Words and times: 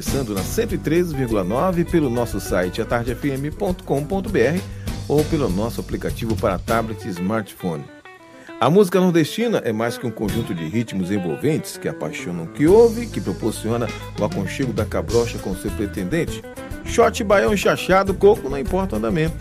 começando 0.00 0.32
na 0.32 0.40
103,9 0.40 1.84
pelo 1.84 2.08
nosso 2.08 2.40
site 2.40 2.80
atardefm.com.br 2.80 4.62
ou 5.06 5.22
pelo 5.26 5.50
nosso 5.50 5.78
aplicativo 5.78 6.34
para 6.34 6.58
tablet 6.58 7.04
e 7.04 7.10
smartphone. 7.10 7.84
A 8.58 8.70
música 8.70 8.98
nordestina 8.98 9.58
é 9.58 9.74
mais 9.74 9.98
que 9.98 10.06
um 10.06 10.10
conjunto 10.10 10.54
de 10.54 10.64
ritmos 10.64 11.10
envolventes 11.10 11.76
que 11.76 11.86
apaixonam 11.86 12.44
o 12.44 12.46
que 12.46 12.66
ouve, 12.66 13.08
que 13.08 13.20
proporciona 13.20 13.86
o 14.18 14.24
aconchego 14.24 14.72
da 14.72 14.86
cabrocha 14.86 15.38
com 15.38 15.54
seu 15.54 15.70
pretendente. 15.72 16.42
Shot, 16.86 17.22
baião, 17.22 17.54
chachado, 17.54 18.14
coco, 18.14 18.48
não 18.48 18.58
importa 18.58 18.94
o 18.94 18.98
andamento. 18.98 19.36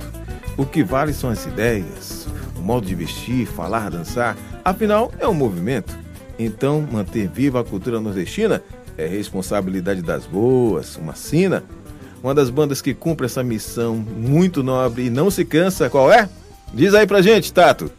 O 0.58 0.66
que 0.66 0.84
vale 0.84 1.14
são 1.14 1.30
as 1.30 1.46
ideias, 1.46 2.28
o 2.58 2.60
modo 2.60 2.86
de 2.86 2.96
vestir, 2.96 3.48
falar, 3.48 3.90
dançar. 3.90 4.36
Afinal, 4.66 5.10
é 5.20 5.28
um 5.28 5.34
movimento. 5.34 5.98
Então, 6.38 6.86
manter 6.90 7.30
viva 7.30 7.60
a 7.60 7.66
cultura 7.66 8.00
nordestina 8.02 8.62
é 9.00 9.08
responsabilidade 9.08 10.02
das 10.02 10.26
boas, 10.26 10.98
uma 10.98 11.16
sina. 11.16 11.64
Uma 12.22 12.36
das 12.36 12.50
bandas 12.50 12.82
que 12.82 12.94
cumpre 12.94 13.26
essa 13.26 13.42
missão 13.42 13.96
muito 13.96 14.62
nobre 14.62 15.06
e 15.06 15.10
não 15.10 15.32
se 15.32 15.46
cansa, 15.46 15.90
qual 15.90 16.12
é? 16.12 16.28
Diz 16.74 16.94
aí 16.94 17.08
pra 17.08 17.22
gente, 17.22 17.54
Tato. 17.54 17.90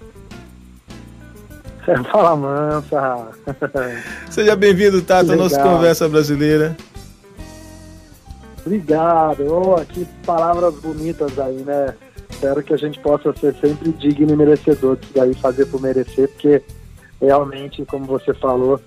Fala 2.13 2.37
mansa. 2.37 3.29
Seja 4.31 4.55
bem-vindo, 4.55 5.01
Tato, 5.01 5.33
à 5.33 5.37
nossa 5.37 5.63
conversa 5.63 6.07
brasileira. 6.07 6.77
Obrigado. 8.65 9.47
Oh, 9.49 9.83
que 9.87 10.05
palavras 10.27 10.75
bonitas 10.75 11.39
aí, 11.39 11.63
né? 11.63 11.95
Espero 12.29 12.63
que 12.63 12.75
a 12.75 12.77
gente 12.77 13.01
possa 13.01 13.33
ser 13.37 13.55
sempre 13.55 13.91
digno 13.93 14.35
e 14.35 14.37
merecedor 14.37 14.97
disso 14.97 15.13
daí, 15.15 15.35
fazer 15.35 15.65
por 15.65 15.81
merecer, 15.81 16.29
porque 16.29 16.63
realmente, 17.19 17.87
como 17.87 18.05
você 18.05 18.35
falou, 18.35 18.79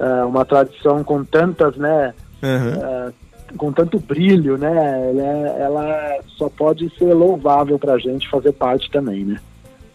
é 0.00 0.24
uma 0.24 0.44
tradição 0.44 1.04
com 1.04 1.22
tantas, 1.22 1.76
né? 1.76 2.14
Uhum. 2.42 2.82
É, 2.82 3.12
com 3.56 3.72
tanto 3.72 3.98
brilho, 3.98 4.56
né? 4.56 5.10
Ela, 5.10 5.22
é, 5.22 5.62
ela 5.62 6.18
só 6.38 6.48
pode 6.48 6.90
ser 6.96 7.12
louvável 7.12 7.78
para 7.78 7.94
a 7.94 7.98
gente 7.98 8.28
fazer 8.30 8.52
parte 8.52 8.90
também, 8.90 9.24
né? 9.24 9.40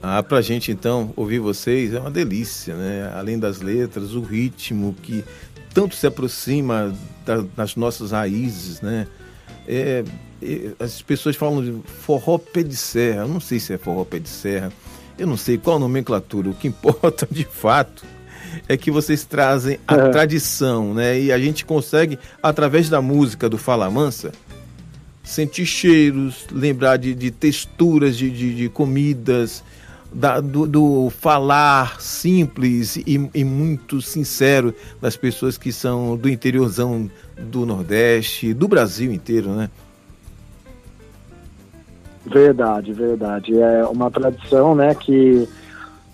Ah, 0.01 0.21
pra 0.21 0.41
gente 0.41 0.71
então 0.71 1.11
ouvir 1.15 1.39
vocês 1.39 1.93
é 1.93 1.99
uma 1.99 2.11
delícia, 2.11 2.75
né? 2.75 3.11
Além 3.15 3.39
das 3.39 3.61
letras, 3.61 4.13
o 4.13 4.21
ritmo 4.21 4.93
que 5.01 5.25
tanto 5.73 5.95
se 5.95 6.05
aproxima 6.05 6.93
da, 7.25 7.43
das 7.55 7.75
nossas 7.75 8.11
raízes, 8.11 8.81
né? 8.81 9.07
É, 9.67 10.03
é, 10.43 10.71
as 10.79 11.01
pessoas 11.01 11.35
falam 11.35 11.63
de 11.63 11.71
forró 11.87 12.37
pé 12.37 12.61
de 12.61 12.75
serra, 12.75 13.21
eu 13.21 13.27
não 13.27 13.39
sei 13.39 13.59
se 13.59 13.73
é 13.73 13.77
forró 13.77 14.05
pé 14.05 14.19
de 14.19 14.29
serra, 14.29 14.71
eu 15.17 15.25
não 15.25 15.37
sei 15.37 15.57
qual 15.57 15.77
a 15.77 15.79
nomenclatura, 15.79 16.49
o 16.49 16.53
que 16.53 16.67
importa 16.67 17.27
de 17.31 17.45
fato 17.45 18.05
é 18.67 18.77
que 18.77 18.91
vocês 18.91 19.23
trazem 19.23 19.79
a 19.87 19.95
é. 19.95 20.09
tradição, 20.09 20.93
né? 20.93 21.19
E 21.19 21.31
a 21.31 21.39
gente 21.39 21.65
consegue, 21.65 22.17
através 22.41 22.89
da 22.89 23.01
música 23.01 23.49
do 23.49 23.57
Fala 23.57 23.89
Mansa, 23.89 24.31
sentir 25.23 25.65
cheiros, 25.65 26.45
lembrar 26.51 26.97
de, 26.97 27.13
de 27.13 27.31
texturas 27.31 28.15
de, 28.15 28.29
de, 28.29 28.55
de 28.55 28.69
comidas, 28.69 29.63
da, 30.13 30.39
do, 30.39 30.65
do, 30.65 31.09
falar 31.09 31.99
simples 31.99 32.95
e, 32.95 33.29
e, 33.33 33.43
muito 33.43 34.01
sincero 34.01 34.73
das 35.01 35.17
pessoas 35.17 35.57
que 35.57 35.73
são 35.73 36.15
do 36.15 36.29
interiorzão 36.29 37.09
do 37.37 37.65
Nordeste, 37.65 38.53
do 38.53 38.67
Brasil 38.67 39.11
inteiro, 39.11 39.49
né? 39.49 39.69
Verdade, 42.25 42.93
verdade. 42.93 43.59
É 43.59 43.85
uma 43.85 44.09
tradição, 44.09 44.73
né, 44.73 44.95
que 44.95 45.47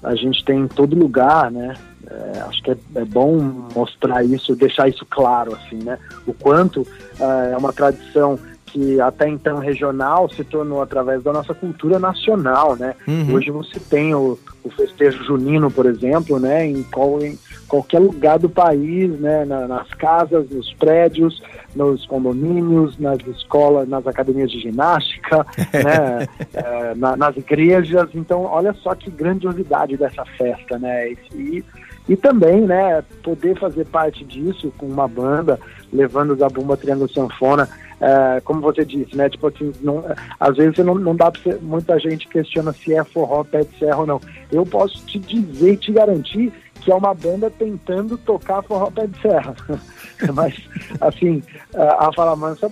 a 0.03 0.15
gente 0.15 0.43
tem 0.43 0.61
em 0.61 0.67
todo 0.67 0.95
lugar, 0.95 1.51
né? 1.51 1.75
É, 2.11 2.39
acho 2.41 2.61
que 2.63 2.71
é, 2.71 2.77
é, 2.95 3.05
bom 3.05 3.37
mostrar 3.75 4.23
isso, 4.23 4.55
deixar 4.55 4.89
isso 4.89 5.05
claro, 5.09 5.55
assim, 5.55 5.77
né? 5.83 5.97
O 6.27 6.33
quanto 6.33 6.81
uh, 6.81 7.53
é 7.53 7.57
uma 7.57 7.71
tradição 7.71 8.37
que 8.71 9.01
até 9.01 9.27
então 9.27 9.57
regional 9.57 10.29
se 10.29 10.43
tornou 10.43 10.81
através 10.81 11.21
da 11.23 11.33
nossa 11.33 11.53
cultura 11.53 11.99
nacional, 11.99 12.75
né? 12.75 12.95
Uhum. 13.07 13.33
Hoje 13.33 13.51
você 13.51 13.79
tem 13.79 14.15
o, 14.15 14.39
o, 14.63 14.69
festejo 14.69 15.23
junino, 15.23 15.69
por 15.69 15.85
exemplo, 15.85 16.39
né? 16.39 16.65
Em, 16.65 16.81
qual, 16.83 17.21
em 17.21 17.37
qualquer 17.67 17.99
lugar 17.99 18.39
do 18.39 18.49
país, 18.49 19.11
né? 19.19 19.43
Na, 19.43 19.67
nas 19.67 19.89
casas, 19.93 20.49
nos 20.49 20.73
prédios, 20.73 21.41
nos 21.75 22.05
condomínios, 22.05 22.97
nas 22.97 23.19
escolas, 23.27 23.87
nas 23.89 24.07
academias 24.07 24.49
de 24.49 24.59
ginástica, 24.61 25.45
né? 25.73 26.27
É, 26.53 26.95
na, 26.95 27.17
nas 27.17 27.35
igrejas. 27.35 28.09
Então, 28.13 28.43
olha 28.43 28.73
só 28.81 28.95
que 28.95 29.11
grandiosidade 29.11 29.97
dessa 29.97 30.23
festa, 30.37 30.79
né? 30.79 31.11
E, 31.35 31.63
e 32.09 32.15
também, 32.15 32.61
né? 32.61 33.03
Poder 33.23 33.57
fazer 33.59 33.85
parte 33.85 34.25
disso 34.25 34.73
com 34.77 34.87
uma 34.87 35.07
banda 35.07 35.59
levando 35.91 36.35
da 36.35 36.49
Bumba 36.49 36.75
Triângulo 36.77 37.09
Sanfona 37.09 37.69
é, 38.01 38.41
como 38.41 38.61
você 38.61 38.83
disse, 38.83 39.15
né? 39.15 39.29
Tipo 39.29 39.47
assim, 39.47 39.71
não, 39.81 40.03
às 40.39 40.57
vezes 40.57 40.83
não, 40.83 40.95
não 40.95 41.15
dá 41.15 41.29
para 41.29 41.57
muita 41.61 41.99
gente 41.99 42.27
questiona 42.27 42.73
se 42.73 42.95
é 42.95 43.03
forró 43.03 43.43
pé 43.43 43.63
de 43.63 43.77
serra 43.77 43.99
ou 43.99 44.07
não. 44.07 44.21
Eu 44.51 44.65
posso 44.65 45.05
te 45.05 45.19
dizer 45.19 45.73
e 45.73 45.77
te 45.77 45.91
garantir 45.91 46.51
que 46.81 46.91
é 46.91 46.95
uma 46.95 47.13
banda 47.13 47.51
tentando 47.51 48.17
tocar 48.17 48.63
forró 48.63 48.89
pé 48.89 49.05
de 49.05 49.21
serra. 49.21 49.55
Mas, 50.33 50.55
assim, 50.99 51.43
a 51.75 52.11
Fala 52.11 52.35
Mansa 52.35 52.71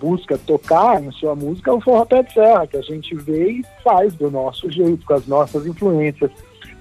busca 0.00 0.38
tocar 0.38 1.02
em 1.02 1.12
sua 1.12 1.34
música 1.34 1.74
o 1.74 1.80
forró 1.82 2.06
pé 2.06 2.22
de 2.22 2.32
serra, 2.32 2.66
que 2.66 2.78
a 2.78 2.82
gente 2.82 3.14
vê 3.14 3.50
e 3.50 3.64
faz 3.82 4.14
do 4.14 4.30
nosso 4.30 4.70
jeito, 4.70 5.04
com 5.04 5.12
as 5.12 5.26
nossas 5.26 5.66
influências, 5.66 6.30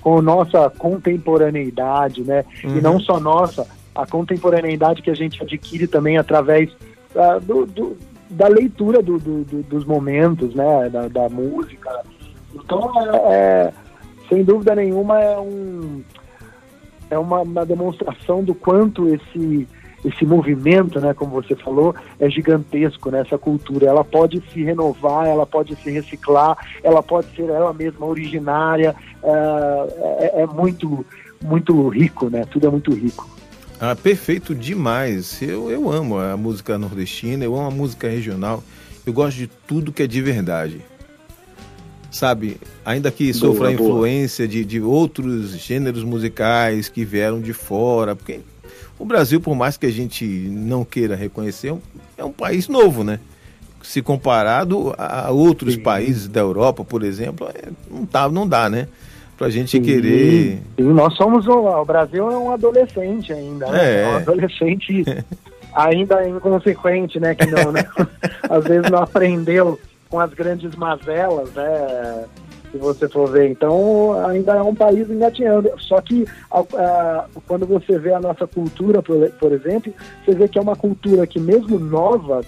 com 0.03 0.21
nossa 0.21 0.69
contemporaneidade, 0.69 2.23
né? 2.23 2.43
Uhum. 2.61 2.77
E 2.77 2.81
não 2.81 2.99
só 2.99 3.21
nossa, 3.21 3.65
a 3.95 4.05
contemporaneidade 4.05 5.01
que 5.01 5.09
a 5.09 5.15
gente 5.15 5.41
adquire 5.41 5.87
também 5.87 6.17
através 6.17 6.69
uh, 7.15 7.39
do, 7.41 7.65
do, 7.65 7.97
da 8.29 8.49
leitura 8.49 9.01
do, 9.01 9.17
dos 9.17 9.85
momentos, 9.85 10.53
né, 10.53 10.89
da, 10.89 11.07
da 11.07 11.29
música. 11.29 11.89
Então, 12.53 12.91
é, 13.01 13.33
é, 13.33 13.73
sem 14.27 14.43
dúvida 14.43 14.75
nenhuma, 14.75 15.21
é, 15.21 15.39
um, 15.39 16.03
é 17.09 17.17
uma, 17.17 17.41
uma 17.41 17.65
demonstração 17.65 18.43
do 18.43 18.53
quanto 18.53 19.07
esse 19.07 19.65
esse 20.03 20.25
movimento, 20.25 20.99
né, 20.99 21.13
como 21.13 21.31
você 21.31 21.55
falou, 21.55 21.95
é 22.19 22.29
gigantesco 22.29 23.09
nessa 23.09 23.35
né, 23.35 23.41
cultura. 23.41 23.87
Ela 23.87 24.03
pode 24.03 24.43
se 24.51 24.63
renovar, 24.63 25.27
ela 25.27 25.45
pode 25.45 25.75
se 25.77 25.89
reciclar, 25.89 26.57
ela 26.83 27.01
pode 27.01 27.33
ser 27.35 27.43
ela 27.43 27.73
mesma 27.73 28.05
originária. 28.05 28.95
É, 29.23 30.39
é, 30.39 30.41
é 30.41 30.45
muito, 30.47 31.05
muito 31.41 31.87
rico, 31.87 32.29
né? 32.29 32.45
Tudo 32.51 32.67
é 32.67 32.69
muito 32.69 32.93
rico. 32.93 33.29
Ah, 33.79 33.95
perfeito 33.95 34.53
demais. 34.53 35.41
Eu, 35.41 35.69
eu 35.69 35.91
amo 35.91 36.17
a 36.17 36.37
música 36.37 36.77
nordestina, 36.77 37.43
eu 37.43 37.55
amo 37.55 37.67
a 37.67 37.71
música 37.71 38.07
regional. 38.07 38.63
Eu 39.05 39.13
gosto 39.13 39.37
de 39.37 39.47
tudo 39.47 39.91
que 39.91 40.03
é 40.03 40.07
de 40.07 40.21
verdade. 40.21 40.81
Sabe, 42.09 42.57
ainda 42.85 43.09
que 43.09 43.33
sofra 43.33 43.69
a 43.69 43.73
influência 43.73 44.47
de, 44.47 44.63
de 44.63 44.79
outros 44.79 45.57
gêneros 45.57 46.03
musicais 46.03 46.87
que 46.87 47.03
vieram 47.03 47.41
de 47.41 47.53
fora, 47.53 48.15
porque 48.15 48.41
o 48.97 49.05
Brasil, 49.05 49.39
por 49.41 49.55
mais 49.55 49.77
que 49.77 49.85
a 49.85 49.91
gente 49.91 50.25
não 50.25 50.83
queira 50.83 51.15
reconhecer, 51.15 51.69
é 51.69 51.73
um, 51.73 51.81
é 52.17 52.23
um 52.23 52.31
país 52.31 52.67
novo, 52.67 53.03
né? 53.03 53.19
Se 53.81 54.01
comparado 54.01 54.93
a 54.97 55.29
outros 55.31 55.73
Sim. 55.73 55.81
países 55.81 56.27
da 56.27 56.39
Europa, 56.39 56.85
por 56.85 57.03
exemplo, 57.03 57.49
é, 57.53 57.69
não, 57.91 58.05
tá, 58.05 58.29
não 58.29 58.47
dá, 58.47 58.69
né? 58.69 58.87
pra 59.37 59.49
gente 59.49 59.71
sim, 59.71 59.81
querer. 59.81 60.61
Sim, 60.77 60.83
nós 60.93 61.13
somos 61.15 61.47
o, 61.47 61.51
o 61.51 61.85
Brasil 61.85 62.29
é 62.31 62.37
um 62.37 62.51
adolescente 62.51 63.33
ainda, 63.33 63.67
né? 63.67 63.83
É, 63.83 64.03
é 64.03 64.07
um 64.07 64.15
adolescente 64.15 65.03
ainda 65.75 66.27
inconsequente, 66.27 67.19
né? 67.19 67.35
Que 67.35 67.47
não, 67.47 67.71
né? 67.71 67.85
Às 68.49 68.63
vezes 68.63 68.89
não 68.89 68.99
aprendeu 68.99 69.79
com 70.09 70.19
as 70.19 70.33
grandes 70.33 70.75
mazelas, 70.75 71.51
né? 71.53 72.25
Se 72.73 72.79
você 72.79 73.07
for 73.07 73.29
ver. 73.29 73.51
Então, 73.51 74.13
ainda 74.25 74.55
é 74.55 74.61
um 74.61 74.73
país 74.73 75.09
engatinhando. 75.09 75.69
Só 75.77 76.01
que 76.01 76.25
quando 77.47 77.65
você 77.67 77.99
vê 77.99 78.13
a 78.13 78.19
nossa 78.19 78.47
cultura, 78.47 79.01
por, 79.01 79.29
por, 79.29 79.51
exemplo, 79.51 79.93
você 80.25 80.33
vê 80.33 80.47
que 80.47 80.57
é 80.57 80.61
uma 80.61 80.75
cultura 80.75 81.27
que, 81.27 81.39
mesmo 81.39 81.77
nova, 81.77 82.41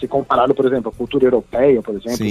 se 0.00 0.08
comparado, 0.08 0.54
por 0.54 0.64
exemplo, 0.64 0.90
à 0.90 0.96
cultura 0.96 1.26
europeia, 1.26 1.82
por 1.82 1.94
exemplo, 1.94 2.26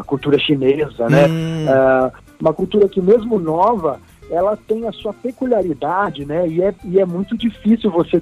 a 0.00 0.04
cultura 0.04 0.38
chinesa, 0.38 1.08
né? 1.08 1.26
Hum 1.26 2.10
uma 2.40 2.54
cultura 2.54 2.88
que 2.88 3.00
mesmo 3.00 3.38
nova, 3.38 4.00
ela 4.30 4.56
tem 4.56 4.88
a 4.88 4.92
sua 4.92 5.12
peculiaridade, 5.12 6.24
né? 6.24 6.48
E 6.48 6.62
é, 6.62 6.74
e 6.84 6.98
é 6.98 7.04
muito 7.04 7.36
difícil 7.36 7.90
você 7.90 8.20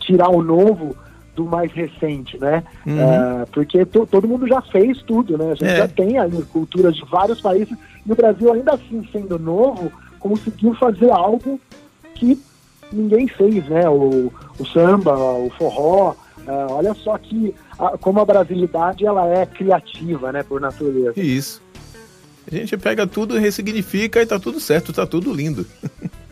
tirar 0.00 0.30
o 0.30 0.42
novo 0.42 0.96
do 1.34 1.44
mais 1.44 1.72
recente, 1.72 2.38
né? 2.38 2.62
Uhum. 2.86 2.98
Uh, 2.98 3.46
porque 3.52 3.84
todo 3.84 4.28
mundo 4.28 4.46
já 4.46 4.60
fez 4.60 5.02
tudo, 5.02 5.38
né? 5.38 5.52
A 5.52 5.54
gente 5.54 5.70
é. 5.70 5.76
já 5.76 5.88
tem 5.88 6.18
ali 6.18 6.42
culturas 6.44 6.94
de 6.94 7.04
vários 7.06 7.40
países 7.40 7.76
e 8.06 8.12
o 8.12 8.14
Brasil, 8.14 8.52
ainda 8.52 8.74
assim, 8.74 9.06
sendo 9.10 9.38
novo, 9.38 9.90
conseguiu 10.18 10.74
fazer 10.74 11.10
algo 11.10 11.58
que 12.14 12.40
ninguém 12.92 13.26
fez, 13.28 13.66
né? 13.68 13.88
O, 13.88 14.32
o 14.58 14.66
samba, 14.66 15.14
o 15.14 15.50
forró, 15.50 16.10
uh, 16.10 16.72
olha 16.72 16.92
só 16.94 17.16
que 17.16 17.54
a, 17.78 17.96
como 17.96 18.20
a 18.20 18.24
brasilidade 18.24 19.06
ela 19.06 19.26
é 19.26 19.46
criativa, 19.46 20.32
né? 20.32 20.42
Por 20.42 20.60
natureza. 20.60 21.18
Isso. 21.18 21.62
A 22.50 22.54
gente 22.54 22.76
pega 22.76 23.06
tudo, 23.06 23.38
ressignifica 23.38 24.20
e 24.20 24.26
tá 24.26 24.38
tudo 24.38 24.60
certo, 24.60 24.92
tá 24.92 25.06
tudo 25.06 25.32
lindo. 25.32 25.64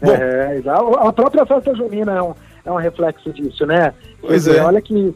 Bom, 0.00 0.10
é, 0.10 0.60
a 0.66 1.12
própria 1.12 1.46
festa 1.46 1.74
junina 1.76 2.12
é 2.12 2.22
um, 2.22 2.34
é 2.64 2.70
um 2.70 2.76
reflexo 2.76 3.32
disso, 3.32 3.66
né? 3.66 3.92
Pois 4.20 4.46
é. 4.46 4.62
Olha 4.62 4.80
que, 4.80 5.14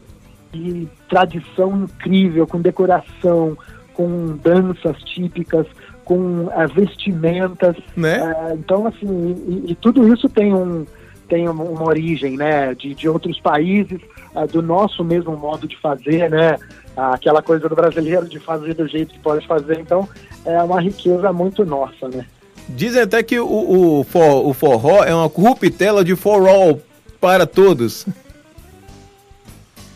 que 0.51 0.87
tradição 1.09 1.83
incrível, 1.83 2.45
com 2.45 2.61
decoração, 2.61 3.57
com 3.93 4.37
danças 4.37 4.97
típicas, 5.03 5.65
com 6.07 6.45
uh, 6.45 6.67
vestimentas. 6.73 7.75
Né? 7.95 8.21
Uh, 8.21 8.53
então, 8.53 8.87
assim, 8.87 9.35
e, 9.47 9.71
e, 9.71 9.75
tudo 9.75 10.13
isso 10.13 10.29
tem, 10.29 10.53
um, 10.53 10.85
tem 11.27 11.49
uma 11.49 11.83
origem, 11.83 12.37
né, 12.37 12.73
de, 12.75 12.93
de 12.93 13.09
outros 13.09 13.39
países, 13.39 13.99
uh, 14.35 14.47
do 14.47 14.61
nosso 14.61 15.03
mesmo 15.03 15.35
modo 15.35 15.67
de 15.67 15.77
fazer, 15.77 16.29
né, 16.29 16.57
aquela 16.95 17.41
coisa 17.41 17.67
do 17.67 17.75
brasileiro 17.75 18.27
de 18.27 18.39
fazer 18.39 18.73
do 18.73 18.87
jeito 18.87 19.13
que 19.13 19.19
pode 19.19 19.45
fazer. 19.45 19.79
Então, 19.79 20.07
é 20.45 20.61
uma 20.63 20.81
riqueza 20.81 21.33
muito 21.33 21.65
nossa, 21.65 22.07
né. 22.07 22.25
Dizem 22.69 23.01
até 23.01 23.23
que 23.23 23.39
o, 23.39 23.47
o, 23.47 23.99
o 24.01 24.53
forró 24.53 25.03
é 25.03 25.13
uma 25.13 25.29
corruptela 25.29 26.03
de 26.03 26.15
for 26.15 26.47
all, 26.47 26.79
para 27.19 27.45
todos. 27.45 28.05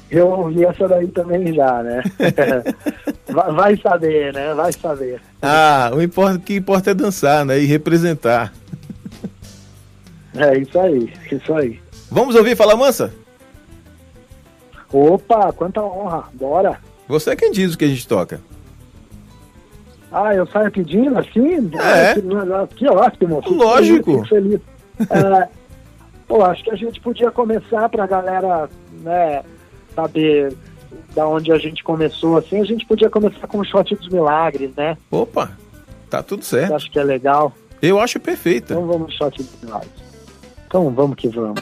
Eu 0.10 0.28
ouvi 0.28 0.66
essa 0.66 0.88
daí 0.90 1.08
também 1.08 1.54
já, 1.54 1.82
né? 1.82 2.04
vai 3.56 3.78
saber, 3.78 4.34
né? 4.34 4.54
Vai 4.54 4.74
saber. 4.74 5.22
Ah, 5.42 5.90
o 5.94 6.02
importa, 6.02 6.38
que 6.40 6.56
importa 6.56 6.92
é 6.92 6.94
dançar, 6.94 7.46
né? 7.46 7.60
E 7.60 7.66
representar. 7.66 8.54
É 10.36 10.58
isso 10.58 10.78
aí, 10.78 11.14
isso 11.32 11.54
aí. 11.54 11.80
Vamos 12.10 12.36
ouvir 12.36 12.58
Fala 12.58 12.76
Mansa? 12.76 13.14
Opa, 14.92 15.54
quanta 15.54 15.82
honra, 15.82 16.26
bora. 16.34 16.80
Você 17.08 17.32
é 17.32 17.36
quem 17.36 17.52
diz 17.52 17.74
o 17.74 17.78
que 17.78 17.86
a 17.86 17.88
gente 17.88 18.06
toca. 18.06 18.42
Ah, 20.12 20.36
eu 20.36 20.46
saio 20.48 20.70
pedindo 20.72 21.18
assim? 21.18 21.72
É. 21.80 22.12
Ah, 22.12 22.68
que, 22.68 22.76
que 22.76 22.88
ótimo. 22.90 23.42
Lógico. 23.48 24.26
Feliz. 24.28 24.60
é, 25.10 25.48
pô, 26.32 26.46
acho 26.46 26.64
que 26.64 26.72
a 26.72 26.76
gente 26.78 27.02
podia 27.02 27.30
começar 27.30 27.90
pra 27.90 28.08
galera, 28.08 28.70
né, 29.02 29.44
saber 29.94 30.56
da 31.14 31.28
onde 31.28 31.52
a 31.52 31.58
gente 31.58 31.84
começou, 31.84 32.38
assim, 32.38 32.62
a 32.62 32.64
gente 32.64 32.86
podia 32.86 33.10
começar 33.10 33.46
com 33.48 33.58
o 33.58 33.66
shot 33.66 33.94
dos 33.96 34.08
milagres, 34.08 34.74
né? 34.74 34.98
Opa, 35.12 35.52
tá 36.10 36.24
tudo 36.24 36.46
certo. 36.46 36.74
Acho 36.74 36.90
que 36.90 36.98
é 36.98 37.04
legal. 37.04 37.52
Eu 37.82 38.00
acho 38.00 38.18
perfeita. 38.18 38.74
Então 38.74 38.88
vamos 38.88 39.14
shot 39.14 39.44
dos 39.44 39.62
milagres. 39.62 39.92
Então 40.66 40.90
vamos 40.92 41.18
que 41.18 41.28
vamos. 41.28 41.62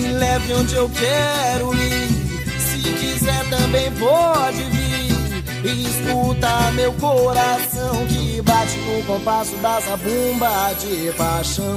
Me 0.00 0.12
leve 0.12 0.54
onde 0.54 0.74
eu 0.74 0.88
quero 0.88 1.74
ir. 1.74 2.08
Se 2.58 2.78
quiser 2.80 3.50
também 3.50 3.90
pode 3.92 4.62
vir. 4.64 5.10
E 5.62 5.86
escuta 5.86 6.72
meu 6.72 6.92
coração 6.94 8.06
que 8.06 8.40
bate 8.40 8.78
no 8.78 9.02
compasso 9.04 9.54
da 9.56 9.78
zabumba 9.80 10.74
de 10.80 11.12
paixão. 11.18 11.76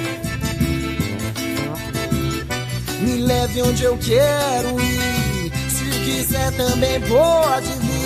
Leve 3.31 3.61
onde 3.61 3.83
eu 3.83 3.97
quero 3.97 4.81
ir. 4.81 5.51
Se 5.69 5.85
quiser 6.03 6.51
também 6.53 6.99
pode 7.01 7.67
vir. 7.79 8.01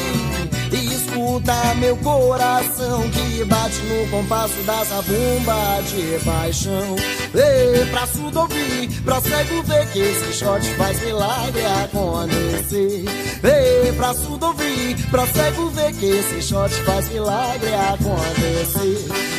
E 0.71 0.93
escuta 0.93 1.53
meu 1.75 1.95
coração 1.97 3.09
que 3.09 3.43
bate 3.45 3.79
no 3.83 4.07
compasso 4.09 4.61
da 4.63 4.83
zabumba 4.83 5.81
de 5.87 6.23
paixão. 6.25 6.95
Ei, 7.33 7.85
pra 7.85 8.05
surdo 8.07 8.41
ouvir, 8.41 9.01
pra 9.03 9.21
cego 9.21 9.63
ver 9.63 9.87
que 9.87 9.99
esse 9.99 10.33
shot 10.33 10.65
faz 10.75 11.01
milagre 11.01 11.65
acontecer. 11.83 13.05
Ei, 13.43 13.91
pra 13.93 14.13
surdo 14.13 14.47
ouvir, 14.47 14.97
pra 15.09 15.25
cego 15.27 15.69
ver 15.69 15.93
que 15.93 16.05
esse 16.05 16.41
shot 16.41 16.73
faz 16.83 17.09
milagre 17.09 17.73
acontecer. 17.73 19.34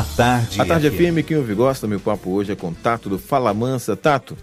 A 0.00 0.04
tarde. 0.16 0.58
A 0.58 0.64
tarde 0.64 0.86
é 0.86 0.90
firme, 0.90 1.22
quem 1.22 1.36
ouve 1.36 1.52
gosta. 1.52 1.86
Meu 1.86 2.00
papo 2.00 2.30
hoje 2.30 2.50
é 2.50 2.56
contato 2.56 3.10
do 3.10 3.18
Fala 3.18 3.52
Mansa. 3.52 3.94
Tato, 3.94 4.34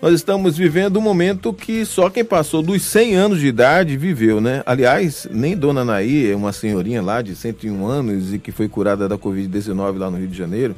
nós 0.00 0.12
estamos 0.12 0.56
vivendo 0.56 0.96
um 0.96 1.00
momento 1.00 1.52
que 1.52 1.86
só 1.86 2.10
quem 2.10 2.24
passou 2.24 2.62
dos 2.62 2.82
100 2.82 3.14
anos 3.14 3.38
de 3.38 3.46
idade 3.46 3.96
viveu, 3.96 4.40
né? 4.40 4.60
Aliás, 4.66 5.28
nem 5.30 5.56
Dona 5.56 5.84
Naí, 5.84 6.28
é 6.28 6.34
uma 6.34 6.52
senhorinha 6.52 7.00
lá 7.00 7.22
de 7.22 7.36
101 7.36 7.86
anos 7.86 8.34
e 8.34 8.40
que 8.40 8.50
foi 8.50 8.68
curada 8.68 9.08
da 9.08 9.16
Covid-19 9.16 9.98
lá 9.98 10.10
no 10.10 10.18
Rio 10.18 10.26
de 10.26 10.36
Janeiro, 10.36 10.74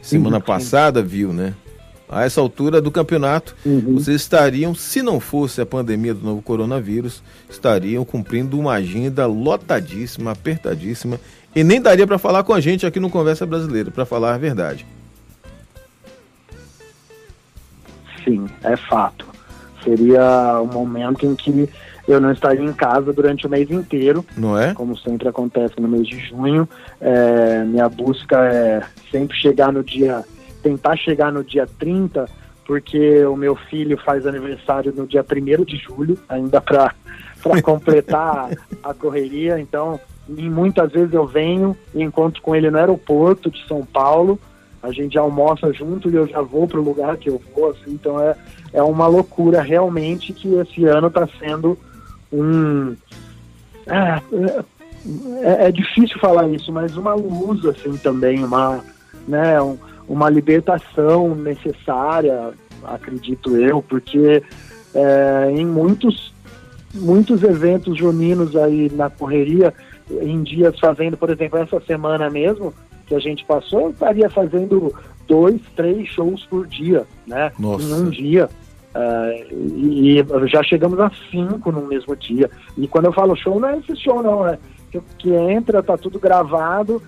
semana 0.00 0.38
sim. 0.38 0.46
passada 0.46 1.02
viu, 1.02 1.32
né? 1.32 1.54
A 2.08 2.24
essa 2.24 2.40
altura 2.40 2.80
do 2.80 2.92
campeonato, 2.92 3.56
uhum. 3.66 3.94
vocês 3.94 4.22
estariam, 4.22 4.76
se 4.76 5.02
não 5.02 5.18
fosse 5.18 5.60
a 5.60 5.66
pandemia 5.66 6.14
do 6.14 6.24
novo 6.24 6.40
coronavírus, 6.40 7.20
estariam 7.50 8.04
cumprindo 8.04 8.58
uma 8.58 8.74
agenda 8.74 9.26
lotadíssima, 9.26 10.30
apertadíssima 10.30 11.18
e 11.54 11.64
nem 11.64 11.80
daria 11.80 12.06
para 12.06 12.18
falar 12.18 12.44
com 12.44 12.52
a 12.52 12.60
gente 12.60 12.86
aqui 12.86 13.00
no 13.00 13.10
Conversa 13.10 13.46
Brasileira, 13.46 13.90
para 13.90 14.04
falar 14.04 14.34
a 14.34 14.38
verdade. 14.38 14.86
Sim, 18.24 18.46
é 18.62 18.76
fato. 18.76 19.26
Seria 19.82 20.60
um 20.60 20.66
momento 20.66 21.24
em 21.24 21.34
que 21.34 21.68
eu 22.06 22.20
não 22.20 22.32
estaria 22.32 22.64
em 22.64 22.72
casa 22.72 23.12
durante 23.12 23.46
o 23.46 23.50
mês 23.50 23.70
inteiro. 23.70 24.24
Não 24.36 24.58
é? 24.58 24.74
Como 24.74 24.96
sempre 24.96 25.28
acontece 25.28 25.74
no 25.78 25.88
mês 25.88 26.06
de 26.06 26.18
junho. 26.18 26.68
É, 27.00 27.64
minha 27.64 27.88
busca 27.88 28.44
é 28.44 28.82
sempre 29.10 29.36
chegar 29.36 29.72
no 29.72 29.84
dia. 29.84 30.24
tentar 30.62 30.96
chegar 30.96 31.30
no 31.30 31.44
dia 31.44 31.66
30, 31.78 32.28
porque 32.68 33.24
o 33.24 33.34
meu 33.34 33.56
filho 33.56 33.96
faz 33.96 34.26
aniversário 34.26 34.92
no 34.94 35.06
dia 35.06 35.24
1 35.24 35.64
de 35.64 35.78
julho, 35.78 36.18
ainda 36.28 36.60
para 36.60 36.94
completar 37.64 38.50
a 38.82 38.92
correria. 38.92 39.58
Então, 39.58 39.98
muitas 40.28 40.92
vezes 40.92 41.14
eu 41.14 41.26
venho 41.26 41.74
e 41.94 42.02
encontro 42.02 42.42
com 42.42 42.54
ele 42.54 42.70
no 42.70 42.76
aeroporto 42.76 43.50
de 43.50 43.66
São 43.66 43.86
Paulo. 43.86 44.38
A 44.82 44.92
gente 44.92 45.16
almoça 45.16 45.72
junto 45.72 46.10
e 46.10 46.14
eu 46.14 46.28
já 46.28 46.42
vou 46.42 46.68
para 46.68 46.78
o 46.78 46.84
lugar 46.84 47.16
que 47.16 47.30
eu 47.30 47.40
vou. 47.54 47.70
Assim, 47.70 47.92
então 47.92 48.20
é, 48.20 48.36
é 48.74 48.82
uma 48.82 49.06
loucura 49.06 49.62
realmente 49.62 50.34
que 50.34 50.52
esse 50.56 50.84
ano 50.84 51.06
está 51.06 51.26
sendo 51.40 51.78
um. 52.30 52.94
É, 53.86 54.20
é, 55.42 55.68
é, 55.68 55.72
difícil 55.72 56.18
falar 56.18 56.46
isso, 56.50 56.70
mas 56.70 56.98
uma 56.98 57.14
luz 57.14 57.64
assim 57.64 57.96
também, 57.96 58.44
uma, 58.44 58.84
né, 59.26 59.58
um, 59.62 59.78
uma 60.08 60.30
libertação 60.30 61.34
necessária, 61.34 62.52
acredito 62.84 63.56
eu, 63.56 63.82
porque 63.82 64.42
é, 64.94 65.50
em 65.50 65.66
muitos 65.66 66.32
muitos 66.94 67.42
eventos 67.42 67.98
juninos 67.98 68.56
aí 68.56 68.90
na 68.94 69.10
correria 69.10 69.74
em 70.10 70.42
dias 70.42 70.78
fazendo, 70.80 71.16
por 71.16 71.28
exemplo, 71.28 71.58
essa 71.58 71.80
semana 71.80 72.30
mesmo 72.30 72.72
que 73.06 73.14
a 73.14 73.18
gente 73.18 73.44
passou, 73.44 73.82
eu 73.82 73.90
estaria 73.90 74.28
fazendo 74.30 74.94
dois, 75.26 75.60
três 75.76 76.08
shows 76.08 76.44
por 76.46 76.66
dia, 76.66 77.06
né? 77.26 77.52
Nossa. 77.58 77.84
Em 77.84 77.92
um 77.92 78.10
dia. 78.10 78.48
Uh, 78.94 79.54
e, 79.76 80.20
e, 80.20 80.48
já 80.48 80.62
chegamos 80.62 80.98
a 80.98 81.10
cinco 81.30 81.70
no 81.70 81.86
mesmo 81.86 82.16
dia. 82.16 82.50
E 82.76 82.88
quando 82.88 83.06
eu 83.06 83.12
falo 83.12 83.36
show, 83.36 83.60
não 83.60 83.68
é 83.68 83.78
esse 83.78 83.96
show, 83.96 84.22
não. 84.22 84.46
É 84.46 84.58
que, 84.90 85.00
que 85.18 85.30
entra, 85.30 85.82
tá 85.82 85.96
tudo 85.96 86.18
gravado, 86.18 87.02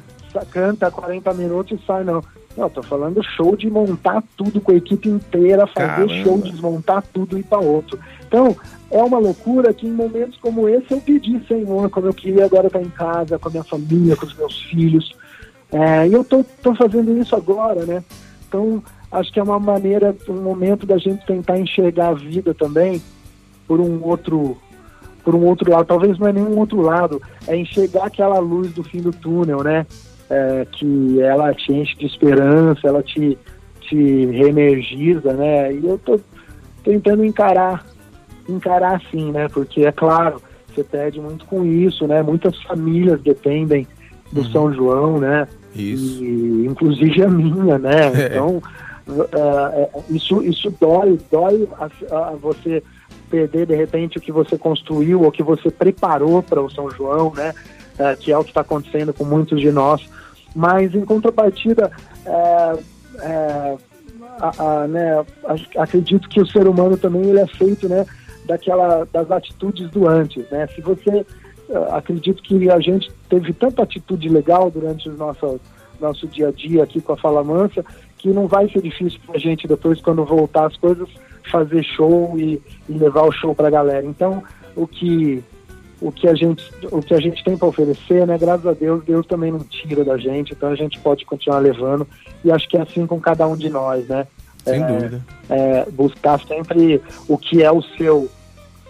canta 0.50 0.90
40 0.90 1.34
minutos 1.34 1.78
e 1.80 1.86
sai, 1.86 2.04
não. 2.04 2.22
Não, 2.56 2.68
tô 2.68 2.82
falando 2.82 3.22
show 3.22 3.56
de 3.56 3.70
montar 3.70 4.22
tudo 4.36 4.60
com 4.60 4.72
a 4.72 4.74
equipe 4.74 5.08
inteira, 5.08 5.68
fazer 5.68 5.86
Caramba. 5.86 6.14
show, 6.24 6.38
desmontar 6.38 7.02
tudo 7.12 7.36
e 7.36 7.40
ir 7.40 7.44
para 7.44 7.60
outro. 7.60 7.98
Então, 8.26 8.56
é 8.90 9.02
uma 9.02 9.18
loucura 9.18 9.72
que 9.72 9.86
em 9.86 9.92
momentos 9.92 10.36
como 10.38 10.68
esse 10.68 10.90
eu 10.90 11.00
pedi, 11.00 11.40
Senhor, 11.46 11.88
como 11.90 12.08
eu 12.08 12.12
queria 12.12 12.44
agora 12.44 12.66
estar 12.66 12.82
em 12.82 12.90
casa, 12.90 13.38
com 13.38 13.48
a 13.48 13.50
minha 13.52 13.64
família, 13.64 14.16
com 14.16 14.26
os 14.26 14.36
meus 14.36 14.62
filhos. 14.62 15.14
É, 15.70 16.08
e 16.08 16.12
eu 16.12 16.24
tô, 16.24 16.44
tô 16.60 16.74
fazendo 16.74 17.16
isso 17.16 17.36
agora, 17.36 17.86
né? 17.86 18.02
Então, 18.48 18.82
acho 19.12 19.32
que 19.32 19.38
é 19.38 19.42
uma 19.42 19.60
maneira, 19.60 20.14
um 20.28 20.42
momento 20.42 20.84
da 20.84 20.98
gente 20.98 21.24
tentar 21.24 21.58
enxergar 21.58 22.08
a 22.08 22.14
vida 22.14 22.52
também 22.52 23.00
por 23.66 23.80
um 23.80 24.02
outro 24.02 24.56
por 25.22 25.34
um 25.34 25.44
outro 25.44 25.70
lado, 25.70 25.84
talvez 25.84 26.18
não 26.18 26.28
é 26.28 26.32
nenhum 26.32 26.58
outro 26.58 26.80
lado, 26.80 27.20
é 27.46 27.54
enxergar 27.54 28.06
aquela 28.06 28.38
luz 28.38 28.72
do 28.72 28.82
fim 28.82 29.02
do 29.02 29.12
túnel, 29.12 29.62
né? 29.62 29.86
É, 30.30 30.64
que 30.70 31.20
ela 31.20 31.52
te 31.52 31.72
enche 31.72 31.96
de 31.96 32.06
esperança, 32.06 32.86
ela 32.86 33.02
te, 33.02 33.36
te 33.80 34.26
reenergiza, 34.26 35.32
né? 35.32 35.72
E 35.72 35.84
eu 35.84 35.98
tô 35.98 36.20
tentando 36.84 37.24
encarar 37.24 37.84
encarar 38.48 38.96
assim, 38.96 39.32
né? 39.32 39.48
Porque 39.48 39.84
é 39.84 39.92
claro, 39.92 40.40
você 40.68 40.84
perde 40.84 41.20
muito 41.20 41.44
com 41.46 41.64
isso, 41.64 42.06
né? 42.06 42.22
Muitas 42.22 42.60
famílias 42.62 43.20
dependem 43.20 43.86
do 44.32 44.40
uhum. 44.42 44.50
São 44.50 44.72
João, 44.72 45.18
né? 45.18 45.48
Isso. 45.74 46.22
E, 46.22 46.66
inclusive 46.66 47.22
a 47.22 47.28
minha, 47.28 47.78
né? 47.78 48.10
É. 48.14 48.26
Então 48.26 48.62
uh, 49.08 50.04
isso, 50.08 50.42
isso 50.42 50.72
dói, 50.80 51.18
dói 51.30 51.68
a, 51.78 51.86
a, 52.16 52.30
você 52.32 52.82
perder 53.28 53.66
de 53.66 53.74
repente 53.74 54.18
o 54.18 54.20
que 54.20 54.32
você 54.32 54.56
construiu 54.56 55.22
ou 55.22 55.32
que 55.32 55.42
você 55.42 55.70
preparou 55.70 56.42
para 56.42 56.60
o 56.60 56.70
São 56.70 56.90
João, 56.90 57.32
né? 57.34 57.52
Uh, 57.94 58.16
que 58.18 58.32
é 58.32 58.38
o 58.38 58.44
que 58.44 58.50
está 58.50 58.60
acontecendo 58.62 59.12
com 59.12 59.24
muitos 59.24 59.60
de 59.60 59.70
nós. 59.70 60.08
Mas 60.54 60.94
em 60.94 61.04
contrapartida, 61.04 61.90
uh, 62.26 62.84
a, 64.40 64.82
a, 64.82 64.88
né, 64.88 65.24
acredito 65.76 66.28
que 66.28 66.40
o 66.40 66.46
ser 66.46 66.66
humano 66.66 66.96
também 66.96 67.22
ele 67.22 67.40
é 67.40 67.46
feito, 67.46 67.88
né? 67.88 68.06
daquela 68.50 69.06
das 69.12 69.30
atitudes 69.30 69.88
do 69.90 70.08
antes, 70.08 70.48
né? 70.50 70.66
Se 70.74 70.80
você 70.80 71.24
uh, 71.68 71.94
acredito 71.94 72.42
que 72.42 72.70
a 72.70 72.80
gente 72.80 73.10
teve 73.28 73.52
tanta 73.52 73.82
atitude 73.82 74.28
legal 74.28 74.70
durante 74.70 75.08
o 75.08 75.16
nosso 75.16 75.60
nosso 76.00 76.26
dia 76.26 76.48
a 76.48 76.50
dia 76.50 76.82
aqui 76.82 77.00
com 77.00 77.12
a 77.12 77.16
Fala 77.16 77.44
Mansa 77.44 77.84
que 78.18 78.28
não 78.30 78.46
vai 78.46 78.68
ser 78.70 78.82
difícil 78.82 79.20
para 79.26 79.36
a 79.36 79.38
gente 79.38 79.68
depois 79.68 80.00
quando 80.00 80.24
voltar 80.24 80.66
as 80.66 80.76
coisas 80.76 81.08
fazer 81.50 81.82
show 81.84 82.34
e, 82.38 82.60
e 82.88 82.92
levar 82.92 83.22
o 83.22 83.32
show 83.32 83.54
para 83.54 83.68
a 83.68 83.70
galera. 83.70 84.04
Então 84.04 84.42
o 84.74 84.86
que 84.86 85.44
o 86.00 86.10
que 86.10 86.26
a 86.26 86.34
gente 86.34 86.64
o 86.90 87.02
que 87.02 87.14
a 87.14 87.20
gente 87.20 87.44
tem 87.44 87.56
para 87.56 87.68
oferecer, 87.68 88.26
né? 88.26 88.38
Graças 88.38 88.66
a 88.66 88.72
Deus 88.72 89.04
Deus 89.04 89.26
também 89.26 89.52
não 89.52 89.60
tira 89.60 90.04
da 90.04 90.16
gente, 90.16 90.52
então 90.52 90.70
a 90.70 90.74
gente 90.74 90.98
pode 90.98 91.24
continuar 91.24 91.58
levando 91.58 92.06
e 92.44 92.50
acho 92.50 92.68
que 92.68 92.76
é 92.76 92.82
assim 92.82 93.06
com 93.06 93.20
cada 93.20 93.46
um 93.46 93.56
de 93.56 93.68
nós, 93.68 94.06
né? 94.06 94.26
Sem 94.64 94.82
é, 94.82 94.86
dúvida. 94.86 95.24
É, 95.48 95.90
buscar 95.90 96.40
sempre 96.40 97.00
o 97.28 97.36
que 97.36 97.62
é 97.62 97.70
o 97.70 97.82
seu 97.82 98.30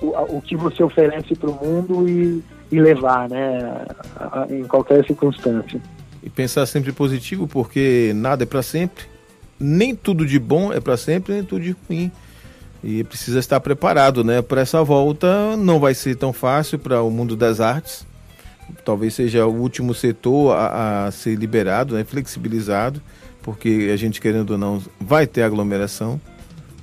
o, 0.00 0.36
o 0.36 0.42
que 0.42 0.56
você 0.56 0.82
oferece 0.82 1.34
para 1.34 1.50
o 1.50 1.54
mundo 1.54 2.08
e, 2.08 2.42
e 2.72 2.80
levar, 2.80 3.28
né, 3.28 3.84
em 4.48 4.64
qualquer 4.64 5.04
circunstância. 5.04 5.80
E 6.22 6.30
pensar 6.30 6.66
sempre 6.66 6.92
positivo, 6.92 7.46
porque 7.46 8.12
nada 8.14 8.44
é 8.44 8.46
para 8.46 8.62
sempre, 8.62 9.04
nem 9.58 9.94
tudo 9.94 10.26
de 10.26 10.38
bom 10.38 10.72
é 10.72 10.80
para 10.80 10.96
sempre, 10.96 11.34
nem 11.34 11.44
tudo 11.44 11.62
de 11.62 11.76
ruim. 11.88 12.10
E 12.82 13.04
precisa 13.04 13.38
estar 13.38 13.60
preparado, 13.60 14.24
né? 14.24 14.40
Para 14.40 14.62
essa 14.62 14.82
volta 14.82 15.56
não 15.56 15.78
vai 15.78 15.94
ser 15.94 16.16
tão 16.16 16.32
fácil 16.32 16.78
para 16.78 17.02
o 17.02 17.10
mundo 17.10 17.36
das 17.36 17.60
artes. 17.60 18.06
Talvez 18.84 19.14
seja 19.14 19.46
o 19.46 19.54
último 19.54 19.92
setor 19.92 20.56
a, 20.56 21.06
a 21.06 21.10
ser 21.10 21.34
liberado, 21.34 21.94
né? 21.94 22.04
flexibilizado, 22.04 23.02
porque 23.42 23.90
a 23.92 23.96
gente 23.96 24.20
querendo 24.20 24.52
ou 24.52 24.58
não 24.58 24.82
vai 25.00 25.26
ter 25.26 25.42
aglomeração 25.42 26.20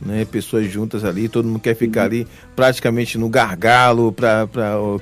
né? 0.02 0.26
Pessoas 0.26 0.70
juntas 0.72 1.04
ali, 1.04 1.28
todo 1.28 1.48
mundo 1.48 1.60
quer 1.60 1.76
ficar 1.76 2.02
uhum. 2.02 2.06
ali 2.06 2.28
praticamente 2.56 3.18
no 3.18 3.30
gargalo 3.30 4.12
para 4.12 4.48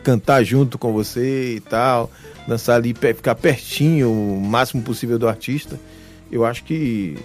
cantar 0.04 0.44
junto 0.44 0.78
com 0.78 0.94
você 0.94 1.56
e 1.56 1.60
tal, 1.60 2.10
dançar 2.48 2.78
ali, 2.78 2.94
ficar 2.94 3.36
pertinho 3.36 4.12
o 4.12 4.42
máximo 4.42 4.82
possível 4.84 5.20
do 5.20 5.28
artista. 5.28 5.80
Eu 6.32 6.46
acho 6.46 6.64
que 6.64 7.18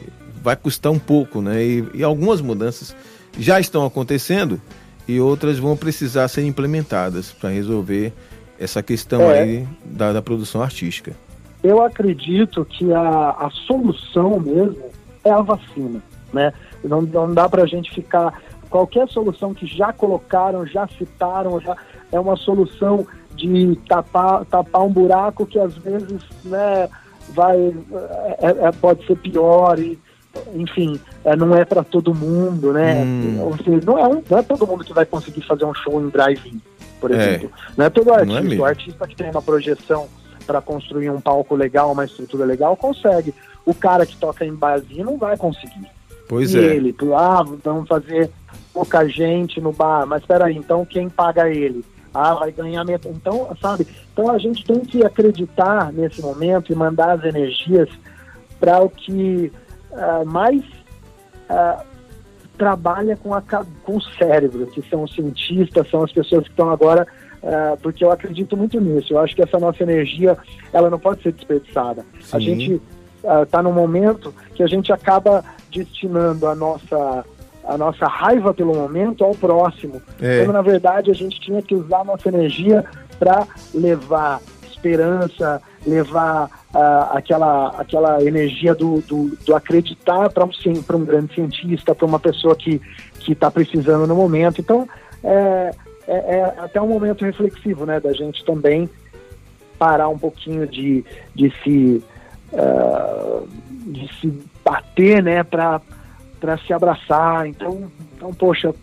vai 0.42 0.56
custar 0.56 0.92
um 0.92 0.98
pouco, 0.98 1.40
né? 1.40 1.62
E, 1.62 1.84
e 1.94 2.02
algumas 2.02 2.40
mudanças 2.40 2.94
já 3.38 3.60
estão 3.60 3.84
acontecendo 3.84 4.60
e 5.06 5.20
outras 5.20 5.58
vão 5.58 5.76
precisar 5.76 6.28
ser 6.28 6.44
implementadas 6.44 7.32
para 7.32 7.50
resolver 7.50 8.12
essa 8.58 8.82
questão 8.82 9.22
é. 9.22 9.40
aí 9.40 9.68
da, 9.84 10.12
da 10.12 10.22
produção 10.22 10.62
artística. 10.62 11.16
Eu 11.62 11.82
acredito 11.82 12.64
que 12.64 12.92
a, 12.92 13.30
a 13.30 13.50
solução 13.66 14.38
mesmo 14.40 14.90
é 15.25 15.30
a 15.30 15.40
vacina, 15.40 16.02
né? 16.32 16.52
Não, 16.82 17.02
não 17.02 17.34
dá 17.34 17.49
para 17.49 17.62
a 17.62 17.66
gente 17.66 17.90
ficar 17.90 18.40
qualquer 18.70 19.08
solução 19.08 19.52
que 19.52 19.66
já 19.66 19.92
colocaram, 19.92 20.64
já 20.66 20.87
citaram, 20.87 21.60
já 21.60 21.76
é 22.12 22.18
uma 22.18 22.37
solução 22.37 23.06
de 23.34 23.76
tapar, 23.88 24.44
tapar 24.46 24.82
um 24.82 24.92
buraco 24.92 25.44
que 25.44 25.58
às 25.58 25.76
vezes 25.76 26.22
né, 26.44 26.88
vai 27.30 27.58
é, 28.38 28.66
é, 28.66 28.72
pode 28.72 29.04
ser 29.06 29.16
pior 29.16 29.78
e 29.78 29.99
enfim 30.54 31.00
é, 31.25 31.34
não 31.34 31.54
é 31.54 31.64
para 31.64 31.82
todo 31.82 32.14
mundo 32.14 32.72
né 32.72 33.02
hum. 33.02 33.40
ou 33.40 33.56
seja 33.56 33.80
não 33.84 33.99
é, 33.99 34.06
um, 34.06 34.22
não 34.28 34.38
é 34.38 34.42
todo 34.42 34.66
mundo 34.66 34.84
que 34.84 34.92
vai 34.92 35.04
conseguir 35.04 35.42
fazer 35.42 35.64
um 35.64 35.75
show 35.75 36.00
em 36.00 36.08
drive-in 36.08 36.60
por 37.00 37.10
é. 37.10 37.14
exemplo 37.14 37.50
não 37.76 37.87
é 37.87 37.90
todo 37.90 38.12
artista 38.12 38.54
é 38.54 38.58
o 38.58 38.64
artista 38.64 39.08
que 39.08 39.16
tem 39.16 39.30
uma 39.30 39.42
projeção 39.42 40.08
para 40.46 40.60
construir 40.60 41.10
um 41.10 41.20
palco 41.20 41.54
legal 41.54 41.92
uma 41.92 42.04
estrutura 42.04 42.44
legal 42.44 42.76
consegue 42.76 43.34
o 43.64 43.75
cara 43.75 44.06
que 44.06 44.16
toca 44.16 44.44
em 44.44 44.54
barzinho 44.54 45.04
não 45.04 45.18
vai 45.18 45.37
conseguir 45.37 45.88
pois 46.28 46.54
e 46.54 46.58
é 46.58 46.76
ele 46.76 46.94
ah 47.16 47.44
vamos 47.64 47.88
fazer 47.88 48.30
pouca 48.72 49.06
gente 49.08 49.60
no 49.60 49.72
bar 49.72 50.06
mas 50.06 50.22
espera 50.22 50.46
aí 50.46 50.56
então 50.56 50.84
quem 50.84 51.08
paga 51.08 51.49
ele 51.49 51.84
ah, 52.12 52.34
vai 52.34 52.50
ganhar 52.50 52.84
metade. 52.84 53.14
Então, 53.14 53.49
sabe? 53.60 53.87
Então 54.12 54.30
a 54.30 54.38
gente 54.38 54.64
tem 54.64 54.80
que 54.80 55.04
acreditar 55.04 55.92
nesse 55.92 56.20
momento 56.20 56.72
e 56.72 56.75
mandar 56.75 57.12
as 57.12 57.25
energias 57.25 57.88
para 58.58 58.80
o 58.82 58.90
que 58.90 59.52
uh, 59.92 60.25
mais 60.26 60.62
uh, 61.50 61.85
trabalha 62.56 63.16
com, 63.16 63.35
a, 63.35 63.40
com 63.40 63.97
o 63.97 64.02
cérebro, 64.02 64.66
que 64.66 64.82
são 64.88 65.04
os 65.04 65.14
cientistas, 65.14 65.88
são 65.88 66.02
as 66.02 66.12
pessoas 66.12 66.44
que 66.44 66.50
estão 66.50 66.70
agora, 66.70 67.06
uh, 67.42 67.80
porque 67.82 68.04
eu 68.04 68.11
acredito 68.11 68.56
muito 68.56 68.80
nisso. 68.80 69.14
Eu 69.14 69.18
acho 69.20 69.35
que 69.35 69.42
essa 69.42 69.59
nossa 69.59 69.82
energia, 69.82 70.37
ela 70.73 70.90
não 70.90 70.99
pode 70.99 71.23
ser 71.23 71.32
desperdiçada. 71.32 72.04
Sim. 72.20 72.37
A 72.37 72.40
gente 72.40 72.82
está 73.42 73.62
num 73.62 73.73
momento 73.73 74.35
que 74.54 74.62
a 74.62 74.66
gente 74.66 74.92
acaba 74.92 75.44
destinando 75.70 76.47
a 76.47 76.54
nossa 76.54 77.25
a 77.62 77.78
nossa 77.78 78.06
raiva 78.06 78.52
pelo 78.52 78.75
momento 78.75 79.23
ao 79.23 79.32
próximo. 79.32 80.02
É. 80.20 80.38
Quando 80.38 80.54
na 80.54 80.62
verdade 80.62 81.11
a 81.11 81.14
gente 81.14 81.40
tinha 81.40 81.62
que 81.62 81.75
usar 81.75 82.00
a 82.00 82.04
nossa 82.04 82.28
energia 82.28 82.85
para 83.18 83.47
levar 83.73 84.40
esperança, 84.64 85.62
levar 85.87 86.50
uh, 86.74 87.16
aquela, 87.16 87.68
aquela 87.78 88.22
energia 88.22 88.74
do, 88.74 89.00
do, 89.02 89.36
do 89.44 89.54
acreditar 89.54 90.30
para 90.30 90.44
um, 90.44 90.50
um 90.94 91.04
grande 91.04 91.34
cientista, 91.34 91.94
para 91.94 92.06
uma 92.06 92.18
pessoa 92.18 92.54
que 92.56 92.80
está 93.28 93.50
precisando 93.50 94.06
no 94.06 94.14
momento. 94.14 94.60
Então, 94.60 94.88
é, 95.22 95.70
é, 96.06 96.36
é, 96.36 96.44
até 96.58 96.80
um 96.80 96.88
momento 96.88 97.24
reflexivo, 97.24 97.86
né, 97.86 98.00
da 98.00 98.12
gente 98.12 98.44
também 98.44 98.88
parar 99.78 100.08
um 100.08 100.18
pouquinho 100.18 100.66
de, 100.66 101.04
de 101.34 101.52
se 101.62 102.04
uh, 102.52 103.48
de 103.86 104.08
se 104.20 104.32
bater, 104.64 105.22
né, 105.22 105.42
para 105.42 105.80
para 106.40 106.56
se 106.58 106.72
abraçar. 106.72 107.46
Então, 107.46 107.90
então, 108.16 108.32
poxa, 108.32 108.74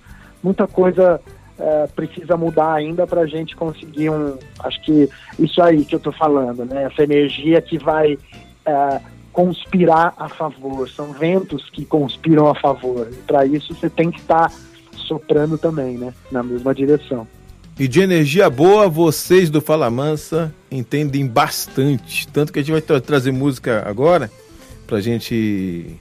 muita 0.44 0.68
coisa 0.68 1.20
é, 1.60 1.88
precisa 1.88 2.38
mudar 2.38 2.74
ainda 2.74 3.08
para 3.08 3.22
a 3.22 3.28
gente 3.28 3.56
conseguir 3.56 4.10
um. 4.10 4.38
Acho 4.60 4.82
que 4.82 5.10
isso 5.40 5.62
aí 5.62 5.84
que 5.86 5.96
eu 5.96 5.98
estou 5.98 6.14
falando, 6.14 6.66
né? 6.66 6.84
Essa 6.84 7.04
energia 7.04 7.62
que 7.62 7.78
vai 7.78 8.18
é, 8.66 9.02
conspirar 9.32 10.14
a 10.18 10.30
favor. 10.30 10.90
São 10.90 11.14
ventos 11.14 11.70
que 11.70 11.86
conspiram 11.86 12.48
a 12.48 12.56
favor. 12.56 13.08
Para 13.26 13.46
isso 13.46 13.74
você 13.74 13.90
tem 13.90 14.12
que 14.12 14.20
estar 14.20 14.50
tá 14.50 14.56
soprando 14.96 15.58
também, 15.58 15.98
né? 15.98 16.14
Na 16.32 16.44
mesma 16.44 16.74
direção. 16.74 17.28
E 17.80 17.88
de 17.88 18.02
energia 18.02 18.50
boa, 18.50 18.90
vocês 18.90 19.52
do 19.52 19.62
Fala 19.62 19.90
Mansa 19.90 20.52
entendem 20.72 21.28
bastante. 21.28 22.28
Tanto 22.28 22.52
que 22.52 22.58
a 22.58 22.62
gente 22.64 22.72
vai 22.72 22.82
tra 22.82 23.00
trazer 23.00 23.32
música 23.32 23.84
agora 23.88 24.32
pra 24.88 25.00
gente 25.00 25.96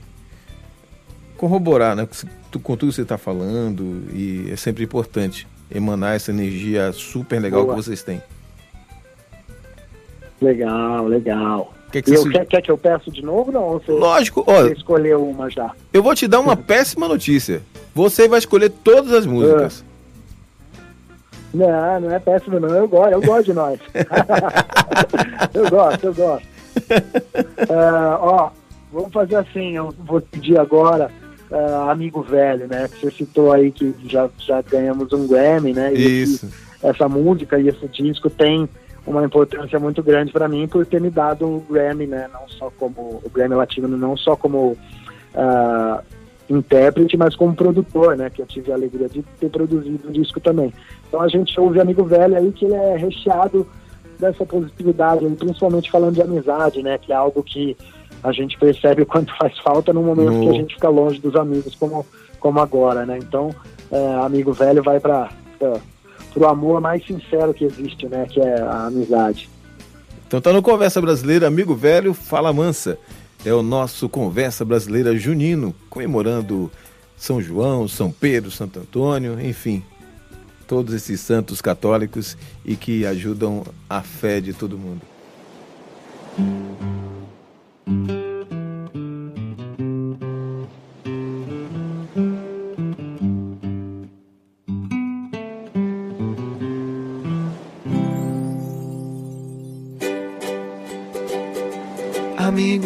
corroborar 1.37 1.95
né, 1.95 2.07
com 2.53 2.75
tudo 2.75 2.89
que 2.89 2.95
você 2.95 3.01
está 3.01 3.17
falando 3.17 4.03
e 4.13 4.49
é 4.51 4.55
sempre 4.55 4.83
importante 4.83 5.47
emanar 5.69 6.15
essa 6.15 6.31
energia 6.31 6.91
super 6.91 7.41
legal 7.41 7.63
Boa. 7.63 7.75
que 7.75 7.83
vocês 7.83 8.01
têm. 8.03 8.21
Legal, 10.41 11.05
legal. 11.07 11.73
Que 11.91 12.01
que 12.01 12.11
eu, 12.11 12.21
se... 12.21 12.29
quer, 12.29 12.45
quer, 12.45 12.61
que 12.61 12.71
eu 12.71 12.77
peço 12.77 13.11
de 13.11 13.21
novo 13.21 13.51
não? 13.51 13.73
Você, 13.73 13.91
Lógico, 13.91 14.43
olha. 14.45 14.69
Você 14.69 14.73
escolheu 14.73 15.27
uma 15.27 15.49
já. 15.49 15.71
Eu 15.91 16.03
vou 16.03 16.13
te 16.13 16.27
dar 16.27 16.39
uma 16.39 16.55
péssima 16.57 17.07
notícia. 17.07 17.61
Você 17.93 18.27
vai 18.27 18.39
escolher 18.39 18.69
todas 18.69 19.11
as 19.13 19.25
músicas. 19.25 19.83
Não, 21.53 22.01
não 22.01 22.11
é 22.11 22.19
péssimo 22.19 22.59
não. 22.59 22.69
Eu 22.69 22.87
gosto, 22.87 23.13
eu 23.13 23.21
gosto 23.21 23.45
de 23.45 23.53
nós. 23.53 23.79
eu 25.53 25.69
gosto, 25.69 26.03
eu 26.05 26.13
gosto. 26.13 26.47
Uh, 27.67 28.19
ó, 28.21 28.51
vamos 28.91 29.11
fazer 29.11 29.37
assim, 29.37 29.75
eu 29.75 29.93
vou 30.05 30.21
pedir 30.21 30.59
agora 30.59 31.09
uh, 31.51 31.89
amigo 31.89 32.21
velho, 32.21 32.67
né? 32.67 32.87
Que 32.87 33.01
você 33.01 33.11
citou 33.11 33.51
aí 33.51 33.71
que 33.71 33.93
já, 34.05 34.29
já 34.37 34.61
ganhamos 34.61 35.11
um 35.13 35.27
Grammy, 35.27 35.73
né? 35.73 35.93
E 35.93 36.23
Isso. 36.23 36.49
essa 36.81 37.07
música 37.07 37.59
e 37.59 37.67
esse 37.67 37.87
disco 37.87 38.29
tem 38.29 38.67
uma 39.05 39.23
importância 39.23 39.79
muito 39.79 40.03
grande 40.03 40.31
para 40.31 40.47
mim 40.47 40.67
por 40.67 40.85
ter 40.85 40.99
me 40.99 41.09
dado 41.09 41.45
o 41.45 41.65
Grammy, 41.69 42.07
né? 42.07 42.29
Não 42.31 42.47
só 42.49 42.71
como 42.77 43.21
o 43.23 43.29
Grammy 43.33 43.55
Latino, 43.55 43.87
não 43.87 44.17
só 44.17 44.35
como 44.35 44.71
uh, 44.71 46.03
intérprete, 46.49 47.15
mas 47.15 47.35
como 47.35 47.55
produtor, 47.55 48.17
né? 48.17 48.29
Que 48.29 48.41
eu 48.41 48.45
tive 48.45 48.71
a 48.71 48.75
alegria 48.75 49.07
de 49.07 49.23
ter 49.39 49.49
produzido 49.49 50.09
o 50.09 50.11
disco 50.11 50.39
também. 50.39 50.73
Então 51.07 51.21
a 51.21 51.27
gente 51.27 51.57
ouve 51.59 51.79
Amigo 51.79 52.03
Velho 52.03 52.37
aí 52.37 52.51
que 52.51 52.65
ele 52.65 52.75
é 52.75 52.97
recheado 52.97 53.65
dessa 54.19 54.45
positividade, 54.45 55.25
principalmente 55.35 55.91
falando 55.91 56.15
de 56.15 56.21
amizade, 56.21 56.83
né? 56.83 56.97
Que 56.97 57.13
é 57.13 57.15
algo 57.15 57.41
que 57.43 57.77
a 58.23 58.31
gente 58.31 58.57
percebe 58.57 59.01
o 59.01 59.05
quanto 59.05 59.35
faz 59.37 59.57
falta 59.59 59.93
no 59.93 60.01
momento 60.01 60.31
no... 60.31 60.41
que 60.41 60.49
a 60.49 60.53
gente 60.53 60.75
fica 60.75 60.89
longe 60.89 61.19
dos 61.19 61.35
amigos, 61.35 61.75
como, 61.75 62.05
como 62.39 62.59
agora, 62.59 63.05
né? 63.05 63.17
Então, 63.17 63.53
é, 63.91 64.15
amigo 64.15 64.53
velho 64.53 64.83
vai 64.83 64.99
para 64.99 65.29
o 66.35 66.45
amor 66.45 66.81
mais 66.81 67.05
sincero 67.05 67.53
que 67.53 67.65
existe, 67.65 68.07
né? 68.07 68.25
Que 68.29 68.39
é 68.39 68.61
a 68.61 68.87
amizade. 68.87 69.49
Então 70.27 70.41
tá 70.41 70.51
no 70.51 70.61
Conversa 70.61 70.99
Brasileira, 70.99 71.47
amigo 71.47 71.73
velho, 71.73 72.13
fala 72.13 72.51
mansa. 72.51 72.97
É 73.45 73.53
o 73.53 73.61
nosso 73.61 74.09
Conversa 74.09 74.65
Brasileira 74.65 75.15
Junino, 75.15 75.73
comemorando 75.89 76.69
São 77.15 77.41
João, 77.41 77.87
São 77.87 78.11
Pedro, 78.11 78.51
Santo 78.51 78.79
Antônio, 78.79 79.39
enfim, 79.39 79.81
todos 80.67 80.93
esses 80.93 81.21
santos 81.21 81.61
católicos 81.61 82.37
e 82.65 82.75
que 82.75 83.05
ajudam 83.05 83.63
a 83.89 84.01
fé 84.01 84.41
de 84.41 84.51
todo 84.51 84.77
mundo. 84.77 85.01
Amigo 87.87 88.03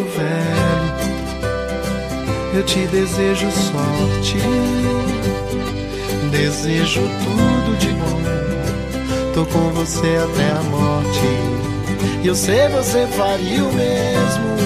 velho, 0.04 0.22
eu 2.54 2.64
te 2.64 2.86
desejo 2.86 3.50
sorte, 3.50 4.38
desejo 6.30 7.02
tudo 7.02 7.76
de 7.80 7.90
bom. 7.94 8.22
Tô 9.34 9.48
com 9.48 9.72
você 9.72 10.18
até 10.18 10.52
a 10.52 10.62
morte 10.70 11.26
e 12.24 12.28
eu 12.28 12.36
sei 12.36 12.68
você 12.68 13.08
faria 13.08 13.66
o 13.66 13.74
mesmo. 13.74 14.61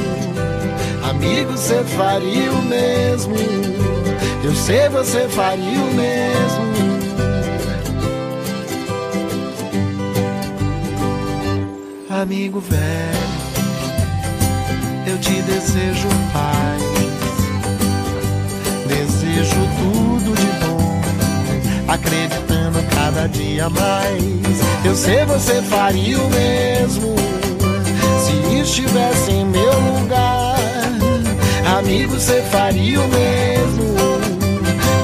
Amigo, 1.15 1.51
você 1.51 1.84
faria 1.84 2.51
o 2.51 2.62
mesmo. 2.63 3.36
Eu 4.43 4.54
sei 4.54 4.89
você 4.89 5.28
faria 5.30 5.80
o 5.80 5.93
mesmo. 5.93 6.75
Amigo 12.10 12.60
velho, 12.60 12.80
eu 15.08 15.17
te 15.19 15.41
desejo 15.41 16.08
paz. 16.34 16.82
Desejo 18.88 19.56
tudo 19.78 20.36
de 20.36 20.65
bom, 20.65 21.93
acreditando 21.93 22.80
cada 22.93 23.28
dia 23.28 23.69
mais. 23.69 24.86
Eu 24.86 24.95
sei 24.95 25.25
você 25.25 25.62
faria 25.62 26.19
o 26.19 26.30
mesmo 26.30 27.15
estivesse 28.65 29.32
em 29.32 29.45
meu 29.45 29.80
lugar, 29.80 30.44
amigo, 31.65 32.13
você 32.13 32.41
faria 32.43 32.99
o 32.99 33.08
mesmo. 33.08 33.95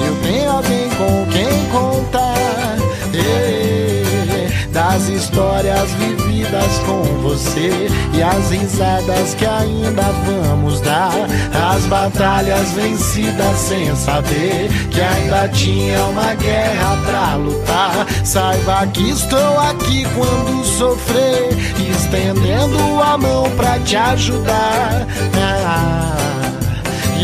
Eu 0.06 0.16
tenho 0.22 0.50
alguém 0.50 0.88
com 0.90 1.26
quem 1.30 1.66
contar 1.70 2.32
das 4.92 5.08
histórias 5.08 5.90
vividas 5.92 6.78
com 6.84 7.02
você 7.22 7.88
e 8.12 8.22
as 8.22 8.50
risadas 8.50 9.34
que 9.34 9.46
ainda 9.46 10.02
vamos 10.02 10.80
dar, 10.80 11.12
as 11.72 11.84
batalhas 11.86 12.72
vencidas 12.72 13.58
sem 13.58 13.94
saber 13.96 14.70
que 14.90 15.00
ainda 15.00 15.48
tinha 15.48 16.02
uma 16.04 16.34
guerra 16.34 16.98
pra 17.06 17.34
lutar. 17.36 18.06
Saiba 18.24 18.86
que 18.88 19.10
estou 19.10 19.58
aqui 19.60 20.06
quando 20.14 20.64
sofrer, 20.64 21.48
estendendo 21.90 23.02
a 23.02 23.16
mão 23.16 23.50
pra 23.56 23.78
te 23.78 23.96
ajudar. 23.96 25.06
Ah, 25.36 26.51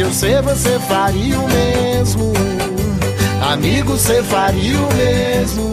eu 0.00 0.12
sei 0.12 0.40
você 0.42 0.78
faria 0.80 1.38
o 1.38 1.48
mesmo 1.48 2.32
Amigo, 3.40 3.92
você 3.92 4.22
faria 4.22 4.78
o 4.78 4.94
mesmo. 4.94 5.72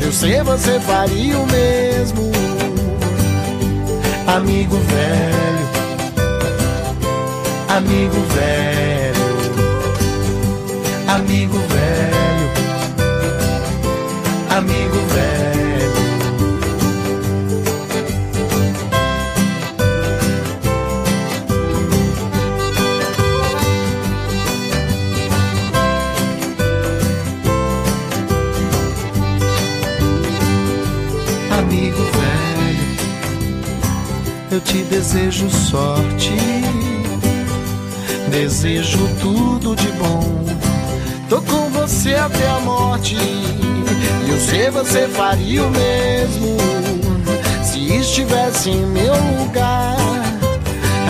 Eu 0.00 0.10
sei, 0.12 0.42
você 0.42 0.80
faria 0.80 1.38
o 1.38 1.46
mesmo. 1.46 2.32
Amigo 4.26 4.76
velho, 4.76 5.68
amigo 7.68 8.20
velho, 8.34 9.26
amigo 11.06 11.58
velho, 11.68 12.50
amigo 14.50 14.85
te 34.76 34.82
desejo 34.84 35.48
sorte, 35.48 36.34
desejo 38.30 39.08
tudo 39.20 39.74
de 39.74 39.88
bom. 39.92 40.44
Tô 41.30 41.40
com 41.40 41.70
você 41.70 42.14
até 42.14 42.46
a 42.48 42.60
morte, 42.60 43.16
e 43.16 44.30
eu 44.30 44.38
sei 44.38 44.70
você 44.70 45.08
faria 45.08 45.62
o 45.64 45.70
mesmo 45.70 46.56
se 47.62 47.94
estivesse 47.94 48.70
em 48.70 48.84
meu 48.86 49.14
lugar. 49.38 49.96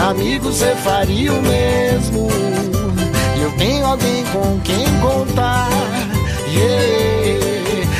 Amigo, 0.09 0.53
você 0.53 0.75
faria 0.77 1.33
o 1.33 1.43
mesmo. 1.43 2.29
Eu 3.41 3.51
tenho 3.53 3.85
alguém 3.85 4.25
com 4.27 4.61
quem 4.61 4.85
contar. 5.01 5.69
Yeah 6.49 7.06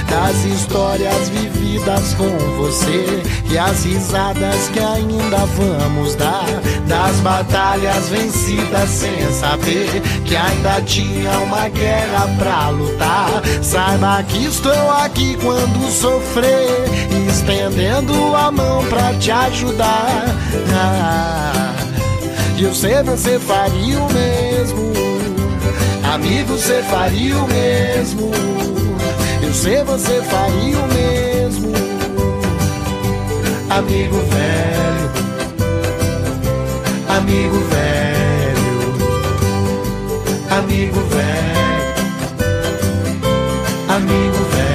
das 0.09 0.45
histórias 0.45 1.29
vividas 1.29 2.15
com 2.15 2.29
você 2.57 3.23
e 3.51 3.59
as 3.59 3.85
risadas 3.85 4.69
que 4.73 4.79
ainda 4.79 5.39
vamos 5.47 6.15
dar, 6.15 6.47
das 6.87 7.17
batalhas 7.21 8.09
vencidas 8.09 8.89
sem 8.89 9.33
saber 9.33 10.03
que 10.25 10.37
ainda 10.37 10.81
tinha 10.83 11.31
uma 11.41 11.69
guerra 11.69 12.29
pra 12.39 12.69
lutar. 12.71 13.43
Saiba 13.63 14.23
que 14.25 14.45
estou 14.47 14.91
aqui 14.91 15.37
quando 15.43 15.91
sofrer, 15.91 16.85
estendendo 17.29 18.35
a 18.35 18.51
mão 18.51 18.85
pra 18.87 19.15
te 19.15 19.31
ajudar. 19.31 20.25
Ah, 20.75 21.75
eu 22.59 22.75
sei 22.75 23.03
você 23.03 23.39
faria 23.39 23.99
o 23.99 24.13
mesmo, 24.13 24.93
amigo, 26.15 26.57
você 26.57 26.83
faria 26.85 27.37
o 27.37 27.49
mesmo. 27.49 28.86
Eu 29.47 29.55
sei 29.55 29.85
você 29.85 30.21
faria 30.23 30.77
o 30.77 30.89
mesmo, 30.89 31.73
amigo 33.71 34.17
velho, 34.17 35.11
amigo 37.09 37.59
velho, 37.71 38.67
amigo 40.51 41.01
velho, 41.01 41.95
amigo 43.89 44.45
velho. 44.51 44.66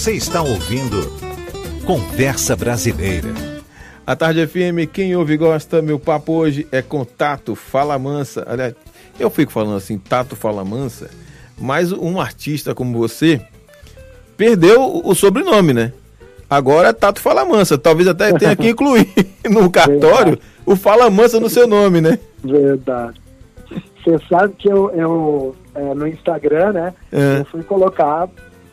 Você 0.00 0.12
está 0.12 0.40
ouvindo 0.40 1.12
Conversa 1.84 2.56
Brasileira. 2.56 3.28
A 4.06 4.16
Tarde 4.16 4.46
FM, 4.46 4.90
quem 4.90 5.14
ouve 5.14 5.34
e 5.34 5.36
gosta, 5.36 5.82
meu 5.82 5.98
papo 5.98 6.32
hoje 6.32 6.66
é 6.72 6.80
com 6.80 7.04
Tato 7.04 7.54
Fala 7.54 7.98
Mansa. 7.98 8.42
Aliás, 8.48 8.74
eu 9.18 9.28
fico 9.28 9.52
falando 9.52 9.76
assim, 9.76 9.98
Tato 9.98 10.34
Fala 10.34 10.64
Mansa, 10.64 11.10
mas 11.60 11.92
um 11.92 12.18
artista 12.18 12.74
como 12.74 12.96
você 12.96 13.42
perdeu 14.38 15.02
o 15.04 15.14
sobrenome, 15.14 15.74
né? 15.74 15.92
Agora 16.48 16.88
é 16.88 16.92
Tato 16.94 17.20
Fala 17.20 17.44
Mansa. 17.44 17.76
Talvez 17.76 18.08
até 18.08 18.32
tenha 18.32 18.56
que 18.56 18.70
incluir 18.70 19.06
no 19.50 19.70
cartório 19.70 20.38
o 20.64 20.76
Fala 20.76 21.10
Mansa 21.10 21.38
no 21.38 21.50
seu 21.50 21.66
nome, 21.66 22.00
né? 22.00 22.18
Verdade. 22.42 23.20
Você 24.02 24.18
sabe 24.30 24.54
que 24.56 24.66
eu, 24.66 24.90
eu 24.92 25.56
é, 25.74 25.92
no 25.92 26.08
Instagram, 26.08 26.72
né? 26.72 26.94
É. 27.12 27.40
Eu 27.40 27.44
fui 27.44 27.62
colocar 27.62 28.30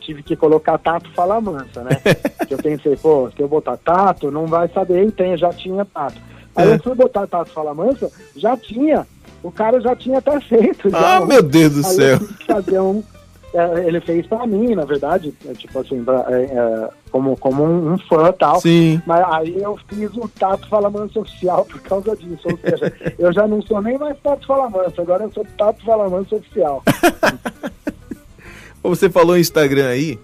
tive 0.08 0.22
que 0.22 0.34
colocar 0.34 0.78
Tato 0.78 1.10
Fala 1.12 1.38
Mansa, 1.38 1.82
né? 1.82 1.90
eu 2.48 2.56
pensei, 2.56 2.96
pô, 2.96 3.30
se 3.30 3.42
eu 3.42 3.46
botar 3.46 3.76
Tato, 3.76 4.30
não 4.30 4.46
vai 4.46 4.66
saber, 4.68 5.06
e 5.06 5.12
tem, 5.12 5.36
já 5.36 5.52
tinha 5.52 5.84
Tato. 5.84 6.16
Aí 6.56 6.70
é. 6.70 6.74
eu 6.74 6.82
fui 6.82 6.94
botar 6.94 7.26
Tato 7.26 7.50
Fala 7.50 7.74
Mansa, 7.74 8.10
já 8.34 8.56
tinha. 8.56 9.06
O 9.42 9.52
cara 9.52 9.78
já 9.80 9.94
tinha 9.94 10.18
até 10.18 10.40
feito. 10.40 10.88
Já, 10.88 11.16
ah, 11.18 11.26
meu 11.26 11.42
Deus 11.42 11.74
do 11.74 11.86
aí 11.86 11.94
céu. 11.94 12.18
fazer 12.46 12.80
um, 12.80 13.02
é, 13.52 13.86
ele 13.86 14.00
fez 14.00 14.26
pra 14.26 14.46
mim, 14.46 14.74
na 14.74 14.86
verdade, 14.86 15.32
é, 15.46 15.52
tipo 15.52 15.78
assim, 15.78 16.02
pra, 16.02 16.24
é, 16.30 16.44
é, 16.44 16.88
como, 17.10 17.36
como 17.36 17.62
um, 17.62 17.92
um 17.92 17.98
fã 17.98 18.32
tal. 18.32 18.60
Sim. 18.60 19.02
Mas 19.06 19.22
aí 19.30 19.62
eu 19.62 19.78
fiz 19.88 20.10
o 20.16 20.26
Tato 20.26 20.66
Fala 20.68 20.88
Mansa 20.88 21.20
oficial 21.20 21.66
por 21.66 21.80
causa 21.82 22.16
disso. 22.16 22.48
Ou 22.48 22.58
seja, 22.58 22.92
eu 23.18 23.30
já 23.30 23.46
não 23.46 23.60
sou 23.60 23.82
nem 23.82 23.98
mais 23.98 24.18
Tato 24.20 24.46
Fala 24.46 24.70
Mansa, 24.70 25.02
agora 25.02 25.24
eu 25.24 25.32
sou 25.32 25.46
Tato 25.58 25.84
Fala 25.84 26.08
Mansa 26.08 26.36
oficial. 26.36 26.82
Você 28.88 29.10
falou 29.10 29.36
em 29.36 29.40
Instagram 29.40 29.88
aí, 29.88 30.18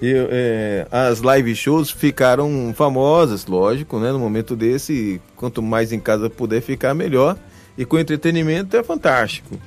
eu, 0.00 0.28
é, 0.30 0.86
as 0.90 1.20
live 1.20 1.54
shows 1.54 1.90
ficaram 1.90 2.72
famosas, 2.74 3.46
lógico, 3.46 3.98
né? 3.98 4.10
No 4.12 4.18
momento 4.18 4.56
desse, 4.56 5.20
quanto 5.36 5.62
mais 5.62 5.92
em 5.92 6.00
casa 6.00 6.30
puder 6.30 6.62
ficar, 6.62 6.94
melhor. 6.94 7.36
E 7.76 7.84
com 7.84 7.98
entretenimento 7.98 8.76
é 8.76 8.82
fantástico. 8.82 9.58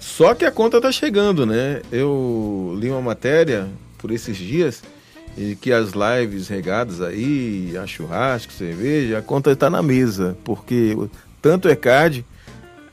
Só 0.00 0.34
que 0.34 0.44
a 0.44 0.50
conta 0.50 0.80
tá 0.80 0.90
chegando, 0.90 1.44
né? 1.44 1.82
Eu 1.92 2.74
li 2.78 2.90
uma 2.90 3.02
matéria 3.02 3.68
por 3.98 4.10
esses 4.10 4.36
dias 4.36 4.82
e 5.36 5.56
que 5.56 5.72
as 5.72 5.92
lives 5.92 6.48
regadas 6.48 7.00
aí, 7.00 7.76
a 7.76 7.86
churrasco, 7.86 8.52
cerveja, 8.52 9.18
a 9.18 9.22
conta 9.22 9.50
está 9.50 9.68
na 9.68 9.82
mesa, 9.82 10.36
porque 10.44 10.96
tanto 11.42 11.68
o 11.68 11.70
ECAD 11.70 12.24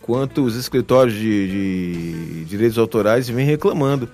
quanto 0.02 0.44
os 0.44 0.56
escritórios 0.56 1.16
de, 1.16 1.48
de 1.48 2.46
direitos 2.46 2.78
autorais 2.78 3.30
vêm 3.30 3.46
reclamando 3.46 4.10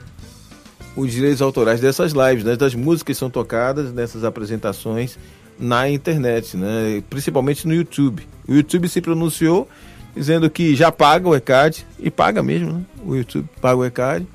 os 0.97 1.11
direitos 1.11 1.41
autorais 1.41 1.79
dessas 1.79 2.11
lives, 2.11 2.43
né, 2.43 2.55
das 2.55 2.73
músicas 2.73 3.03
que 3.03 3.13
são 3.13 3.29
tocadas 3.29 3.93
nessas 3.93 4.23
apresentações 4.23 5.17
na 5.59 5.87
internet, 5.89 6.57
né, 6.57 7.03
principalmente 7.09 7.67
no 7.67 7.73
YouTube. 7.73 8.27
O 8.47 8.53
YouTube 8.53 8.89
se 8.89 8.99
pronunciou 8.99 9.67
dizendo 10.15 10.49
que 10.49 10.75
já 10.75 10.91
paga 10.91 11.29
o 11.29 11.35
ECAD, 11.35 11.85
e 11.99 12.09
paga 12.09 12.41
mesmo, 12.41 12.73
né? 12.73 12.81
o 13.05 13.15
YouTube 13.15 13.47
paga 13.61 13.77
o 13.77 13.85
ECAD, 13.85 14.25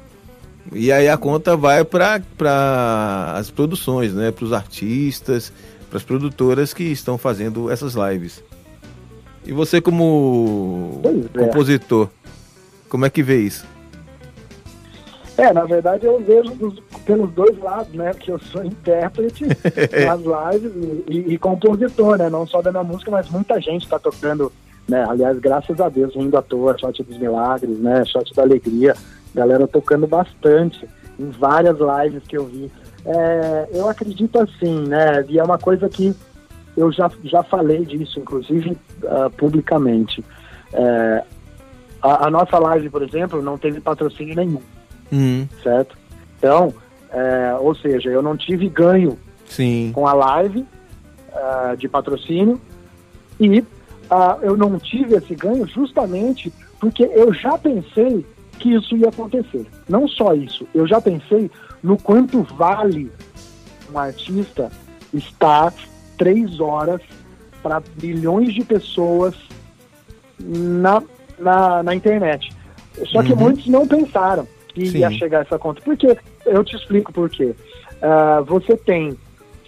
e 0.72 0.92
aí 0.92 1.08
a 1.08 1.16
conta 1.16 1.56
vai 1.56 1.84
para 1.84 2.22
as 3.34 3.50
produções, 3.50 4.14
né, 4.14 4.30
para 4.30 4.44
os 4.44 4.52
artistas, 4.52 5.52
para 5.90 5.96
as 5.96 6.04
produtoras 6.04 6.72
que 6.72 6.84
estão 6.84 7.18
fazendo 7.18 7.68
essas 7.68 7.94
lives. 7.94 8.42
E 9.44 9.52
você 9.52 9.80
como 9.80 11.00
é. 11.34 11.38
compositor, 11.38 12.08
como 12.88 13.04
é 13.04 13.10
que 13.10 13.22
vê 13.22 13.40
isso? 13.40 13.66
É, 15.36 15.52
na 15.52 15.64
verdade 15.64 16.04
eu 16.04 16.20
vejo 16.20 16.54
dos, 16.54 16.78
pelos 17.06 17.30
dois 17.32 17.58
lados, 17.58 17.92
né? 17.94 18.12
Porque 18.12 18.30
eu 18.30 18.38
sou 18.38 18.64
intérprete 18.64 19.44
nas 20.06 20.20
lives 20.20 20.72
e, 21.08 21.34
e, 21.34 21.38
compositor, 21.38 22.18
né? 22.18 22.28
Não 22.28 22.46
só 22.46 22.60
da 22.60 22.70
minha 22.70 22.84
música, 22.84 23.10
mas 23.10 23.30
muita 23.30 23.60
gente 23.60 23.84
está 23.84 23.98
tocando, 23.98 24.52
né? 24.86 25.04
Aliás, 25.08 25.38
graças 25.38 25.80
a 25.80 25.88
Deus, 25.88 26.14
vindo 26.14 26.36
à 26.36 26.42
toa, 26.42 26.76
Shot 26.78 27.02
dos 27.02 27.18
Milagres, 27.18 27.78
né? 27.78 28.04
Shot 28.04 28.34
da 28.34 28.42
Alegria, 28.42 28.94
galera 29.34 29.66
tocando 29.66 30.06
bastante 30.06 30.86
em 31.18 31.30
várias 31.30 31.78
lives 31.78 32.24
que 32.28 32.36
eu 32.36 32.44
vi. 32.44 32.70
É, 33.04 33.68
eu 33.72 33.88
acredito 33.88 34.38
assim, 34.38 34.86
né? 34.86 35.24
E 35.28 35.38
é 35.38 35.42
uma 35.42 35.58
coisa 35.58 35.88
que 35.88 36.14
eu 36.76 36.92
já, 36.92 37.10
já 37.24 37.42
falei 37.42 37.86
disso, 37.86 38.20
inclusive 38.20 38.76
uh, 39.02 39.30
publicamente. 39.30 40.22
É, 40.74 41.24
a, 42.02 42.26
a 42.26 42.30
nossa 42.30 42.58
live, 42.58 42.90
por 42.90 43.02
exemplo, 43.02 43.40
não 43.40 43.56
teve 43.56 43.80
patrocínio 43.80 44.36
nenhum 44.36 44.60
Uhum. 45.12 45.46
Certo? 45.62 45.96
Então, 46.38 46.74
é, 47.10 47.54
ou 47.60 47.74
seja, 47.74 48.08
eu 48.08 48.22
não 48.22 48.36
tive 48.36 48.68
ganho 48.68 49.18
Sim. 49.46 49.92
com 49.94 50.08
a 50.08 50.14
live 50.14 50.60
uh, 50.60 51.76
de 51.76 51.88
patrocínio 51.88 52.58
e 53.38 53.60
uh, 53.60 53.66
eu 54.40 54.56
não 54.56 54.78
tive 54.78 55.14
esse 55.14 55.34
ganho 55.34 55.66
justamente 55.68 56.52
porque 56.80 57.04
eu 57.04 57.32
já 57.32 57.56
pensei 57.58 58.26
que 58.58 58.74
isso 58.74 58.96
ia 58.96 59.08
acontecer. 59.08 59.66
Não 59.88 60.08
só 60.08 60.34
isso, 60.34 60.66
eu 60.74 60.86
já 60.86 61.00
pensei 61.00 61.50
no 61.82 61.98
quanto 61.98 62.42
vale 62.42 63.12
um 63.92 63.98
artista 63.98 64.70
estar 65.12 65.72
três 66.16 66.60
horas 66.60 67.02
para 67.62 67.82
milhões 68.02 68.54
de 68.54 68.64
pessoas 68.64 69.34
na, 70.38 71.02
na, 71.38 71.82
na 71.82 71.94
internet. 71.94 72.52
Só 73.06 73.22
que 73.22 73.32
uhum. 73.32 73.38
muitos 73.38 73.66
não 73.66 73.86
pensaram 73.86 74.46
que 74.74 74.86
Sim. 74.86 74.98
ia 74.98 75.10
chegar 75.10 75.42
essa 75.42 75.58
conta. 75.58 75.80
Porque 75.82 76.16
eu 76.46 76.64
te 76.64 76.76
explico 76.76 77.12
por 77.12 77.28
quê. 77.28 77.54
Uh, 78.02 78.44
você 78.44 78.76
tem 78.76 79.16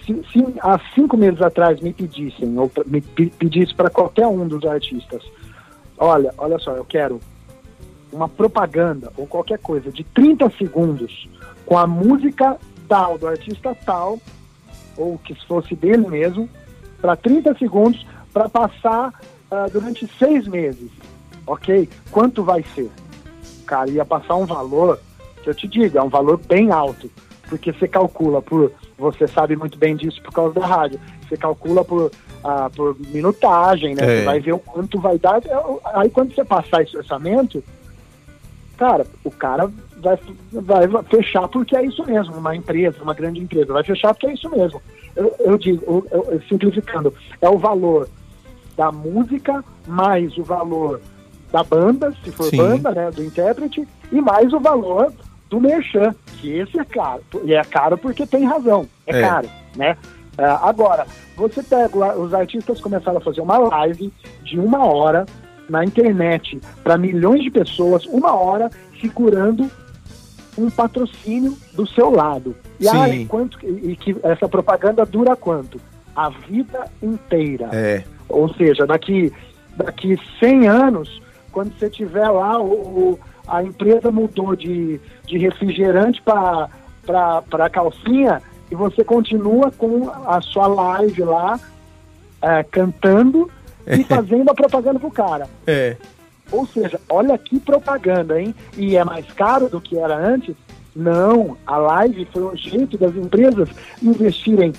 se, 0.04 0.22
se, 0.32 0.44
há 0.60 0.78
cinco 0.94 1.16
meses 1.16 1.40
atrás 1.40 1.80
me 1.80 1.92
pedissem, 1.92 2.56
ou 2.58 2.70
me 2.86 3.00
pedisse 3.00 3.74
para 3.74 3.90
qualquer 3.90 4.26
um 4.26 4.46
dos 4.46 4.64
artistas, 4.64 5.22
olha, 5.98 6.32
olha 6.36 6.58
só, 6.58 6.72
eu 6.72 6.84
quero 6.84 7.20
uma 8.12 8.28
propaganda 8.28 9.12
ou 9.16 9.26
qualquer 9.26 9.58
coisa 9.58 9.90
de 9.90 10.04
30 10.04 10.50
segundos 10.58 11.28
com 11.66 11.76
a 11.76 11.86
música 11.86 12.56
tal, 12.88 13.18
do 13.18 13.26
artista 13.26 13.74
tal, 13.84 14.18
ou 14.96 15.18
que 15.18 15.34
fosse 15.46 15.74
dele 15.74 16.06
mesmo, 16.06 16.48
para 17.00 17.16
30 17.16 17.56
segundos, 17.58 18.06
para 18.32 18.48
passar 18.48 19.08
uh, 19.50 19.70
durante 19.72 20.06
seis 20.18 20.46
meses. 20.46 20.90
Ok? 21.46 21.88
Quanto 22.10 22.42
vai 22.42 22.64
ser? 22.74 22.90
Cara, 23.66 23.90
ia 23.90 24.04
passar 24.04 24.36
um 24.36 24.46
valor, 24.46 25.00
que 25.42 25.50
eu 25.50 25.54
te 25.54 25.66
digo, 25.66 25.98
é 25.98 26.02
um 26.02 26.08
valor 26.08 26.38
bem 26.38 26.70
alto, 26.70 27.10
porque 27.48 27.72
você 27.72 27.88
calcula 27.88 28.40
por 28.40 28.72
você 28.96 29.26
sabe 29.26 29.56
muito 29.56 29.76
bem 29.76 29.96
disso 29.96 30.22
por 30.22 30.32
causa 30.32 30.60
da 30.60 30.66
rádio. 30.66 31.00
Você 31.22 31.36
calcula 31.36 31.84
por, 31.84 32.10
ah, 32.42 32.70
por 32.74 32.96
minutagem, 33.08 33.94
né? 33.94 34.02
É. 34.02 34.06
Você 34.06 34.24
vai 34.24 34.40
ver 34.40 34.52
o 34.52 34.58
quanto 34.58 35.00
vai 35.00 35.18
dar. 35.18 35.44
É, 35.44 35.52
aí 35.94 36.10
quando 36.10 36.34
você 36.34 36.44
passar 36.44 36.82
esse 36.82 36.96
orçamento, 36.96 37.62
cara, 38.76 39.06
o 39.24 39.30
cara 39.30 39.70
vai, 40.52 40.86
vai 40.86 41.02
fechar 41.04 41.48
porque 41.48 41.76
é 41.76 41.84
isso 41.84 42.04
mesmo, 42.04 42.36
uma 42.36 42.54
empresa, 42.54 43.02
uma 43.02 43.14
grande 43.14 43.40
empresa, 43.40 43.72
vai 43.72 43.82
fechar 43.82 44.14
porque 44.14 44.26
é 44.26 44.34
isso 44.34 44.48
mesmo. 44.50 44.80
Eu, 45.16 45.34
eu 45.40 45.58
digo, 45.58 46.06
eu, 46.10 46.24
eu, 46.30 46.42
simplificando, 46.48 47.12
é 47.40 47.48
o 47.48 47.58
valor 47.58 48.08
da 48.76 48.90
música 48.90 49.64
mais 49.86 50.36
o 50.36 50.42
valor 50.42 51.00
da 51.54 51.62
banda, 51.62 52.12
se 52.24 52.32
for 52.32 52.50
Sim. 52.50 52.56
banda, 52.56 52.90
né, 52.90 53.10
do 53.12 53.22
intérprete, 53.22 53.86
e 54.10 54.20
mais 54.20 54.52
o 54.52 54.58
valor 54.58 55.12
do 55.48 55.60
merchan, 55.60 56.12
que 56.40 56.50
esse 56.50 56.80
é 56.80 56.84
caro. 56.84 57.22
E 57.44 57.54
é 57.54 57.62
caro 57.62 57.96
porque 57.96 58.26
tem 58.26 58.44
razão, 58.44 58.88
é, 59.06 59.16
é. 59.16 59.20
caro, 59.20 59.48
né? 59.76 59.96
É, 60.36 60.44
agora, 60.44 61.06
você 61.36 61.62
pega, 61.62 62.18
os 62.18 62.34
artistas 62.34 62.80
começaram 62.80 63.18
a 63.18 63.20
fazer 63.20 63.40
uma 63.40 63.56
live 63.56 64.12
de 64.42 64.58
uma 64.58 64.84
hora 64.84 65.26
na 65.70 65.84
internet 65.84 66.60
para 66.82 66.98
milhões 66.98 67.44
de 67.44 67.52
pessoas, 67.52 68.04
uma 68.06 68.34
hora 68.34 68.68
segurando 69.00 69.70
um 70.58 70.68
patrocínio 70.68 71.56
do 71.72 71.86
seu 71.86 72.10
lado. 72.10 72.56
E, 72.80 72.88
ah, 72.88 73.06
quanto, 73.28 73.64
e 73.64 73.94
que 73.94 74.16
essa 74.24 74.48
propaganda 74.48 75.06
dura 75.06 75.36
quanto? 75.36 75.80
A 76.16 76.30
vida 76.30 76.90
inteira. 77.00 77.68
É. 77.72 78.02
Ou 78.28 78.52
seja, 78.54 78.84
daqui, 78.84 79.32
daqui 79.76 80.18
100 80.40 80.66
anos, 80.66 81.23
quando 81.54 81.72
você 81.78 81.88
tiver 81.88 82.28
lá 82.28 82.60
o, 82.60 82.72
o 82.72 83.20
a 83.46 83.62
empresa 83.62 84.10
mudou 84.10 84.56
de, 84.56 85.00
de 85.26 85.38
refrigerante 85.38 86.20
para 86.20 87.70
calcinha 87.70 88.42
e 88.70 88.74
você 88.74 89.04
continua 89.04 89.70
com 89.70 90.10
a 90.10 90.40
sua 90.40 90.66
live 90.66 91.22
lá 91.22 91.60
é, 92.42 92.62
cantando 92.64 93.48
e 93.86 94.02
fazendo 94.04 94.50
a 94.50 94.54
propaganda 94.54 94.98
pro 94.98 95.10
cara. 95.10 95.46
É. 95.66 95.96
Ou 96.50 96.66
seja, 96.66 97.00
olha 97.08 97.38
que 97.38 97.60
propaganda, 97.60 98.40
hein? 98.40 98.54
E 98.76 98.96
é 98.96 99.04
mais 99.04 99.30
caro 99.32 99.68
do 99.68 99.80
que 99.80 99.96
era 99.98 100.16
antes? 100.16 100.56
Não, 100.96 101.56
a 101.66 101.76
live 101.76 102.26
foi 102.32 102.42
um 102.42 102.56
jeito 102.56 102.96
das 102.98 103.14
empresas 103.14 103.68
investirem 104.02 104.72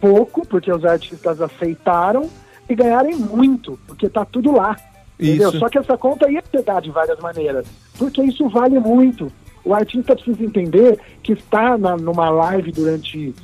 pouco, 0.00 0.46
porque 0.46 0.72
os 0.72 0.84
artistas 0.84 1.40
aceitaram, 1.40 2.28
e 2.68 2.74
ganharem 2.74 3.16
muito, 3.16 3.78
porque 3.86 4.08
tá 4.08 4.24
tudo 4.24 4.52
lá. 4.52 4.76
Entendeu? 5.28 5.52
Só 5.52 5.68
que 5.68 5.78
essa 5.78 5.96
conta 5.96 6.30
ia 6.30 6.42
ser 6.50 6.62
dada 6.62 6.82
de 6.82 6.90
várias 6.90 7.18
maneiras, 7.20 7.66
porque 7.98 8.22
isso 8.22 8.48
vale 8.48 8.78
muito. 8.78 9.30
O 9.64 9.74
artista 9.74 10.14
precisa 10.14 10.44
entender 10.44 10.98
que 11.22 11.32
está 11.32 11.78
na, 11.78 11.96
numa 11.96 12.28
live 12.30 12.72
durante 12.72 13.34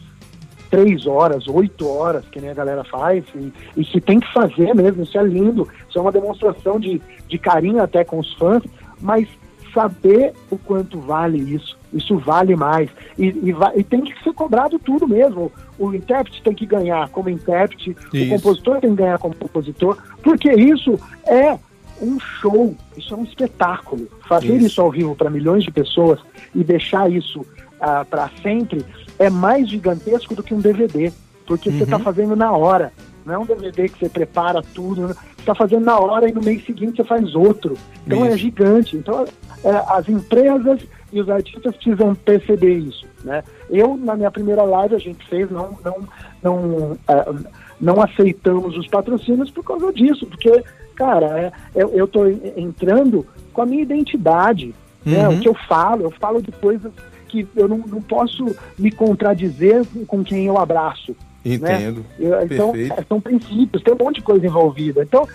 três 0.71 1.07
horas, 1.07 1.47
oito 1.49 1.89
horas, 1.89 2.25
que 2.29 2.41
nem 2.41 2.51
a 2.51 2.55
galera 2.55 2.85
faz, 2.85 3.25
e, 3.35 3.53
e 3.77 3.85
que 3.85 4.01
tem 4.01 4.21
que 4.21 4.33
fazer 4.33 4.75
mesmo, 4.75 5.03
isso 5.03 5.19
é 5.19 5.23
lindo, 5.23 5.67
isso 5.89 5.99
é 5.99 6.03
uma 6.03 6.13
demonstração 6.13 6.79
de, 6.79 7.01
de 7.27 7.39
carinho 7.39 7.83
até 7.83 8.05
com 8.05 8.19
os 8.19 8.35
fãs, 8.35 8.63
mas 9.01 9.29
saber 9.73 10.33
o 10.51 10.59
quanto 10.59 10.99
vale 10.99 11.39
isso, 11.39 11.79
isso 11.93 12.19
vale 12.19 12.57
mais. 12.57 12.91
E, 13.17 13.27
e, 13.27 13.55
e, 13.77 13.85
tem 13.85 14.01
que 14.01 14.13
ser 14.23 14.33
cobrado 14.33 14.79
tudo 14.79 15.07
mesmo. 15.07 15.53
O 15.79 15.95
intérprete 15.95 16.43
tem 16.43 16.55
que 16.55 16.67
ganhar 16.67 17.09
como 17.11 17.31
intérprete, 17.31 17.97
isso. 18.13 18.25
o 18.25 18.29
compositor 18.37 18.81
tem 18.81 18.91
que 18.91 18.97
ganhar 18.97 19.19
como 19.19 19.37
compositor, 19.37 19.97
porque 20.23 20.53
isso 20.53 20.99
é 21.27 21.59
um 22.01 22.19
show, 22.19 22.75
isso 22.97 23.15
é 23.15 23.17
um 23.17 23.25
espetáculo. 23.25 24.09
Fazer 24.29 24.57
isso, 24.57 24.67
isso 24.67 24.81
ao 24.81 24.91
vivo 24.91 25.15
para 25.15 25.31
milhões 25.31 25.65
de 25.65 25.71
pessoas 25.71 26.21
e 26.55 26.63
deixar 26.65 27.11
isso 27.11 27.45
ah, 27.81 28.05
para 28.05 28.31
sempre 28.43 28.85
é 29.19 29.29
mais 29.29 29.69
gigantesco 29.69 30.35
do 30.35 30.43
que 30.43 30.55
um 30.55 30.61
DVD, 30.61 31.13
porque 31.47 31.69
uhum. 31.69 31.79
você 31.79 31.85
está 31.85 31.99
fazendo 31.99 32.37
na 32.37 32.53
hora. 32.53 32.93
Não 33.25 33.35
é 33.35 33.39
um 33.39 33.45
DVD 33.45 33.89
que 33.89 33.99
você 33.99 34.09
prepara 34.09 34.63
tudo, 34.63 35.09
né? 35.09 35.15
você 35.15 35.41
está 35.41 35.55
fazendo 35.55 35.85
na 35.85 35.99
hora 35.99 36.29
e 36.29 36.33
no 36.33 36.41
mês 36.41 36.65
seguinte 36.65 36.97
você 36.97 37.05
faz 37.05 37.35
outro. 37.35 37.77
Então 38.07 38.25
é 38.25 38.29
isso. 38.29 38.35
é 38.35 38.39
gigante. 38.39 38.97
Então 38.97 39.27
é, 39.65 39.71
as 39.89 40.09
empresas 40.09 40.81
e 41.13 41.21
os 41.21 41.29
artistas 41.29 41.75
precisam 41.77 42.15
perceber 42.15 42.79
isso. 42.79 43.07
Né? 43.25 43.43
Eu, 43.71 43.97
na 43.97 44.17
minha 44.17 44.31
primeira 44.31 44.63
live, 44.63 44.95
a 44.95 44.99
gente 44.99 45.27
fez, 45.27 45.51
não, 45.51 45.77
não, 45.85 46.09
não, 46.43 46.93
uh, 46.93 47.45
não 47.81 48.01
aceitamos 48.01 48.77
os 48.77 48.87
patrocínios 48.87 49.51
por 49.51 49.65
causa 49.65 49.93
disso, 49.93 50.27
porque 50.27 50.63
cara, 50.99 51.27
é, 51.39 51.53
eu, 51.77 51.91
eu 51.91 52.09
tô 52.09 52.27
entrando 52.27 53.25
com 53.53 53.63
a 53.63 53.67
minha 53.67 53.83
identidade, 53.83 54.75
uhum. 55.07 55.13
né? 55.13 55.29
O 55.29 55.33
uhum. 55.33 55.41
que 55.41 55.49
eu 55.49 55.55
falo, 55.55 56.03
eu 56.03 56.11
falo 56.11 56.43
de 56.43 56.51
coisas 56.51 56.93
que 57.29 57.47
eu 57.55 57.69
não, 57.69 57.79
não 57.79 58.03
posso 58.03 58.57
me 58.77 58.91
contradizer 58.91 59.85
com 60.09 60.25
quem 60.25 60.47
eu 60.47 60.59
abraço. 60.59 61.15
Né? 61.45 61.55
Entendo. 61.55 62.05
Né? 62.19 62.45
então, 62.45 62.75
é, 62.75 63.05
são 63.09 63.21
princípios, 63.21 63.83
tem 63.83 63.95
um 63.95 64.05
monte 64.05 64.17
de 64.17 64.23
coisa 64.23 64.45
envolvida. 64.45 65.03
Então, 65.03 65.27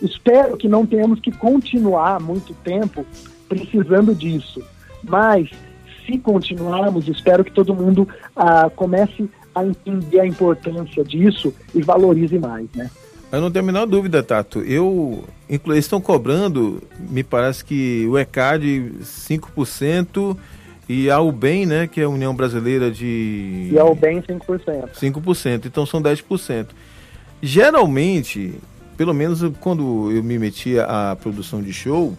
espero 0.00 0.56
que 0.56 0.66
não 0.66 0.86
tenhamos 0.86 1.20
que 1.20 1.30
continuar 1.30 2.18
muito 2.20 2.54
tempo 2.54 3.04
precisando 3.48 4.14
disso. 4.14 4.62
Mas, 5.02 5.50
se 6.06 6.16
continuarmos, 6.18 7.06
espero 7.06 7.44
que 7.44 7.52
todo 7.52 7.74
mundo 7.74 8.08
ah, 8.34 8.70
comece 8.74 9.28
a 9.54 9.64
entender 9.64 10.20
a 10.20 10.26
importância 10.26 11.04
disso 11.04 11.52
e 11.74 11.82
valorize 11.82 12.38
mais, 12.38 12.66
né? 12.74 12.90
Eu 13.32 13.40
não 13.40 13.50
tenho 13.50 13.64
a 13.64 13.66
menor 13.66 13.86
dúvida, 13.86 14.22
Tato. 14.22 14.60
Eu, 14.60 15.24
eles 15.48 15.78
estão 15.78 16.02
cobrando, 16.02 16.82
me 16.98 17.24
parece 17.24 17.64
que 17.64 18.06
o 18.06 18.18
ECAD 18.18 18.92
5% 19.02 20.36
e 20.86 21.10
a 21.10 21.18
UBEM, 21.18 21.64
né, 21.64 21.86
que 21.86 22.02
é 22.02 22.04
a 22.04 22.10
União 22.10 22.34
Brasileira 22.36 22.90
de... 22.90 23.70
E 23.72 23.78
a 23.78 23.86
UBEM 23.86 24.20
5%. 24.20 24.90
5%, 24.92 25.64
então 25.64 25.86
são 25.86 26.02
10%. 26.02 26.66
Geralmente, 27.40 28.52
pelo 28.98 29.14
menos 29.14 29.40
quando 29.60 30.12
eu 30.12 30.22
me 30.22 30.38
metia 30.38 30.84
à 30.84 31.16
produção 31.16 31.62
de 31.62 31.72
show, 31.72 32.14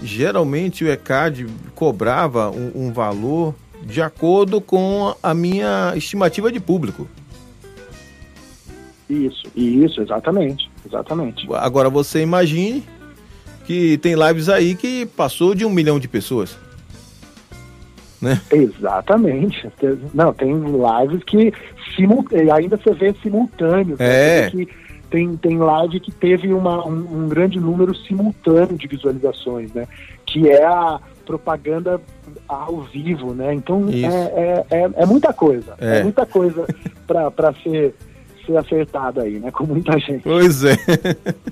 geralmente 0.00 0.84
o 0.84 0.88
ECAD 0.88 1.46
cobrava 1.74 2.50
um, 2.50 2.86
um 2.86 2.92
valor 2.92 3.52
de 3.82 4.00
acordo 4.00 4.60
com 4.60 5.12
a 5.20 5.34
minha 5.34 5.92
estimativa 5.96 6.52
de 6.52 6.60
público. 6.60 7.08
Isso, 9.08 9.44
isso, 9.54 10.00
exatamente, 10.00 10.70
exatamente. 10.84 11.46
Agora 11.54 11.88
você 11.88 12.22
imagine 12.22 12.82
que 13.64 13.98
tem 13.98 14.14
lives 14.14 14.48
aí 14.48 14.74
que 14.74 15.06
passou 15.06 15.54
de 15.54 15.64
um 15.64 15.70
milhão 15.70 15.98
de 15.98 16.08
pessoas. 16.08 16.58
Né? 18.20 18.40
Exatamente. 18.50 19.68
Não, 20.14 20.32
tem 20.32 20.54
lives 20.54 21.22
que 21.24 21.52
ainda 22.52 22.76
você 22.76 22.92
vê 22.94 23.14
simultâneo. 23.22 23.96
É. 23.98 24.50
Que 24.50 24.68
tem, 25.10 25.36
tem 25.36 25.58
live 25.58 26.00
que 26.00 26.10
teve 26.10 26.52
uma, 26.52 26.86
um, 26.86 27.24
um, 27.24 27.28
grande 27.28 27.60
número 27.60 27.94
simultâneo 27.94 28.76
de 28.76 28.86
visualizações, 28.86 29.72
né? 29.72 29.86
Que 30.26 30.48
é 30.48 30.64
a 30.64 31.00
propaganda 31.24 32.00
ao 32.48 32.82
vivo, 32.82 33.32
né? 33.32 33.54
Então 33.54 33.86
é, 33.88 34.64
é, 34.70 34.82
é, 34.82 34.90
é, 34.94 35.06
muita 35.06 35.32
coisa. 35.32 35.74
É, 35.78 35.98
é 35.98 36.02
muita 36.02 36.26
coisa 36.26 36.66
para 37.06 37.54
ser 37.62 37.94
ser 38.46 38.56
acertado 38.56 39.20
aí, 39.20 39.38
né? 39.38 39.50
Com 39.52 39.64
muita 39.64 39.98
gente. 39.98 40.22
Pois 40.22 40.64
é. 40.64 40.76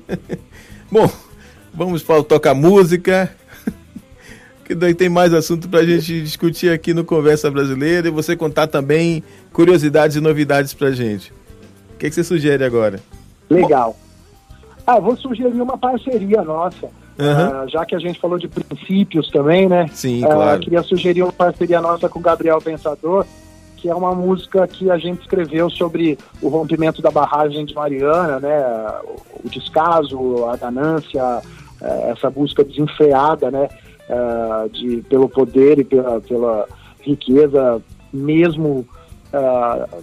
Bom, 0.90 1.10
vamos 1.72 2.02
para 2.02 2.22
tocar 2.22 2.54
música. 2.54 3.30
Que 4.64 4.74
daí 4.74 4.94
tem 4.94 5.10
mais 5.10 5.34
assunto 5.34 5.68
para 5.68 5.80
a 5.80 5.84
gente 5.84 6.22
discutir 6.22 6.70
aqui 6.70 6.94
no 6.94 7.04
Conversa 7.04 7.50
Brasileira 7.50 8.08
e 8.08 8.10
você 8.10 8.34
contar 8.34 8.66
também 8.66 9.22
curiosidades 9.52 10.16
e 10.16 10.22
novidades 10.22 10.72
para 10.72 10.90
gente. 10.90 11.30
O 11.94 11.98
que, 11.98 12.08
que 12.08 12.14
você 12.14 12.24
sugere 12.24 12.64
agora? 12.64 12.98
Legal. 13.50 13.94
Ah, 14.86 14.98
vou 14.98 15.14
sugerir 15.18 15.60
uma 15.60 15.76
parceria 15.76 16.40
nossa. 16.40 16.88
Uhum. 17.18 17.64
Uh, 17.64 17.68
já 17.68 17.84
que 17.86 17.94
a 17.94 17.98
gente 17.98 18.18
falou 18.18 18.38
de 18.38 18.48
princípios 18.48 19.30
também, 19.30 19.68
né? 19.68 19.86
Sim, 19.92 20.22
claro. 20.22 20.60
queria 20.60 20.82
sugerir 20.82 21.22
uma 21.22 21.32
parceria 21.32 21.80
nossa 21.80 22.08
com 22.08 22.18
o 22.18 22.22
Gabriel 22.22 22.58
Pensador, 22.58 23.24
que 23.84 23.90
é 23.90 23.94
uma 23.94 24.14
música 24.14 24.66
que 24.66 24.90
a 24.90 24.96
gente 24.96 25.20
escreveu 25.20 25.68
sobre 25.68 26.18
o 26.40 26.48
rompimento 26.48 27.02
da 27.02 27.10
barragem 27.10 27.66
de 27.66 27.74
Mariana, 27.74 28.40
né? 28.40 28.64
O 29.44 29.46
descaso, 29.46 30.46
a 30.46 30.56
ganância, 30.56 31.42
essa 32.10 32.30
busca 32.30 32.64
desenfreada, 32.64 33.50
né? 33.50 33.68
De, 34.72 35.02
pelo 35.02 35.28
poder 35.28 35.80
e 35.80 35.84
pela, 35.84 36.18
pela 36.22 36.66
riqueza, 37.02 37.82
mesmo 38.10 38.88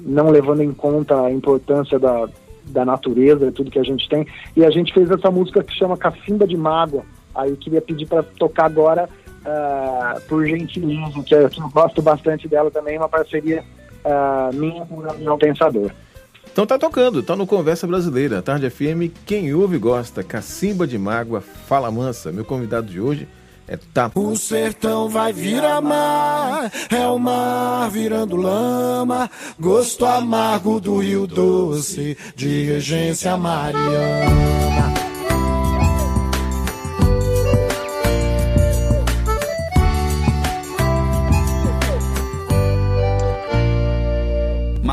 não 0.02 0.30
levando 0.30 0.62
em 0.62 0.72
conta 0.72 1.20
a 1.20 1.32
importância 1.32 1.98
da, 1.98 2.30
da 2.68 2.86
natureza 2.86 3.48
e 3.48 3.52
tudo 3.52 3.72
que 3.72 3.80
a 3.80 3.84
gente 3.84 4.08
tem. 4.08 4.28
E 4.56 4.64
a 4.64 4.70
gente 4.70 4.94
fez 4.94 5.10
essa 5.10 5.32
música 5.32 5.64
que 5.64 5.74
chama 5.74 5.98
Cacimba 5.98 6.46
de 6.46 6.56
Mágoa. 6.56 7.02
Aí 7.34 7.58
queria 7.58 7.82
pedir 7.82 8.06
para 8.06 8.22
tocar 8.22 8.66
agora, 8.66 9.10
uh, 9.42 10.22
por 10.28 10.46
gentileza, 10.46 11.24
que, 11.24 11.36
eu, 11.36 11.50
que 11.50 11.62
eu 11.62 11.70
gosto 11.70 12.02
bastante 12.02 12.48
dela 12.48 12.72
também, 12.72 12.98
uma 12.98 13.10
parceria 13.10 13.64
uh, 14.06 14.56
minha 14.56 14.86
com 14.86 15.00
o 15.00 15.02
Gabriel 15.02 15.38
Pensador. 15.38 15.92
Então 16.52 16.66
tá 16.66 16.78
tocando, 16.78 17.24
tá 17.24 17.36
no 17.36 17.48
Conversa 17.48 17.88
Brasileira, 17.88 18.42
Tarde 18.42 18.70
FM, 18.70 19.14
quem 19.26 19.54
ouve 19.54 19.78
gosta, 19.78 20.22
Cacimba 20.22 20.86
de 20.86 20.98
Mágoa, 20.98 21.40
Fala 21.40 21.90
Mansa. 21.90 22.32
Meu 22.32 22.44
convidado 22.44 22.88
de 22.88 23.00
hoje 23.00 23.26
é 23.70 23.78
tapa. 23.94 24.20
O 24.20 24.36
sertão 24.36 25.08
vai 25.08 25.32
virar 25.32 25.80
mar, 25.80 26.70
é 26.90 27.08
o 27.08 27.18
mar 27.18 27.90
virando 27.90 28.36
lama, 28.36 29.30
gosto 29.58 30.06
amargo 30.06 30.82
do 30.82 30.98
Rio 30.98 31.26
Doce, 31.26 32.18
de 32.36 32.66
regência 32.66 33.38
mariana. 33.38 35.01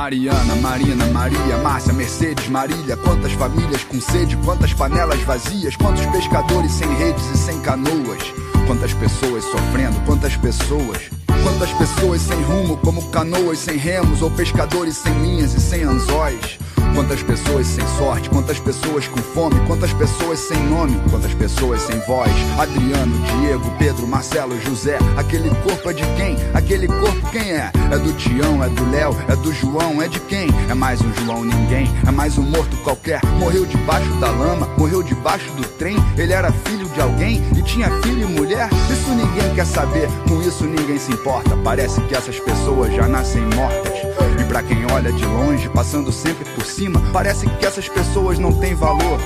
Mariana, 0.08 0.56
Marina, 0.56 1.04
Maria, 1.12 1.58
Márcia, 1.62 1.92
Mercedes, 1.92 2.48
Marília. 2.48 2.96
Quantas 2.96 3.30
famílias 3.32 3.84
com 3.84 4.00
sede, 4.00 4.38
quantas 4.38 4.72
panelas 4.72 5.20
vazias, 5.20 5.76
quantos 5.76 6.06
pescadores 6.06 6.72
sem 6.72 6.88
redes 6.94 7.22
e 7.30 7.36
sem 7.36 7.60
canoas. 7.60 8.22
Quantas 8.66 8.94
pessoas 8.94 9.44
sofrendo, 9.44 10.00
quantas 10.06 10.34
pessoas. 10.34 11.10
Quantas 11.42 11.70
pessoas 11.74 12.22
sem 12.22 12.40
rumo, 12.40 12.78
como 12.78 13.06
canoas 13.10 13.58
sem 13.58 13.76
remos, 13.76 14.22
ou 14.22 14.30
pescadores 14.30 14.96
sem 14.96 15.12
linhas 15.20 15.52
e 15.52 15.60
sem 15.60 15.82
anzóis. 15.82 16.58
Quantas 16.98 17.22
pessoas 17.22 17.64
sem 17.68 17.86
sorte, 17.96 18.28
quantas 18.28 18.58
pessoas 18.58 19.06
com 19.06 19.18
fome, 19.18 19.54
quantas 19.68 19.92
pessoas 19.92 20.40
sem 20.40 20.60
nome, 20.64 21.00
quantas 21.08 21.32
pessoas 21.32 21.80
sem 21.82 21.96
voz. 22.00 22.28
Adriano, 22.58 23.16
Diego, 23.38 23.70
Pedro, 23.78 24.04
Marcelo, 24.04 24.60
José. 24.60 24.98
Aquele 25.16 25.48
corpo 25.62 25.90
é 25.90 25.92
de 25.92 26.02
quem? 26.16 26.36
Aquele 26.52 26.88
corpo 26.88 27.30
quem 27.30 27.52
é? 27.52 27.70
É 27.92 27.98
do 27.98 28.12
Tião, 28.14 28.64
é 28.64 28.68
do 28.68 28.90
Léo, 28.90 29.16
é 29.28 29.36
do 29.36 29.52
João, 29.52 30.02
é 30.02 30.08
de 30.08 30.18
quem? 30.18 30.48
É 30.68 30.74
mais 30.74 31.00
um 31.00 31.14
João 31.24 31.44
ninguém, 31.44 31.88
é 32.04 32.10
mais 32.10 32.36
um 32.36 32.42
morto 32.42 32.76
qualquer. 32.78 33.24
Morreu 33.38 33.64
debaixo 33.64 34.12
da 34.14 34.32
lama, 34.32 34.68
morreu 34.76 35.00
debaixo 35.00 35.48
do 35.52 35.62
trem. 35.78 35.96
Ele 36.16 36.32
era 36.32 36.50
filho 36.50 36.88
de 36.88 37.00
alguém 37.00 37.40
e 37.56 37.62
tinha 37.62 37.88
filho 38.02 38.28
e 38.28 38.32
mulher. 38.32 38.68
Isso 38.90 39.10
ninguém 39.10 39.37
quer 39.58 39.66
saber, 39.66 40.08
com 40.28 40.40
isso 40.40 40.64
ninguém 40.64 41.00
se 41.00 41.10
importa. 41.10 41.56
Parece 41.64 42.00
que 42.02 42.14
essas 42.14 42.38
pessoas 42.38 42.94
já 42.94 43.08
nascem 43.08 43.42
mortas. 43.56 43.92
E 44.40 44.44
pra 44.44 44.62
quem 44.62 44.86
olha 44.92 45.10
de 45.10 45.24
longe, 45.24 45.68
passando 45.70 46.12
sempre 46.12 46.44
por 46.54 46.64
cima, 46.64 47.02
parece 47.12 47.48
que 47.48 47.66
essas 47.66 47.88
pessoas 47.88 48.38
não 48.38 48.52
têm 48.52 48.76
valor. 48.76 49.18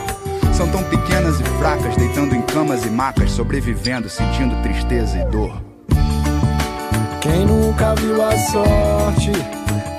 São 0.55 0.67
tão 0.69 0.83
pequenas 0.85 1.39
e 1.39 1.45
fracas, 1.59 1.95
deitando 1.97 2.35
em 2.35 2.41
camas 2.41 2.83
e 2.87 2.89
macas, 2.89 3.31
sobrevivendo, 3.31 4.09
sentindo 4.09 4.57
tristeza 4.63 5.19
e 5.19 5.25
dor. 5.27 5.53
Quem 7.21 7.45
nunca 7.45 7.95
viu 7.97 8.25
a 8.25 8.35
sorte, 8.39 9.33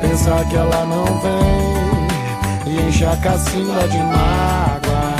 pensar 0.02 0.50
que 0.50 0.56
ela 0.56 0.84
não 0.84 1.06
vem 1.22 2.74
e 2.74 2.88
enche 2.88 3.06
a 3.06 3.16
cacina 3.18 3.88
de 3.88 4.00
mágoa. 4.00 5.13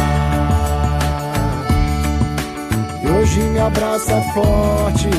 E 3.04 3.08
hoje 3.08 3.42
me 3.42 3.60
abraça 3.60 4.22
forte, 4.34 5.10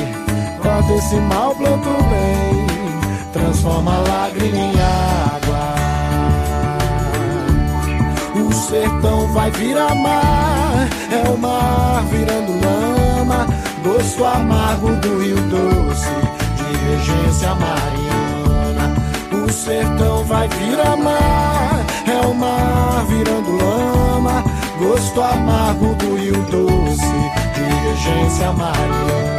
corta 0.61 0.93
esse 0.93 1.15
mal, 1.15 1.55
planta 1.55 1.89
o 1.89 2.03
bem 2.03 2.65
transforma 3.35 3.95
a 3.95 3.99
lágrima 3.99 4.57
em 4.57 4.71
água. 4.79 5.75
O 8.47 8.53
sertão 8.53 9.27
vai 9.33 9.51
virar 9.51 9.93
mar, 9.93 10.87
é 11.11 11.29
o 11.29 11.37
mar 11.37 12.03
virando 12.05 12.53
lama, 12.65 13.47
gosto 13.83 14.23
amargo 14.23 14.95
do 14.95 15.19
rio 15.21 15.35
doce, 15.35 16.15
de 16.55 16.63
regência 16.87 17.53
mariana. 17.55 18.95
O 19.33 19.51
sertão 19.51 20.23
vai 20.23 20.47
virar 20.47 20.95
mar, 20.95 21.85
é 22.07 22.25
o 22.25 22.33
mar 22.33 23.05
virando 23.05 23.51
lama, 23.51 24.44
gosto 24.77 25.21
amargo 25.21 25.95
do 25.95 26.15
rio 26.15 26.41
doce, 26.51 27.01
de 27.53 27.61
regência 27.61 28.51
mariana. 28.51 29.35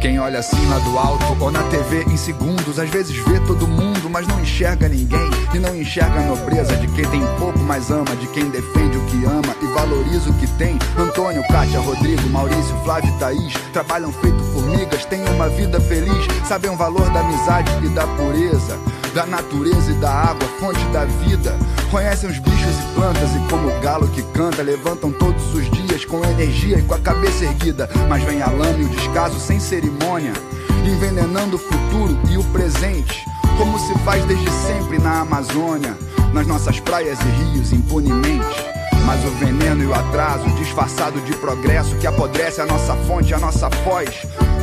Quem 0.00 0.20
olha 0.20 0.38
assim 0.38 0.64
lá 0.68 0.78
do 0.78 0.98
alto 0.98 1.36
ou 1.40 1.50
na 1.50 1.62
TV 1.64 2.04
em 2.04 2.16
segundos, 2.16 2.78
às 2.78 2.88
vezes 2.88 3.16
vê 3.16 3.40
todo 3.40 3.66
mundo, 3.66 4.08
mas 4.08 4.26
não 4.26 4.40
enxerga 4.40 4.88
ninguém. 4.88 5.30
E 5.52 5.58
não 5.58 5.74
enxerga 5.74 6.20
a 6.20 6.22
nobreza 6.22 6.76
de 6.76 6.86
quem 6.88 7.04
tem 7.06 7.20
pouco, 7.38 7.58
mas 7.58 7.90
ama, 7.90 8.14
de 8.20 8.26
quem 8.28 8.48
defende 8.50 8.98
o 8.98 9.04
que 9.06 9.24
ama 9.24 9.56
e 9.62 9.66
valoriza 9.74 10.30
o 10.30 10.34
que 10.34 10.46
tem. 10.58 10.78
Antônio, 10.96 11.42
Kátia, 11.48 11.80
Rodrigo, 11.80 12.28
Maurício, 12.28 12.76
Flávio 12.84 13.12
e 13.12 13.18
Thaís 13.18 13.54
trabalham 13.72 14.12
feito 14.12 14.38
formigas, 14.52 15.04
têm 15.06 15.24
uma 15.34 15.48
vida 15.48 15.80
feliz, 15.80 16.26
sabem 16.46 16.70
o 16.70 16.76
valor 16.76 17.10
da 17.10 17.20
amizade 17.20 17.72
e 17.84 17.88
da 17.88 18.06
pureza. 18.06 18.78
Da 19.16 19.24
natureza 19.24 19.92
e 19.92 19.94
da 19.94 20.10
água, 20.10 20.46
fonte 20.60 20.84
da 20.88 21.06
vida. 21.06 21.56
Conhecem 21.90 22.28
os 22.28 22.38
bichos 22.38 22.74
e 22.78 22.94
plantas 22.94 23.34
e 23.34 23.38
como 23.48 23.66
o 23.66 23.80
galo 23.80 24.06
que 24.08 24.20
canta, 24.34 24.60
levantam 24.60 25.10
todos 25.10 25.54
os 25.54 25.70
dias 25.70 26.04
com 26.04 26.22
energia 26.22 26.76
e 26.76 26.82
com 26.82 26.92
a 26.92 26.98
cabeça 26.98 27.46
erguida. 27.46 27.88
Mas 28.10 28.22
vem 28.24 28.42
a 28.42 28.50
lama 28.50 28.78
e 28.78 28.84
o 28.84 28.88
descaso 28.90 29.40
sem 29.40 29.58
cerimônia, 29.58 30.34
envenenando 30.84 31.56
o 31.56 31.58
futuro 31.58 32.18
e 32.30 32.36
o 32.36 32.44
presente, 32.52 33.24
como 33.56 33.78
se 33.78 33.98
faz 34.00 34.22
desde 34.26 34.50
sempre 34.50 34.98
na 34.98 35.20
Amazônia, 35.20 35.96
nas 36.34 36.46
nossas 36.46 36.78
praias 36.78 37.18
e 37.20 37.54
rios 37.54 37.72
impunemente. 37.72 38.66
Mas 39.06 39.24
o 39.24 39.30
veneno 39.38 39.82
e 39.82 39.86
o 39.86 39.94
atraso, 39.94 40.44
disfarçado 40.58 41.22
de 41.22 41.32
progresso, 41.36 41.96
que 41.96 42.06
apodrece 42.06 42.60
a 42.60 42.66
nossa 42.66 42.94
fonte, 43.06 43.32
a 43.32 43.38
nossa 43.38 43.70
voz, 43.70 44.10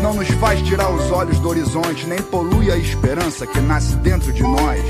não 0.04 0.13
nos 0.13 0.28
faz 0.32 0.62
tirar 0.62 0.92
os 0.92 1.10
olhos 1.12 1.39
do 1.39 1.48
horizonte, 1.48 2.06
nem 2.06 2.22
polui 2.22 2.70
a 2.70 2.76
esperança 2.76 3.48
que 3.48 3.62
nasce 3.62 3.96
dentro 3.96 4.34
de 4.34 4.44
nós. 4.44 4.82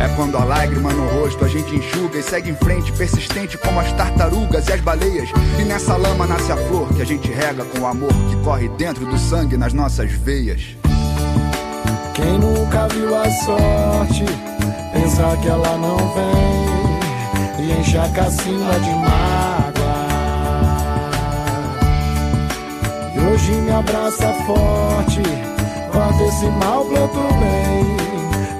É 0.00 0.08
quando 0.16 0.38
a 0.38 0.44
lágrima 0.44 0.90
no 0.90 1.06
rosto 1.06 1.44
a 1.44 1.48
gente 1.48 1.76
enxuga 1.76 2.18
e 2.18 2.22
segue 2.22 2.48
em 2.48 2.56
frente, 2.56 2.90
persistente 2.92 3.58
como 3.58 3.78
as 3.78 3.92
tartarugas 3.92 4.66
e 4.66 4.72
as 4.72 4.80
baleias. 4.80 5.28
E 5.60 5.64
nessa 5.64 5.94
lama 5.98 6.26
nasce 6.26 6.50
a 6.50 6.56
flor 6.56 6.88
que 6.94 7.02
a 7.02 7.04
gente 7.04 7.30
rega 7.30 7.62
com 7.62 7.80
o 7.80 7.86
amor 7.86 8.08
que 8.08 8.36
corre 8.42 8.68
dentro 8.70 9.04
do 9.04 9.18
sangue 9.18 9.58
nas 9.58 9.74
nossas 9.74 10.10
veias. 10.10 10.74
Quem 12.14 12.38
nunca 12.38 12.88
viu 12.88 13.14
a 13.14 13.30
sorte, 13.30 14.24
pensar 14.94 15.36
que 15.42 15.48
ela 15.48 15.76
não 15.76 15.98
vem 16.14 17.66
e 17.66 17.80
enche 17.80 17.98
a 17.98 18.08
cacina 18.08 18.80
de 18.80 18.90
mágoa. 18.90 19.63
Hoje 23.34 23.52
me 23.52 23.70
abraça 23.72 24.32
forte, 24.46 25.22
corta 25.90 26.22
esse 26.22 26.46
mal, 26.46 26.82
o 26.82 26.88
bem, 26.88 27.96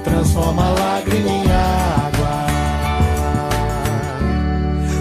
transforma 0.03 0.65
a 0.65 0.69
lágrima 0.71 1.29
em 1.29 1.51
água. 1.51 2.45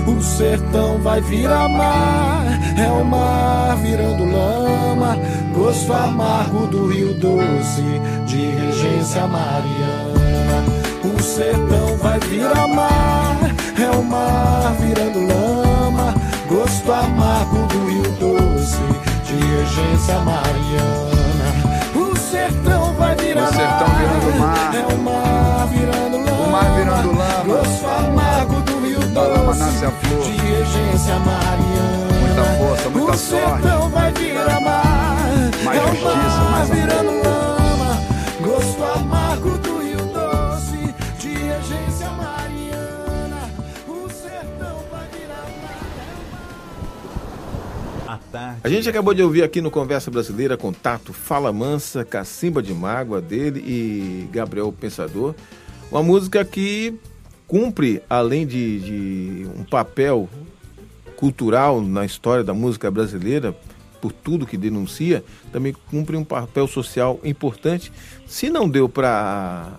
O 0.07 0.23
sertão 0.23 0.99
vai 0.99 1.21
virar 1.23 1.69
mar, 1.69 2.45
é 2.79 2.89
o 2.89 3.05
mar 3.05 3.77
virando 3.79 4.25
lama, 4.25 5.19
gosto 5.53 5.93
amargo 5.93 6.67
do 6.69 6.87
rio 6.87 7.15
doce, 7.15 7.83
de 8.27 8.51
regência 8.51 9.27
mariana. 9.27 10.65
O 11.03 11.21
sertão 11.21 11.97
vai 11.99 12.21
virar 12.21 12.69
mar, 12.69 13.39
é 13.77 13.91
o 13.91 14.05
mar 14.05 14.73
virando 14.79 15.27
lama, 15.27 16.15
gosto 16.49 16.93
amargo 16.93 17.67
do 17.67 17.87
rio 17.87 18.13
doce, 18.21 19.14
regência 19.35 20.19
mariana. 20.21 21.47
O 21.95 22.17
sertão 22.17 22.93
vai 22.95 23.15
virar 23.17 23.45
O 23.45 23.55
sertão 23.55 23.87
virando 23.99 24.39
mar. 24.39 24.75
é 24.75 24.95
o 24.95 24.99
mar 24.99 25.67
virando 25.69 26.17
lama, 26.19 26.43
O 26.47 26.51
mar 26.51 26.75
virando 26.77 27.13
lama. 27.13 27.45
gosto 27.47 27.87
amargo 27.87 28.61
do 28.63 28.81
rio 28.87 29.01
Da 29.09 29.23
lama 29.23 29.47
doce, 29.47 29.59
nasce 29.61 29.85
a 29.87 29.91
flor. 29.91 30.23
de 30.25 30.33
regência 30.33 31.15
mariana. 31.19 32.15
Muita 32.21 32.45
força, 32.59 32.91
muita 32.91 33.13
o 33.13 33.19
sorte. 33.19 33.63
sertão 33.63 33.89
vai 33.91 34.13
virar 34.13 34.61
mar, 34.61 35.17
Mais 35.65 35.79
é 35.79 35.83
o 35.85 35.87
justiça, 35.89 36.11
mar 36.11 36.51
mais 36.51 36.71
amor. 36.71 37.54
A 48.63 48.69
gente 48.69 48.89
acabou 48.89 49.15
de 49.15 49.23
ouvir 49.23 49.43
aqui 49.43 49.61
no 49.61 49.71
Conversa 49.71 50.11
Brasileira 50.11 50.57
contato 50.57 51.13
Fala 51.13 51.53
Mansa, 51.53 52.05
Cacimba 52.05 52.63
de 52.63 52.73
Mágoa 52.73 53.21
dele 53.21 53.61
e 53.67 54.29
Gabriel 54.33 54.73
Pensador. 54.73 55.35
Uma 55.91 56.03
música 56.03 56.45
que 56.45 56.95
cumpre, 57.47 58.03
além 58.09 58.47
de, 58.47 58.81
de 58.81 59.47
um 59.57 59.65
papel 59.65 60.29
cultural 61.17 61.81
na 61.81 62.05
história 62.05 62.43
da 62.43 62.53
música 62.53 62.91
brasileira, 62.91 63.55
por 64.01 64.13
tudo 64.13 64.47
que 64.47 64.57
denuncia, 64.57 65.25
também 65.51 65.75
cumpre 65.91 66.17
um 66.17 66.25
papel 66.25 66.67
social 66.67 67.19
importante. 67.25 67.91
Se 68.27 68.51
não 68.51 68.69
deu 68.69 68.89
para 68.89 69.73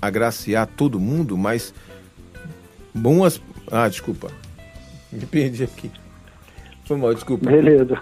agraciar 0.00 0.66
todo 0.66 1.00
mundo, 1.00 1.36
mas 1.36 1.72
boas. 2.94 3.40
Ah, 3.70 3.88
desculpa. 3.88 4.30
Me 5.10 5.24
perdi 5.24 5.64
aqui. 5.64 5.90
Foi 6.86 6.96
mal, 6.96 7.12
desculpa. 7.12 7.50
Beleza. 7.50 8.00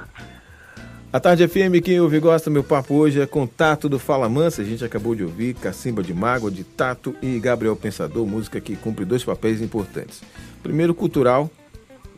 A 1.11 1.19
Tarde 1.19 1.49
FM, 1.49 1.81
quem 1.83 2.01
ouve 2.01 2.19
gosta, 2.21 2.51
meu 2.51 2.63
papo 2.63 2.95
hoje 2.95 3.21
é 3.21 3.27
contato 3.27 3.89
do 3.89 3.99
Fala 3.99 4.29
Mansa. 4.29 4.63
A 4.63 4.65
gente 4.65 4.85
acabou 4.85 5.15
de 5.15 5.23
ouvir 5.23 5.55
Cacimba 5.55 6.03
de 6.03 6.13
Mágoa, 6.13 6.51
de 6.51 6.65
Tato 6.65 7.15
e 7.23 7.39
Gabriel 7.39 7.77
Pensador, 7.77 8.27
música 8.27 8.61
que 8.61 8.77
cumpre 8.77 9.05
dois 9.05 9.25
papéis 9.25 9.63
importantes. 9.63 10.23
Primeiro, 10.63 10.95
cultural, 10.95 11.49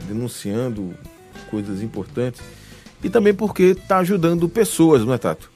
denunciando 0.08 0.94
coisas 1.50 1.82
importantes, 1.82 2.42
e 3.04 3.10
também 3.10 3.34
porque 3.34 3.64
está 3.64 3.98
ajudando 3.98 4.48
pessoas, 4.48 5.04
não 5.04 5.12
é, 5.12 5.18
Tato? 5.18 5.50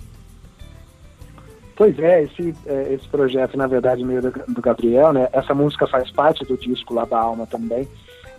Pois 1.75 1.99
é, 1.99 2.25
esse, 2.25 2.55
é, 2.67 2.93
esse 2.93 3.09
projeto, 3.09 3.57
na 3.57 3.67
verdade, 3.67 4.05
meio 4.05 4.21
do, 4.21 4.31
do 4.31 4.61
Gabriel, 4.61 5.15
né? 5.15 5.29
Essa 5.33 5.55
música 5.55 5.87
faz 5.87 6.11
parte 6.11 6.45
do 6.45 6.59
disco 6.59 6.93
lá 6.93 7.07
da 7.07 7.19
Alma 7.19 7.47
também 7.47 7.89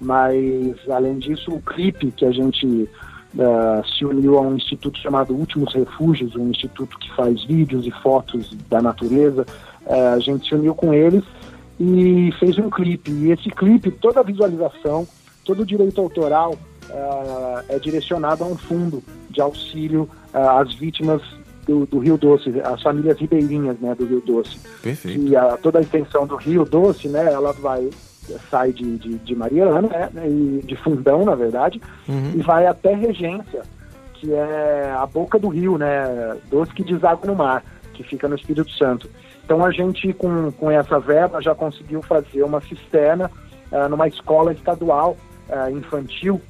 mas 0.01 0.75
além 0.89 1.19
disso 1.19 1.53
o 1.53 1.61
clipe 1.61 2.11
que 2.11 2.25
a 2.25 2.31
gente 2.31 2.89
uh, 3.35 3.87
se 3.87 4.03
uniu 4.03 4.37
a 4.37 4.41
um 4.41 4.55
instituto 4.55 4.97
chamado 4.97 5.35
Últimos 5.35 5.73
Refúgios, 5.73 6.35
um 6.35 6.49
instituto 6.49 6.97
que 6.97 7.13
faz 7.15 7.43
vídeos 7.45 7.85
e 7.85 7.91
fotos 7.91 8.51
da 8.67 8.81
natureza, 8.81 9.45
uh, 9.85 10.15
a 10.15 10.19
gente 10.19 10.49
se 10.49 10.55
uniu 10.55 10.73
com 10.73 10.91
eles 10.91 11.23
e 11.79 12.33
fez 12.39 12.57
um 12.57 12.69
clipe. 12.69 13.11
E 13.11 13.31
esse 13.31 13.49
clipe, 13.51 13.91
toda 13.91 14.21
a 14.21 14.23
visualização, 14.23 15.07
todo 15.45 15.61
o 15.61 15.65
direito 15.65 16.01
autoral 16.01 16.53
uh, 16.53 17.63
é 17.69 17.77
direcionado 17.77 18.43
a 18.43 18.47
um 18.47 18.57
fundo 18.57 19.03
de 19.29 19.39
auxílio 19.39 20.09
às 20.33 20.73
vítimas 20.73 21.21
do, 21.65 21.85
do, 21.85 21.99
Rio 21.99 22.17
Doce, 22.17 22.51
as 22.63 22.81
famílias 22.81 23.17
ribeirinhas 23.19 23.79
né, 23.79 23.93
do 23.95 24.05
Rio 24.05 24.21
Doce. 24.21 24.57
Perfeito. 24.81 25.21
E 25.21 25.35
a, 25.35 25.57
toda 25.57 25.79
a 25.79 25.81
extensão 25.81 26.25
do 26.25 26.35
Rio 26.35 26.65
Doce, 26.65 27.07
né, 27.07 27.31
ela 27.31 27.53
vai 27.53 27.89
sai 28.49 28.71
de, 28.71 28.97
de, 28.97 29.17
de 29.19 29.35
Mariana, 29.35 30.09
né, 30.13 30.27
e 30.27 30.61
de 30.63 30.75
Fundão, 30.75 31.25
na 31.25 31.35
verdade, 31.35 31.81
uhum. 32.07 32.33
e 32.35 32.41
vai 32.41 32.65
até 32.65 32.93
Regência, 32.93 33.61
que 34.13 34.33
é 34.33 34.93
a 34.97 35.05
boca 35.05 35.39
do 35.39 35.47
rio, 35.47 35.77
né, 35.77 36.37
doce 36.49 36.73
que 36.73 36.83
deságua 36.83 37.27
no 37.27 37.35
mar, 37.35 37.63
que 37.93 38.03
fica 38.03 38.27
no 38.27 38.35
Espírito 38.35 38.71
Santo. 38.71 39.09
Então 39.43 39.65
a 39.65 39.71
gente, 39.71 40.13
com, 40.13 40.51
com 40.51 40.71
essa 40.71 40.99
verba, 40.99 41.41
já 41.41 41.53
conseguiu 41.53 42.01
fazer 42.01 42.43
uma 42.43 42.61
cisterna 42.61 43.29
uh, 43.71 43.89
numa 43.89 44.07
escola 44.07 44.53
estadual 44.53 45.17
uh, 45.49 45.69
infantil 45.69 46.41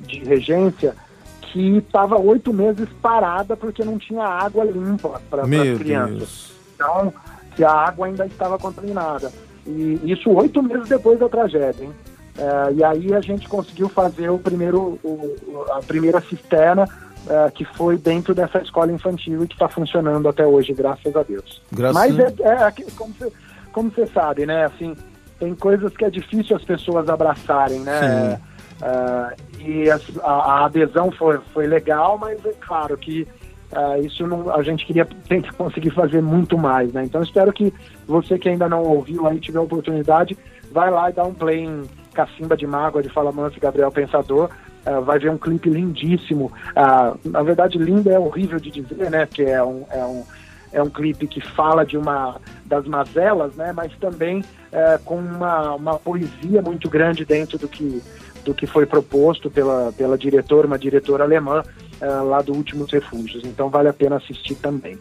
de 0.00 0.18
Regência, 0.24 0.94
que 1.40 1.78
estava 1.78 2.18
oito 2.18 2.52
meses 2.52 2.88
parada 3.00 3.56
porque 3.56 3.84
não 3.84 3.96
tinha 3.96 4.24
água 4.24 4.64
limpa 4.64 5.20
para 5.30 5.42
as 5.42 5.78
crianças. 5.78 6.52
Então, 6.74 7.12
que 7.54 7.62
a 7.62 7.70
água 7.70 8.06
ainda 8.06 8.26
estava 8.26 8.58
contaminada. 8.58 9.32
E 9.66 10.00
isso 10.04 10.30
oito 10.30 10.62
meses 10.62 10.88
depois 10.88 11.18
da 11.18 11.28
tragédia, 11.28 11.84
hein? 11.84 11.92
É, 12.36 12.72
e 12.72 12.84
aí 12.84 13.14
a 13.14 13.20
gente 13.20 13.48
conseguiu 13.48 13.88
fazer 13.88 14.28
o 14.28 14.38
primeiro, 14.38 14.98
o, 15.04 15.64
a 15.70 15.80
primeira 15.80 16.20
cisterna 16.20 16.84
é, 17.28 17.50
que 17.50 17.64
foi 17.64 17.96
dentro 17.96 18.34
dessa 18.34 18.58
escola 18.58 18.92
infantil 18.92 19.44
e 19.44 19.46
que 19.46 19.54
está 19.54 19.68
funcionando 19.68 20.28
até 20.28 20.46
hoje, 20.46 20.72
graças 20.74 21.14
a 21.16 21.22
Deus. 21.22 21.62
Graças... 21.72 21.94
Mas 21.94 22.18
é, 22.18 22.26
é 22.40 22.72
como, 22.96 23.14
você, 23.14 23.32
como 23.72 23.90
você 23.90 24.06
sabe, 24.08 24.44
né? 24.44 24.64
Assim, 24.64 24.96
tem 25.38 25.54
coisas 25.54 25.96
que 25.96 26.04
é 26.04 26.10
difícil 26.10 26.56
as 26.56 26.64
pessoas 26.64 27.08
abraçarem, 27.08 27.80
né? 27.80 28.40
É, 28.82 29.36
e 29.60 29.90
a, 29.90 29.98
a, 30.22 30.64
adesão 30.66 31.10
foi, 31.12 31.38
foi 31.52 31.66
legal, 31.66 32.18
mas 32.18 32.44
é 32.44 32.52
claro 32.60 32.96
que 32.98 33.26
Uh, 33.74 34.06
isso 34.06 34.24
não, 34.26 34.54
a 34.54 34.62
gente 34.62 34.86
queria 34.86 35.04
tentar 35.28 35.52
conseguir 35.58 35.90
fazer 35.90 36.22
muito 36.22 36.56
mais, 36.56 36.92
né? 36.92 37.04
Então 37.04 37.22
espero 37.22 37.52
que 37.52 37.74
você 38.06 38.38
que 38.38 38.48
ainda 38.48 38.68
não 38.68 38.82
ouviu 38.82 39.26
aí 39.26 39.40
tiver 39.40 39.58
oportunidade, 39.58 40.38
vai 40.70 40.90
lá 40.90 41.10
e 41.10 41.12
dá 41.12 41.24
um 41.24 41.34
play 41.34 41.64
em 41.64 41.82
Cacimba 42.14 42.56
de 42.56 42.66
Mágoa 42.66 43.02
de 43.02 43.08
Fala 43.08 43.32
Manso 43.32 43.58
Gabriel 43.58 43.90
Pensador. 43.90 44.50
Uh, 44.86 45.02
vai 45.02 45.18
ver 45.18 45.30
um 45.30 45.38
clipe 45.38 45.68
lindíssimo. 45.68 46.52
Uh, 46.70 47.18
na 47.28 47.42
verdade, 47.42 47.78
lindo 47.78 48.10
é 48.10 48.18
horrível 48.18 48.60
de 48.60 48.70
dizer, 48.70 49.10
né? 49.10 49.26
Porque 49.26 49.42
é 49.42 49.62
um, 49.62 49.84
é 49.90 50.04
um, 50.04 50.24
é 50.72 50.82
um 50.82 50.90
clipe 50.90 51.26
que 51.26 51.40
fala 51.40 51.84
de 51.84 51.96
uma 51.96 52.36
das 52.66 52.86
mazelas, 52.86 53.56
né? 53.56 53.72
Mas 53.72 53.92
também 53.96 54.40
uh, 54.40 55.02
com 55.04 55.16
uma, 55.16 55.74
uma 55.74 55.98
poesia 55.98 56.62
muito 56.62 56.88
grande 56.88 57.24
dentro 57.24 57.58
do 57.58 57.66
que 57.66 58.02
do 58.44 58.54
que 58.54 58.66
foi 58.66 58.86
proposto 58.86 59.50
pela, 59.50 59.92
pela 59.96 60.18
diretora, 60.18 60.66
uma 60.66 60.78
diretora 60.78 61.24
alemã, 61.24 61.62
uh, 62.04 62.24
lá 62.24 62.42
do 62.42 62.52
Últimos 62.52 62.90
Refúgios. 62.90 63.44
Então 63.44 63.68
vale 63.68 63.88
a 63.88 63.92
pena 63.92 64.16
assistir 64.16 64.54
também. 64.56 64.98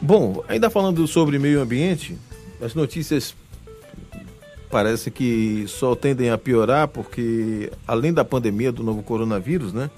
Bom, 0.00 0.42
ainda 0.48 0.68
falando 0.68 1.06
sobre 1.06 1.38
meio 1.38 1.60
ambiente, 1.60 2.18
as 2.60 2.74
notícias 2.74 3.34
parece 4.70 5.10
que 5.10 5.64
só 5.68 5.94
tendem 5.94 6.30
a 6.30 6.38
piorar 6.38 6.88
porque 6.88 7.70
além 7.86 8.12
da 8.12 8.24
pandemia 8.24 8.72
do 8.72 8.82
novo 8.82 9.02
coronavírus, 9.02 9.72
né? 9.72 9.90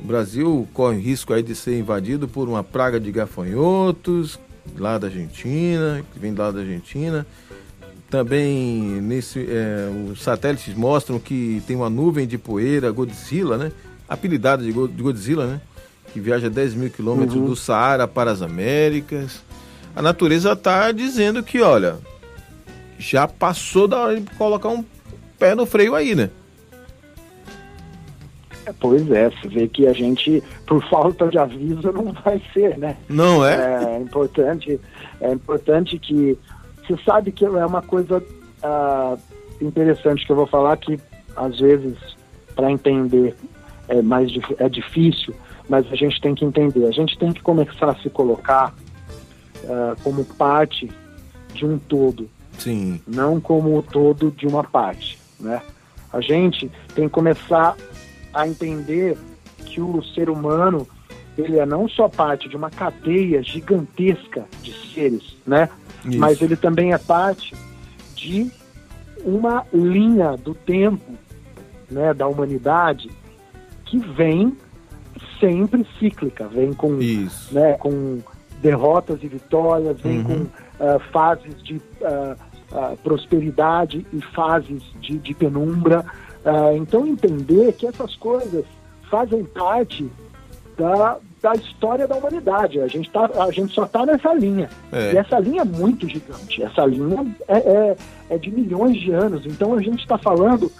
O 0.00 0.06
Brasil 0.06 0.68
corre 0.72 1.00
risco 1.00 1.32
aí 1.32 1.42
de 1.42 1.54
ser 1.54 1.78
invadido 1.78 2.28
por 2.28 2.48
uma 2.48 2.62
praga 2.62 3.00
de 3.00 3.10
gafanhotos 3.10 4.38
lá 4.76 4.98
da 4.98 5.08
Argentina, 5.08 6.04
que 6.12 6.18
vem 6.18 6.34
lá 6.34 6.50
da 6.50 6.60
Argentina. 6.60 7.26
Também 8.08 9.00
nesse, 9.02 9.40
é, 9.40 9.88
os 10.10 10.22
satélites 10.22 10.74
mostram 10.74 11.18
que 11.18 11.62
tem 11.66 11.74
uma 11.74 11.90
nuvem 11.90 12.26
de 12.26 12.38
poeira, 12.38 12.90
Godzilla, 12.90 13.58
né? 13.58 13.72
Apelidada 14.08 14.62
de 14.62 14.72
Godzilla, 14.72 15.46
né? 15.46 15.60
Que 16.12 16.20
viaja 16.20 16.48
10 16.48 16.74
mil 16.74 16.90
quilômetros 16.90 17.36
uhum. 17.36 17.46
do 17.46 17.56
Saara 17.56 18.08
para 18.08 18.30
as 18.30 18.40
Américas. 18.40 19.42
A 19.94 20.00
natureza 20.00 20.52
está 20.52 20.90
dizendo 20.90 21.42
que, 21.42 21.60
olha, 21.60 21.96
já 22.98 23.28
passou 23.28 23.86
da 23.86 23.98
hora 23.98 24.20
de 24.20 24.30
colocar 24.36 24.68
um 24.68 24.84
pé 25.38 25.54
no 25.54 25.66
freio 25.66 25.94
aí, 25.94 26.14
né? 26.14 26.30
É, 28.68 28.72
pois 28.78 29.10
é, 29.10 29.30
você 29.30 29.48
vê 29.48 29.68
que 29.68 29.86
a 29.86 29.92
gente, 29.92 30.42
por 30.66 30.82
falta 30.88 31.28
de 31.28 31.38
aviso, 31.38 31.90
não 31.92 32.12
vai 32.24 32.40
ser, 32.52 32.76
né? 32.76 32.96
Não 33.08 33.44
é? 33.44 33.96
É 33.96 34.00
importante, 34.00 34.80
é 35.20 35.32
importante 35.32 35.98
que. 35.98 36.38
Você 36.86 37.02
sabe 37.04 37.32
que 37.32 37.44
é 37.44 37.66
uma 37.66 37.82
coisa 37.82 38.16
uh, 38.18 39.18
interessante 39.60 40.24
que 40.24 40.32
eu 40.32 40.36
vou 40.36 40.46
falar 40.46 40.76
que, 40.78 40.98
às 41.36 41.58
vezes, 41.58 41.96
para 42.54 42.70
entender 42.70 43.36
é 43.88 44.02
mais 44.02 44.30
é 44.58 44.68
difícil, 44.68 45.34
mas 45.68 45.90
a 45.90 45.96
gente 45.96 46.20
tem 46.20 46.34
que 46.34 46.44
entender, 46.44 46.86
a 46.86 46.90
gente 46.90 47.18
tem 47.18 47.32
que 47.32 47.40
começar 47.40 47.90
a 47.90 47.96
se 47.96 48.10
colocar 48.10 48.74
uh, 49.64 50.00
como 50.02 50.24
parte 50.24 50.90
de 51.54 51.64
um 51.64 51.78
todo, 51.78 52.28
Sim. 52.58 53.00
não 53.06 53.40
como 53.40 53.76
o 53.76 53.82
todo 53.82 54.30
de 54.30 54.46
uma 54.46 54.62
parte, 54.62 55.18
né? 55.40 55.62
A 56.12 56.20
gente 56.20 56.70
tem 56.94 57.06
que 57.06 57.14
começar 57.14 57.76
a 58.32 58.46
entender 58.46 59.16
que 59.66 59.80
o 59.80 60.02
ser 60.02 60.30
humano 60.30 60.86
ele 61.36 61.58
é 61.58 61.66
não 61.66 61.88
só 61.88 62.08
parte 62.08 62.48
de 62.48 62.56
uma 62.56 62.70
cadeia 62.70 63.42
gigantesca 63.42 64.46
de 64.62 64.72
seres, 64.92 65.36
né? 65.46 65.68
Isso. 66.04 66.18
Mas 66.18 66.40
ele 66.40 66.56
também 66.56 66.92
é 66.92 66.98
parte 66.98 67.54
de 68.14 68.50
uma 69.24 69.64
linha 69.72 70.36
do 70.36 70.54
tempo, 70.54 71.12
né, 71.90 72.12
da 72.14 72.26
humanidade 72.26 73.10
que 73.88 73.98
vem 73.98 74.56
sempre 75.40 75.86
cíclica, 75.98 76.46
vem 76.48 76.72
com, 76.72 76.98
Isso. 77.00 77.54
né, 77.54 77.74
com 77.74 78.18
derrotas 78.60 79.22
e 79.22 79.28
vitórias, 79.28 80.00
vem 80.00 80.18
uhum. 80.18 80.24
com 80.24 80.34
uh, 80.42 80.98
fases 81.12 81.62
de 81.62 81.76
uh, 81.76 82.36
uh, 82.72 82.96
prosperidade 83.02 84.04
e 84.12 84.20
fases 84.20 84.82
de, 85.00 85.18
de 85.18 85.34
penumbra. 85.34 86.04
então 86.76 87.06
entender 87.06 87.72
que 87.72 87.86
essas 87.86 88.16
coisas 88.16 88.64
fazem 89.10 89.44
parte 89.44 90.10
da, 90.76 91.18
da 91.42 91.54
história 91.54 92.06
da 92.06 92.16
humanidade. 92.16 92.80
A 92.80 92.86
gente, 92.86 93.10
tá, 93.10 93.28
a 93.42 93.50
gente 93.50 93.74
só 93.74 93.84
está 93.84 94.06
nessa 94.06 94.32
linha. 94.34 94.68
É. 94.92 95.12
E 95.12 95.16
essa 95.16 95.38
linha 95.38 95.62
é 95.62 95.64
muito 95.64 96.08
gigante. 96.08 96.62
Essa 96.62 96.84
linha 96.86 97.26
é, 97.48 97.58
é, 97.58 97.96
é 98.30 98.38
de 98.38 98.50
milhões 98.50 98.98
de 99.00 99.10
anos. 99.10 99.44
Então 99.46 99.74
a 99.74 99.82
gente 99.82 100.00
está 100.00 100.16
falando. 100.16 100.70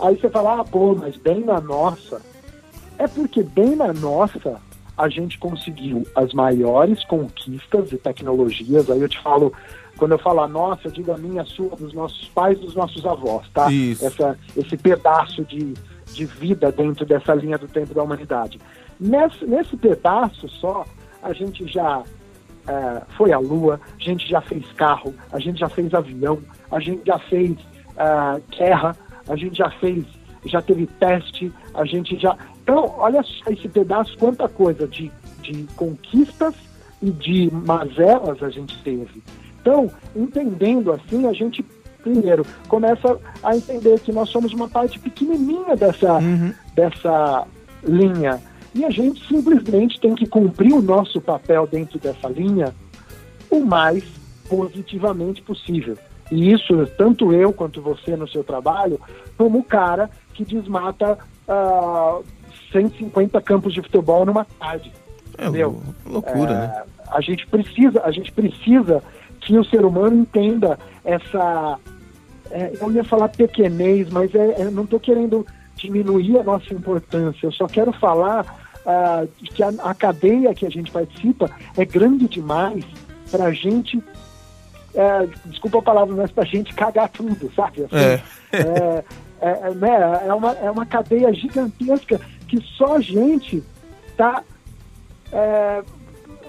Aí 0.00 0.16
você 0.16 0.28
fala, 0.28 0.60
ah, 0.60 0.64
pô, 0.64 0.94
mas 0.94 1.16
bem 1.16 1.44
na 1.44 1.60
nossa, 1.60 2.20
é 2.98 3.06
porque 3.06 3.42
bem 3.42 3.76
na 3.76 3.92
nossa 3.92 4.60
a 4.96 5.08
gente 5.08 5.38
conseguiu 5.38 6.06
as 6.14 6.32
maiores 6.32 7.04
conquistas 7.04 7.90
de 7.90 7.98
tecnologias. 7.98 8.88
Aí 8.90 9.00
eu 9.00 9.08
te 9.08 9.20
falo, 9.20 9.52
quando 9.96 10.12
eu 10.12 10.18
falo 10.18 10.40
a 10.40 10.48
nossa, 10.48 10.86
eu 10.86 10.92
digo 10.92 11.12
a 11.12 11.18
minha, 11.18 11.42
a 11.42 11.46
sua, 11.46 11.70
dos 11.70 11.92
nossos 11.92 12.28
pais, 12.28 12.58
dos 12.58 12.74
nossos 12.74 13.04
avós, 13.04 13.48
tá? 13.52 13.70
Isso. 13.72 14.06
Essa, 14.06 14.38
esse 14.56 14.76
pedaço 14.76 15.44
de, 15.44 15.74
de 16.12 16.24
vida 16.24 16.70
dentro 16.70 17.04
dessa 17.04 17.34
linha 17.34 17.58
do 17.58 17.66
tempo 17.66 17.92
da 17.92 18.02
humanidade. 18.02 18.60
Nesse, 19.00 19.44
nesse 19.44 19.76
pedaço 19.76 20.48
só, 20.48 20.84
a 21.22 21.32
gente 21.32 21.66
já 21.66 22.04
é, 22.66 23.02
foi 23.16 23.32
à 23.32 23.38
Lua, 23.38 23.80
a 23.98 24.02
gente 24.02 24.28
já 24.28 24.40
fez 24.40 24.64
carro, 24.72 25.14
a 25.32 25.38
gente 25.38 25.58
já 25.58 25.68
fez 25.68 25.92
avião, 25.92 26.38
a 26.70 26.80
gente 26.80 27.04
já 27.04 27.18
fez 27.18 27.56
é, 27.96 28.56
guerra, 28.56 28.96
a 29.28 29.36
gente 29.36 29.56
já 29.56 29.70
fez, 29.70 30.04
já 30.46 30.62
teve 30.62 30.86
teste, 30.86 31.52
a 31.74 31.84
gente 31.84 32.18
já. 32.18 32.36
Então, 32.64 32.94
olha 32.96 33.22
só 33.22 33.50
esse 33.50 33.68
pedaço, 33.68 34.16
quanta 34.18 34.48
coisa 34.48 34.88
de, 34.88 35.12
de 35.42 35.64
conquistas 35.76 36.54
e 37.02 37.10
de 37.10 37.50
mazelas 37.52 38.42
a 38.42 38.48
gente 38.48 38.82
teve. 38.82 39.22
Então, 39.60 39.90
entendendo 40.16 40.90
assim, 40.90 41.26
a 41.26 41.32
gente 41.32 41.62
primeiro 42.02 42.44
começa 42.68 43.18
a 43.42 43.56
entender 43.56 43.98
que 44.00 44.12
nós 44.12 44.28
somos 44.28 44.52
uma 44.52 44.68
parte 44.68 44.98
pequenininha 44.98 45.74
dessa, 45.74 46.14
uhum. 46.14 46.52
dessa 46.74 47.46
linha 47.82 48.40
e 48.74 48.84
a 48.84 48.90
gente 48.90 49.26
simplesmente 49.26 50.00
tem 50.00 50.14
que 50.14 50.26
cumprir 50.26 50.72
o 50.72 50.82
nosso 50.82 51.20
papel 51.20 51.66
dentro 51.66 51.98
dessa 51.98 52.28
linha 52.28 52.74
o 53.50 53.60
mais 53.60 54.04
positivamente 54.48 55.40
possível. 55.42 55.96
E 56.30 56.52
isso, 56.52 56.86
tanto 56.98 57.32
eu 57.32 57.52
quanto 57.52 57.80
você 57.80 58.16
no 58.16 58.28
seu 58.28 58.42
trabalho, 58.42 59.00
como 59.36 59.58
o 59.58 59.64
cara 59.64 60.10
que 60.32 60.44
desmata 60.44 61.18
uh, 61.48 62.24
150 62.74 63.40
campos 63.40 63.72
de 63.72 63.80
futebol 63.80 64.26
numa 64.26 64.44
tarde. 64.44 64.92
É 65.38 65.44
entendeu? 65.44 65.80
loucura, 66.04 66.52
é, 66.52 66.54
né? 66.54 66.82
A 67.10 67.20
gente 67.20 67.46
precisa, 67.46 68.02
a 68.02 68.10
gente 68.10 68.32
precisa 68.32 69.02
que 69.40 69.56
o 69.56 69.64
ser 69.64 69.84
humano 69.84 70.16
entenda 70.16 70.78
essa. 71.04 71.78
É, 72.50 72.72
eu 72.80 72.92
ia 72.92 73.04
falar 73.04 73.28
pequenez, 73.28 74.10
mas 74.10 74.34
é, 74.34 74.62
é 74.62 74.64
não 74.70 74.84
estou 74.84 74.98
querendo 74.98 75.46
diminuir 75.76 76.38
a 76.38 76.42
nossa 76.42 76.72
importância. 76.72 77.46
Eu 77.46 77.52
só 77.52 77.66
quero 77.66 77.92
falar 77.92 78.44
uh, 78.84 79.28
que 79.54 79.62
a, 79.62 79.72
a, 79.82 79.94
cadeia 79.94 80.54
que 80.54 80.66
a 80.66 80.70
gente 80.70 80.90
participa 80.90 81.50
é 81.76 81.84
grande 81.84 82.28
demais 82.28 82.84
para 83.30 83.46
a 83.46 83.52
gente, 83.52 83.96
uh, 83.96 85.30
desculpa 85.46 85.78
a 85.78 85.82
palavra, 85.82 86.14
mas 86.14 86.30
para 86.30 86.44
a 86.44 86.46
gente 86.46 86.72
cagar 86.74 87.08
tudo, 87.08 87.50
sabe? 87.54 87.84
Assim, 87.84 87.96
é. 87.96 88.22
é, 88.52 89.04
é, 89.40 89.48
é, 89.68 89.74
né, 89.74 90.22
é, 90.26 90.32
uma, 90.32 90.52
é 90.52 90.70
uma 90.70 90.86
cadeia 90.86 91.32
gigantesca 91.34 92.20
que 92.56 92.66
só 92.76 92.96
a 92.96 93.00
gente 93.00 93.62
está 94.08 94.42
é, 95.32 95.82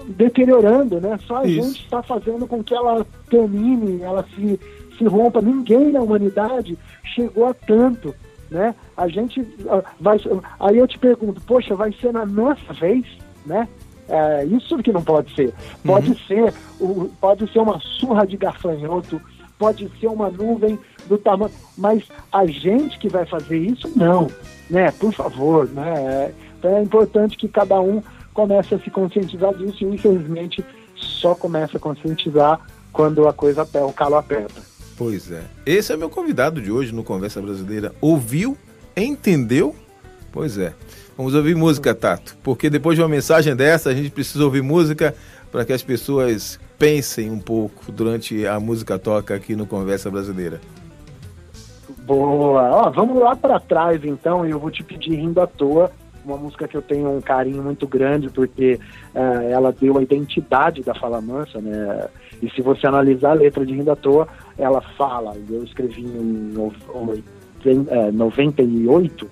deteriorando, 0.06 1.00
né? 1.00 1.18
Só 1.26 1.38
a 1.38 1.46
Isso. 1.46 1.68
gente 1.68 1.84
está 1.84 2.02
fazendo 2.02 2.46
com 2.46 2.62
que 2.62 2.74
ela 2.74 3.06
termine, 3.28 4.02
ela 4.02 4.24
se, 4.34 4.60
se 4.96 5.04
rompa. 5.04 5.40
Ninguém 5.40 5.90
na 5.90 6.00
humanidade 6.00 6.78
chegou 7.02 7.46
a 7.46 7.54
tanto 7.54 8.14
né? 8.50 8.74
A 8.96 9.08
gente 9.08 9.44
ah, 9.68 9.82
vai, 10.00 10.18
aí 10.60 10.78
eu 10.78 10.86
te 10.86 10.98
pergunto, 10.98 11.40
poxa, 11.40 11.74
vai 11.74 11.92
ser 12.00 12.12
na 12.12 12.24
nossa 12.24 12.72
vez, 12.74 13.04
né? 13.44 13.68
É, 14.08 14.44
isso 14.44 14.78
que 14.78 14.92
não 14.92 15.02
pode 15.02 15.34
ser. 15.34 15.52
Pode 15.84 16.10
uhum. 16.10 16.16
ser, 16.28 16.54
o, 16.80 17.10
pode 17.20 17.52
ser 17.52 17.58
uma 17.58 17.80
surra 17.80 18.24
de 18.24 18.36
gafanhoto, 18.36 19.20
pode 19.58 19.90
ser 19.98 20.08
uma 20.08 20.30
nuvem 20.30 20.78
do 21.08 21.18
tamanho, 21.18 21.52
mas 21.76 22.04
a 22.32 22.46
gente 22.46 22.98
que 22.98 23.08
vai 23.08 23.24
fazer 23.26 23.58
isso, 23.58 23.90
não, 23.96 24.28
né? 24.68 24.90
Por 24.92 25.12
favor, 25.12 25.68
né? 25.68 26.32
Então 26.58 26.76
é 26.76 26.82
importante 26.82 27.36
que 27.36 27.48
cada 27.48 27.80
um 27.80 28.02
comece 28.34 28.74
a 28.74 28.78
se 28.78 28.90
conscientizar 28.90 29.54
disso 29.54 29.84
e 29.84 29.94
infelizmente 29.94 30.64
só 30.94 31.34
começa 31.34 31.76
a 31.76 31.80
conscientizar 31.80 32.60
quando 32.92 33.28
a 33.28 33.32
coisa 33.32 33.62
o 33.62 33.92
calo 33.92 34.16
aperta. 34.16 34.60
Pois 34.96 35.30
é. 35.30 35.42
Esse 35.64 35.92
é 35.92 35.96
meu 35.96 36.08
convidado 36.08 36.60
de 36.60 36.72
hoje 36.72 36.92
no 36.92 37.04
Conversa 37.04 37.40
Brasileira. 37.40 37.94
Ouviu? 38.00 38.56
Entendeu? 38.96 39.74
Pois 40.32 40.56
é. 40.56 40.72
Vamos 41.16 41.34
ouvir 41.34 41.54
música, 41.54 41.94
Tato, 41.94 42.36
porque 42.42 42.68
depois 42.68 42.96
de 42.96 43.02
uma 43.02 43.08
mensagem 43.08 43.56
dessa, 43.56 43.88
a 43.90 43.94
gente 43.94 44.10
precisa 44.10 44.44
ouvir 44.44 44.62
música 44.62 45.14
para 45.50 45.64
que 45.64 45.72
as 45.72 45.82
pessoas 45.82 46.58
pensem 46.78 47.30
um 47.30 47.38
pouco 47.38 47.90
durante 47.90 48.46
a 48.46 48.58
música 48.60 48.98
toca 48.98 49.34
aqui 49.34 49.56
no 49.56 49.66
Conversa 49.66 50.10
Brasileira. 50.10 50.60
Boa. 51.98 52.70
Ó, 52.70 52.90
vamos 52.90 53.18
lá 53.18 53.34
para 53.34 53.58
trás 53.58 54.04
então, 54.04 54.46
e 54.46 54.50
eu 54.50 54.58
vou 54.58 54.70
te 54.70 54.84
pedir 54.84 55.16
rindo 55.16 55.40
à 55.40 55.46
toa 55.46 55.90
uma 56.26 56.36
música 56.36 56.66
que 56.66 56.76
eu 56.76 56.82
tenho 56.82 57.16
um 57.16 57.20
carinho 57.20 57.62
muito 57.62 57.86
grande 57.86 58.28
porque 58.28 58.80
uh, 59.14 59.42
ela 59.48 59.72
deu 59.72 59.96
a 59.96 60.02
identidade 60.02 60.82
da 60.82 60.92
Fala 60.94 61.20
Mansa, 61.20 61.60
né? 61.60 62.08
E 62.42 62.50
se 62.50 62.60
você 62.60 62.86
analisar 62.86 63.30
a 63.30 63.34
letra 63.34 63.64
de 63.64 63.72
Rindo 63.72 63.90
à 63.90 63.96
Toa, 63.96 64.28
ela 64.58 64.80
fala, 64.80 65.34
eu 65.48 65.64
escrevi 65.64 66.02
em 66.02 66.52
98, 68.12 69.30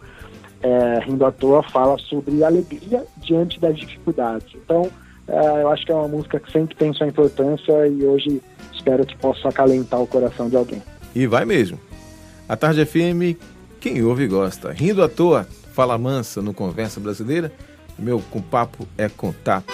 é, 0.63 0.69
é, 0.69 0.99
Rindo 1.01 1.27
à 1.27 1.33
Toa 1.33 1.63
fala 1.63 1.99
sobre 1.99 2.43
alegria 2.43 3.05
diante 3.19 3.61
das 3.61 3.77
dificuldades. 3.77 4.55
Então, 4.55 4.91
é, 5.29 5.63
eu 5.63 5.71
acho 5.71 5.85
que 5.87 5.93
é 5.93 5.95
uma 5.95 6.09
música 6.09 6.39
que 6.39 6.51
sempre 6.51 6.77
tem 6.77 6.93
sua 6.93 7.07
importância 7.07 7.87
e 7.87 8.05
hoje 8.05 8.43
espero 8.73 9.07
que 9.07 9.17
possa 9.17 9.49
acalentar 9.49 10.01
o 10.01 10.07
coração 10.07 10.49
de 10.49 10.57
alguém. 10.57 10.83
E 11.15 11.27
vai 11.27 11.45
mesmo. 11.45 11.79
A 12.49 12.57
Tarde 12.57 12.85
FM, 12.85 13.39
quem 13.81 14.03
ouve 14.03 14.27
gosta. 14.27 14.73
Rindo 14.73 15.03
à 15.03 15.09
Toa, 15.09 15.47
fala 15.73 15.97
mansa 15.97 16.43
no 16.43 16.53
Conversa 16.53 17.01
Brasileira. 17.01 17.53
Meu 17.99 18.21
com 18.31 18.43
papo 18.43 18.87
é 18.99 19.09
contato. 19.09 19.73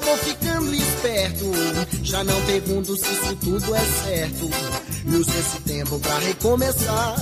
Tô 0.00 0.16
ficando 0.18 0.74
esperto. 0.74 1.50
Já 2.02 2.24
não 2.24 2.40
pergunto 2.46 2.96
se 2.96 3.12
isso 3.12 3.36
tudo 3.36 3.74
é 3.74 3.80
certo. 4.04 4.50
E 5.06 5.16
uso 5.16 5.30
esse 5.30 5.60
tempo 5.60 5.98
pra 6.00 6.18
recomeçar. 6.18 7.16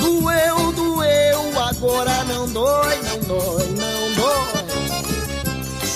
Doeu, 0.00 0.72
doeu, 0.72 1.60
agora 1.60 2.24
não 2.24 2.48
dói, 2.48 2.96
não 3.02 3.20
dói, 3.20 3.66
não 3.66 4.14
dói. 4.14 4.60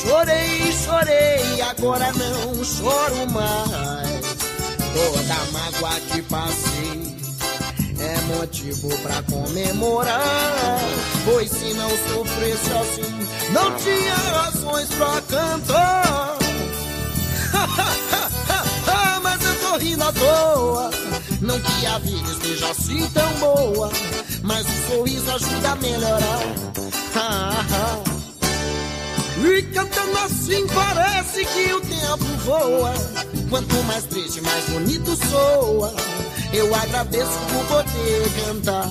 Chorei, 0.03 0.73
chorei, 0.85 1.63
agora 1.63 2.13
não 2.13 2.65
choro 2.65 3.31
mais. 3.31 4.25
Toda 4.93 5.35
mágoa 5.53 6.01
que 6.13 6.23
passei 6.23 7.17
é 7.99 8.37
motivo 8.37 8.89
pra 8.99 9.23
comemorar. 9.23 10.79
Pois 11.25 11.51
se 11.51 11.73
não 11.75 11.89
sofresse 11.89 12.71
assim, 12.73 13.14
não 13.53 13.77
tinha 13.77 14.15
razões 14.15 14.89
pra 14.91 15.21
cantar. 15.23 16.37
Mas 19.23 19.45
eu 19.45 19.55
tô 19.61 19.77
rindo 19.79 20.13
toa. 20.13 20.91
Não 21.41 21.61
que 21.61 21.87
a 21.87 21.99
vida 21.99 22.31
esteja 22.31 22.71
assim 22.71 23.09
tão 23.11 23.31
boa, 23.35 23.91
mas 24.43 24.67
o 24.67 24.89
sorriso 24.89 25.31
ajuda 25.31 25.73
a 25.73 25.77
melhorar. 25.77 26.41
E 29.47 29.63
cantando 29.63 30.19
assim 30.19 30.67
parece 30.69 31.45
que 31.45 31.73
o 31.73 31.81
tempo 31.81 32.25
voa. 32.45 32.95
Quanto 33.51 33.75
mais 33.85 34.05
triste, 34.05 34.41
mais 34.41 34.65
bonito 34.71 35.15
soa. 35.29 35.95
Eu 36.53 36.75
agradeço 36.75 37.39
por 37.53 37.65
poder 37.67 38.31
cantar. 38.45 38.89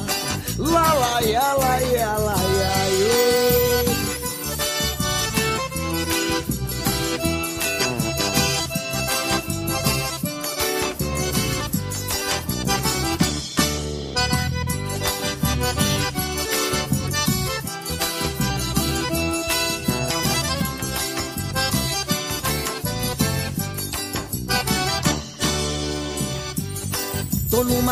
Lá, 0.58 0.94
lá, 0.94 1.24
ia, 1.24 1.54
lá, 1.54 1.82
ia, 1.82 2.08
lá, 2.18 2.36
ia, 2.36 2.90
ia. 2.92 3.43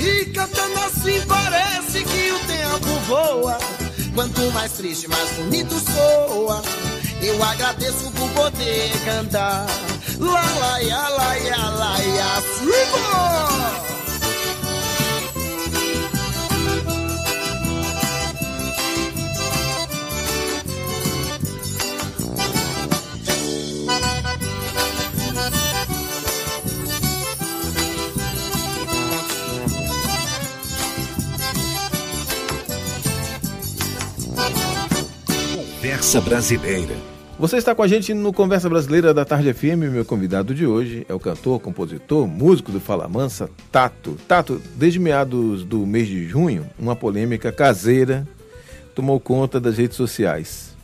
E 0.00 0.24
cantando 0.26 0.78
assim 0.78 1.20
parece 1.28 2.02
que 2.04 2.32
o 2.32 2.38
tempo 2.46 3.00
voa. 3.06 3.58
Quanto 4.14 4.40
mais 4.52 4.72
triste, 4.72 5.06
mais 5.08 5.30
bonito 5.32 5.74
soa. 5.78 6.62
Eu 7.22 7.42
agradeço 7.42 8.10
por 8.12 8.30
poder 8.30 8.90
cantar. 9.04 9.66
Lá, 10.18 10.40
lá, 10.58 10.78
ya, 10.78 11.08
lá, 11.08 11.34
ya, 11.36 11.68
lá, 11.70 11.98
ya, 11.98 12.42
Conversa 36.00 36.20
Brasileira. 36.22 36.96
Você 37.38 37.58
está 37.58 37.74
com 37.74 37.82
a 37.82 37.86
gente 37.86 38.14
no 38.14 38.32
Conversa 38.32 38.70
Brasileira 38.70 39.12
da 39.12 39.22
Tarde 39.22 39.52
FM. 39.52 39.92
Meu 39.92 40.02
convidado 40.02 40.54
de 40.54 40.64
hoje 40.64 41.04
é 41.06 41.12
o 41.12 41.20
cantor, 41.20 41.60
compositor, 41.60 42.26
músico 42.26 42.72
do 42.72 42.80
Fala 42.80 43.06
Mansa, 43.06 43.50
Tato. 43.70 44.16
Tato, 44.26 44.62
desde 44.76 44.98
meados 44.98 45.62
do 45.62 45.86
mês 45.86 46.08
de 46.08 46.26
junho, 46.26 46.66
uma 46.78 46.96
polêmica 46.96 47.52
caseira 47.52 48.26
tomou 48.94 49.20
conta 49.20 49.60
das 49.60 49.76
redes 49.76 49.94
sociais. 49.94 50.74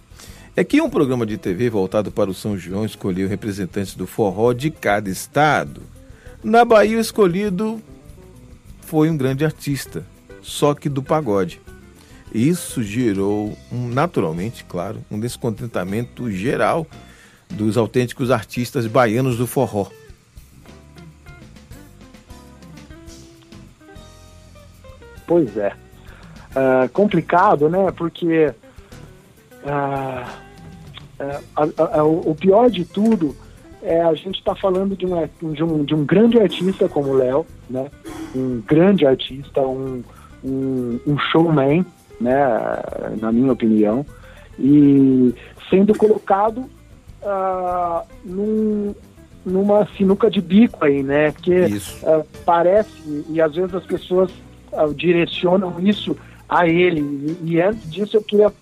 É 0.54 0.62
que 0.62 0.82
um 0.82 0.90
programa 0.90 1.24
de 1.24 1.38
TV 1.38 1.70
voltado 1.70 2.12
para 2.12 2.28
o 2.28 2.34
São 2.34 2.54
João 2.54 2.84
escolheu 2.84 3.26
representantes 3.26 3.94
do 3.94 4.06
forró 4.06 4.52
de 4.52 4.70
cada 4.70 5.08
estado. 5.08 5.80
Na 6.44 6.62
Bahia, 6.62 6.98
o 6.98 7.00
escolhido 7.00 7.80
foi 8.82 9.08
um 9.08 9.16
grande 9.16 9.46
artista, 9.46 10.04
só 10.42 10.74
que 10.74 10.90
do 10.90 11.02
pagode. 11.02 11.58
Isso 12.32 12.82
gerou, 12.82 13.56
um, 13.72 13.88
naturalmente, 13.88 14.64
claro, 14.64 14.98
um 15.10 15.18
descontentamento 15.18 16.30
geral 16.30 16.86
dos 17.50 17.76
autênticos 17.76 18.30
artistas 18.30 18.86
baianos 18.86 19.36
do 19.36 19.46
forró. 19.46 19.88
Pois 25.26 25.56
é. 25.56 25.72
Uh, 26.52 26.88
complicado, 26.92 27.68
né? 27.68 27.92
Porque 27.96 28.52
uh, 29.64 30.26
uh, 31.18 32.30
o 32.30 32.34
pior 32.34 32.70
de 32.70 32.84
tudo 32.84 33.36
é 33.82 34.02
a 34.02 34.14
gente 34.14 34.38
está 34.38 34.54
falando 34.54 34.96
de 34.96 35.06
um, 35.06 35.52
de, 35.52 35.62
um, 35.62 35.84
de 35.84 35.94
um 35.94 36.04
grande 36.04 36.40
artista 36.40 36.88
como 36.88 37.10
o 37.10 37.16
Léo, 37.16 37.46
né? 37.68 37.90
Um 38.34 38.60
grande 38.60 39.06
artista, 39.06 39.60
um, 39.60 40.02
um, 40.42 41.00
um 41.06 41.18
showman, 41.18 41.84
né, 42.20 42.36
na 43.20 43.30
minha 43.32 43.52
opinião, 43.52 44.04
e 44.58 45.34
sendo 45.68 45.96
colocado 45.96 46.68
uh, 47.22 48.06
num, 48.24 48.94
numa 49.44 49.86
sinuca 49.96 50.30
de 50.30 50.40
bico 50.40 50.84
aí, 50.84 51.02
né? 51.02 51.32
Porque 51.32 51.66
uh, 52.02 52.26
parece, 52.44 53.24
e 53.28 53.40
às 53.40 53.54
vezes 53.54 53.74
as 53.74 53.84
pessoas 53.84 54.30
uh, 54.72 54.94
direcionam 54.94 55.78
isso 55.80 56.16
a 56.48 56.66
ele, 56.66 57.00
e, 57.00 57.52
e 57.52 57.60
antes 57.60 57.90
disso 57.90 58.16
eu 58.16 58.22
queria 58.22 58.52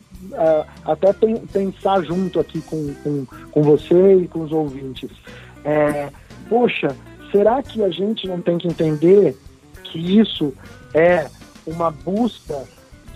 até 0.86 1.12
pensar 1.52 2.02
junto 2.02 2.40
aqui 2.40 2.58
com, 2.62 2.94
com, 3.04 3.26
com 3.50 3.62
você 3.62 4.14
e 4.16 4.26
com 4.26 4.40
os 4.40 4.52
ouvintes. 4.52 5.10
É, 5.62 6.08
poxa, 6.48 6.96
será 7.30 7.62
que 7.62 7.82
a 7.82 7.90
gente 7.90 8.26
não 8.26 8.40
tem 8.40 8.56
que 8.56 8.66
entender 8.66 9.36
que 9.82 10.18
isso 10.18 10.54
é 10.94 11.26
uma 11.66 11.90
busca 11.90 12.64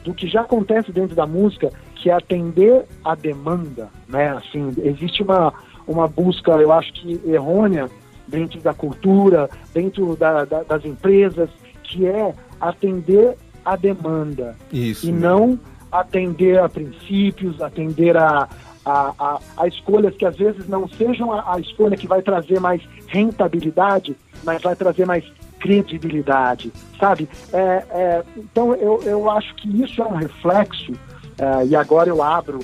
do 0.08 0.14
que 0.14 0.26
já 0.26 0.40
acontece 0.40 0.90
dentro 0.90 1.14
da 1.14 1.26
música, 1.26 1.70
que 1.96 2.08
é 2.08 2.14
atender 2.14 2.86
a 3.04 3.14
demanda, 3.14 3.90
né? 4.08 4.30
Assim, 4.30 4.72
existe 4.78 5.22
uma, 5.22 5.52
uma 5.86 6.08
busca, 6.08 6.52
eu 6.52 6.72
acho 6.72 6.90
que 6.94 7.20
errônea 7.26 7.90
dentro 8.26 8.58
da 8.60 8.72
cultura, 8.72 9.50
dentro 9.74 10.16
da, 10.16 10.46
da, 10.46 10.62
das 10.62 10.82
empresas, 10.86 11.50
que 11.84 12.06
é 12.06 12.34
atender 12.58 13.36
a 13.62 13.76
demanda 13.76 14.56
Isso. 14.72 15.06
e 15.06 15.12
não 15.12 15.60
atender 15.92 16.58
a 16.58 16.70
princípios, 16.70 17.60
atender 17.60 18.16
a, 18.16 18.48
a, 18.86 19.12
a, 19.18 19.40
a, 19.58 19.68
escolhas 19.68 20.16
que 20.16 20.24
às 20.24 20.36
vezes 20.36 20.66
não 20.66 20.88
sejam 20.88 21.32
a, 21.32 21.54
a 21.54 21.60
escolha 21.60 21.98
que 21.98 22.06
vai 22.06 22.22
trazer 22.22 22.60
mais 22.60 22.80
rentabilidade, 23.08 24.16
mas 24.42 24.62
vai 24.62 24.74
trazer 24.74 25.04
mais 25.04 25.24
credibilidade, 25.60 26.72
sabe? 26.98 27.28
É, 27.52 27.84
é, 27.90 28.24
então 28.36 28.74
eu, 28.74 29.02
eu 29.02 29.30
acho 29.30 29.54
que 29.56 29.82
isso 29.82 30.02
é 30.02 30.06
um 30.06 30.16
reflexo, 30.16 30.92
é, 31.38 31.66
e 31.66 31.76
agora 31.76 32.08
eu 32.08 32.22
abro 32.22 32.58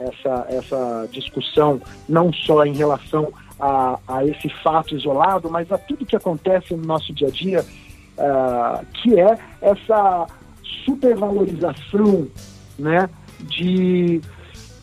essa, 0.00 0.46
essa 0.48 1.08
discussão 1.12 1.78
não 2.08 2.32
só 2.32 2.64
em 2.64 2.72
relação 2.72 3.30
a, 3.60 3.98
a, 4.08 4.24
esse 4.24 4.48
fato 4.48 4.94
isolado, 4.94 5.50
mas 5.50 5.70
a 5.70 5.78
tudo 5.78 6.06
que 6.06 6.16
acontece 6.16 6.74
no 6.74 6.84
nosso 6.84 7.12
dia 7.12 7.28
a 7.28 7.30
dia, 7.30 7.64
é, 8.18 8.84
que 8.94 9.20
é 9.20 9.38
essa 9.60 10.26
supervalorização 10.84 12.26
né, 12.78 13.08
de 13.40 14.20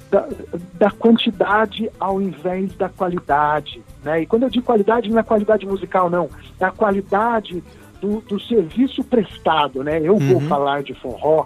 da, 0.10 0.28
da, 0.74 0.90
quantidade 0.90 1.92
ao 2.00 2.22
invés 2.22 2.74
da 2.74 2.90
qualidade. 2.90 3.84
Né? 4.04 4.22
E 4.22 4.26
quando 4.26 4.43
eu 4.43 4.50
digo 4.50 4.66
qualidade, 4.66 5.10
não 5.10 5.20
é 5.20 5.24
qualidade 5.24 5.66
musical, 5.66 6.10
não. 6.10 6.30
É 6.60 6.66
a 6.66 6.72
qualidade 6.72 7.64
do, 8.02 8.22
do 8.22 8.39
serviço 8.39 9.04
prestado. 9.04 9.84
Né? 9.84 10.00
Eu 10.02 10.14
uhum. 10.14 10.39
vou 10.39 10.41
falar 10.41 10.84
de 10.84 10.93
forró, 10.93 11.45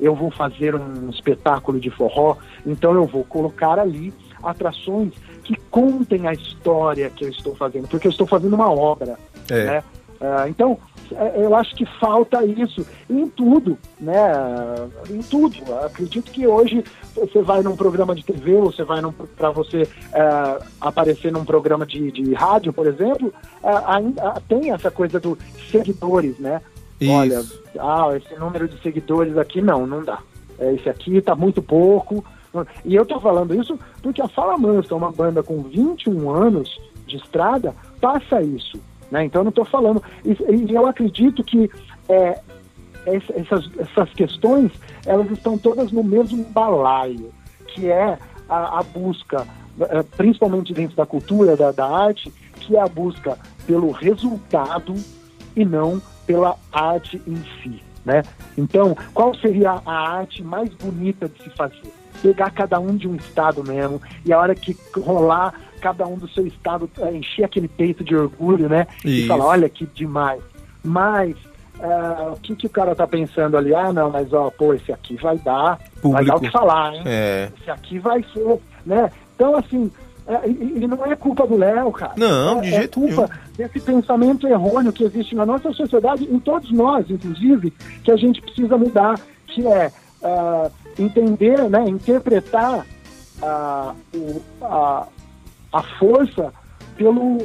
eu 0.00 0.14
vou 0.14 0.30
fazer 0.30 0.74
um 0.74 1.08
espetáculo 1.10 1.80
de 1.80 1.90
forró, 1.90 2.36
então 2.66 2.92
eu 2.94 3.06
vou 3.06 3.24
colocar 3.24 3.78
ali 3.78 4.12
atrações 4.42 5.12
que 5.42 5.56
contem 5.70 6.26
a 6.26 6.32
história 6.32 7.10
que 7.10 7.24
eu 7.24 7.28
estou 7.28 7.54
fazendo, 7.54 7.88
porque 7.88 8.06
eu 8.06 8.10
estou 8.10 8.26
fazendo 8.26 8.54
uma 8.54 8.70
obra. 8.70 9.18
É. 9.50 9.64
Né? 9.64 9.84
Uh, 10.20 10.48
então, 10.48 10.78
eu 11.36 11.54
acho 11.54 11.74
que 11.74 11.84
falta 11.98 12.44
isso 12.44 12.86
em 13.08 13.28
tudo, 13.28 13.78
né? 14.00 14.32
Em 15.10 15.20
tudo. 15.22 15.56
Acredito 15.84 16.30
que 16.30 16.46
hoje 16.46 16.84
você 17.14 17.42
vai 17.42 17.62
num 17.62 17.76
programa 17.76 18.14
de 18.14 18.24
TV, 18.24 18.54
ou 18.54 18.72
você 18.72 18.84
vai 18.84 19.00
para 19.36 19.50
você 19.50 19.88
é, 20.12 20.58
aparecer 20.80 21.32
num 21.32 21.44
programa 21.44 21.86
de, 21.86 22.10
de 22.10 22.34
rádio, 22.34 22.72
por 22.72 22.86
exemplo, 22.86 23.32
é, 23.62 23.70
ainda 23.86 24.40
tem 24.48 24.70
essa 24.72 24.90
coisa 24.90 25.20
dos 25.20 25.38
seguidores, 25.70 26.38
né? 26.38 26.60
Isso. 27.00 27.12
Olha, 27.12 27.42
ah, 27.78 28.16
esse 28.16 28.38
número 28.38 28.68
de 28.68 28.80
seguidores 28.80 29.36
aqui 29.36 29.60
não, 29.60 29.86
não 29.86 30.02
dá. 30.02 30.20
É, 30.58 30.72
esse 30.74 30.88
aqui 30.88 31.16
está 31.16 31.34
muito 31.34 31.62
pouco. 31.62 32.24
E 32.84 32.94
eu 32.94 33.02
estou 33.02 33.20
falando 33.20 33.54
isso 33.54 33.78
porque 34.00 34.22
a 34.22 34.28
Fala 34.28 34.56
Mansa, 34.56 34.94
uma 34.94 35.10
banda 35.10 35.42
com 35.42 35.62
21 35.62 36.30
anos 36.30 36.80
de 37.06 37.16
estrada, 37.16 37.74
passa 38.00 38.40
isso. 38.42 38.78
Né? 39.14 39.26
Então 39.26 39.42
eu 39.42 39.44
não 39.44 39.50
estou 39.50 39.64
falando. 39.64 40.02
E, 40.24 40.74
eu 40.74 40.86
acredito 40.86 41.44
que 41.44 41.70
é, 42.08 42.40
essas, 43.06 43.70
essas 43.78 44.12
questões 44.12 44.72
elas 45.06 45.30
estão 45.30 45.56
todas 45.56 45.92
no 45.92 46.02
mesmo 46.02 46.42
balaio, 46.46 47.32
que 47.68 47.88
é 47.88 48.18
a, 48.48 48.80
a 48.80 48.82
busca, 48.82 49.46
é, 49.82 50.02
principalmente 50.02 50.74
dentro 50.74 50.96
da 50.96 51.06
cultura, 51.06 51.56
da, 51.56 51.70
da 51.70 51.88
arte, 51.88 52.28
que 52.56 52.74
é 52.76 52.80
a 52.80 52.88
busca 52.88 53.38
pelo 53.64 53.92
resultado 53.92 54.96
e 55.54 55.64
não 55.64 56.02
pela 56.26 56.56
arte 56.72 57.22
em 57.24 57.36
si. 57.62 57.80
Né? 58.04 58.24
Então, 58.58 58.96
qual 59.14 59.32
seria 59.36 59.80
a 59.86 60.08
arte 60.16 60.42
mais 60.42 60.70
bonita 60.74 61.28
de 61.28 61.40
se 61.40 61.50
fazer? 61.50 61.92
Pegar 62.20 62.50
cada 62.50 62.80
um 62.80 62.96
de 62.96 63.06
um 63.06 63.14
estado 63.14 63.62
mesmo, 63.62 64.02
e 64.24 64.32
a 64.32 64.40
hora 64.40 64.56
que 64.56 64.76
rolar 64.96 65.54
cada 65.84 66.06
um 66.06 66.16
do 66.16 66.26
seu 66.28 66.46
estado 66.46 66.88
é, 66.98 67.12
encher 67.14 67.44
aquele 67.44 67.68
peito 67.68 68.02
de 68.02 68.16
orgulho, 68.16 68.70
né? 68.70 68.86
E 69.04 69.18
Isso. 69.18 69.28
falar, 69.28 69.44
olha 69.44 69.68
que 69.68 69.84
demais. 69.84 70.40
Mas 70.82 71.36
é, 71.78 72.30
o 72.30 72.36
que, 72.36 72.56
que 72.56 72.66
o 72.66 72.70
cara 72.70 72.94
tá 72.94 73.06
pensando 73.06 73.54
ali? 73.58 73.74
Ah, 73.74 73.92
não, 73.92 74.08
mas 74.10 74.32
ó, 74.32 74.50
pô, 74.50 74.72
esse 74.72 74.90
aqui 74.90 75.14
vai 75.16 75.36
dar, 75.36 75.78
vai 76.02 76.24
dar 76.24 76.36
o 76.36 76.38
Público. 76.38 76.40
que 76.40 76.50
falar, 76.50 76.94
hein? 76.94 77.02
É. 77.04 77.50
Esse 77.60 77.70
aqui 77.70 77.98
vai 77.98 78.24
ser, 78.32 78.58
né? 78.86 79.10
Então, 79.36 79.56
assim, 79.56 79.90
é, 80.26 80.48
e, 80.48 80.84
e 80.84 80.86
não 80.86 81.04
é 81.04 81.14
culpa 81.14 81.46
do 81.46 81.54
Léo, 81.58 81.92
cara. 81.92 82.14
Não, 82.16 82.60
é, 82.60 82.62
de 82.62 82.68
é 82.68 82.78
jeito 82.78 82.98
culpa 82.98 83.28
desse 83.58 83.78
pensamento 83.80 84.48
errôneo 84.48 84.90
que 84.90 85.04
existe 85.04 85.34
na 85.34 85.44
nossa 85.44 85.70
sociedade, 85.74 86.24
em 86.24 86.38
todos 86.38 86.72
nós, 86.72 87.10
inclusive, 87.10 87.70
que 88.02 88.10
a 88.10 88.16
gente 88.16 88.40
precisa 88.40 88.78
mudar, 88.78 89.20
que 89.48 89.66
é 89.66 89.92
ah, 90.22 90.70
entender, 90.98 91.68
né, 91.68 91.84
interpretar 91.86 92.86
ah, 93.42 93.92
o- 94.14 94.40
a, 94.62 95.06
a 95.74 95.82
força 95.98 96.52
pelo, 96.96 97.38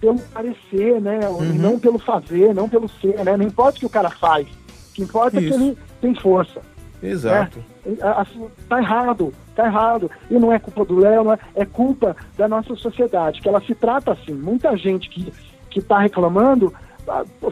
pelo 0.00 0.18
parecer, 0.32 1.00
né? 1.00 1.20
Uhum. 1.28 1.54
Não 1.54 1.78
pelo 1.78 1.98
fazer, 1.98 2.54
não 2.54 2.68
pelo 2.68 2.88
ser, 2.88 3.22
né? 3.22 3.36
Não 3.36 3.44
importa 3.46 3.76
o 3.76 3.80
que 3.80 3.86
o 3.86 3.90
cara 3.90 4.10
faz. 4.10 4.48
O 4.48 4.94
que 4.94 5.02
importa 5.02 5.36
é 5.38 5.42
Isso. 5.42 5.58
que 5.58 5.62
ele 5.62 5.78
tem 6.00 6.14
força. 6.14 6.62
Exato. 7.02 7.58
né? 7.84 7.96
É, 8.00 8.08
Assim, 8.08 8.46
tá 8.68 8.78
errado, 8.78 9.32
tá 9.54 9.66
errado. 9.66 10.10
E 10.30 10.34
não 10.34 10.50
é 10.50 10.58
culpa 10.58 10.84
do 10.84 10.98
Léo, 10.98 11.30
é, 11.32 11.38
é 11.54 11.66
culpa 11.66 12.16
da 12.36 12.48
nossa 12.48 12.74
sociedade, 12.74 13.42
que 13.42 13.48
ela 13.48 13.60
se 13.60 13.74
trata 13.74 14.12
assim. 14.12 14.32
Muita 14.32 14.74
gente 14.76 15.10
que, 15.10 15.30
que 15.68 15.82
tá 15.82 15.98
reclamando 15.98 16.72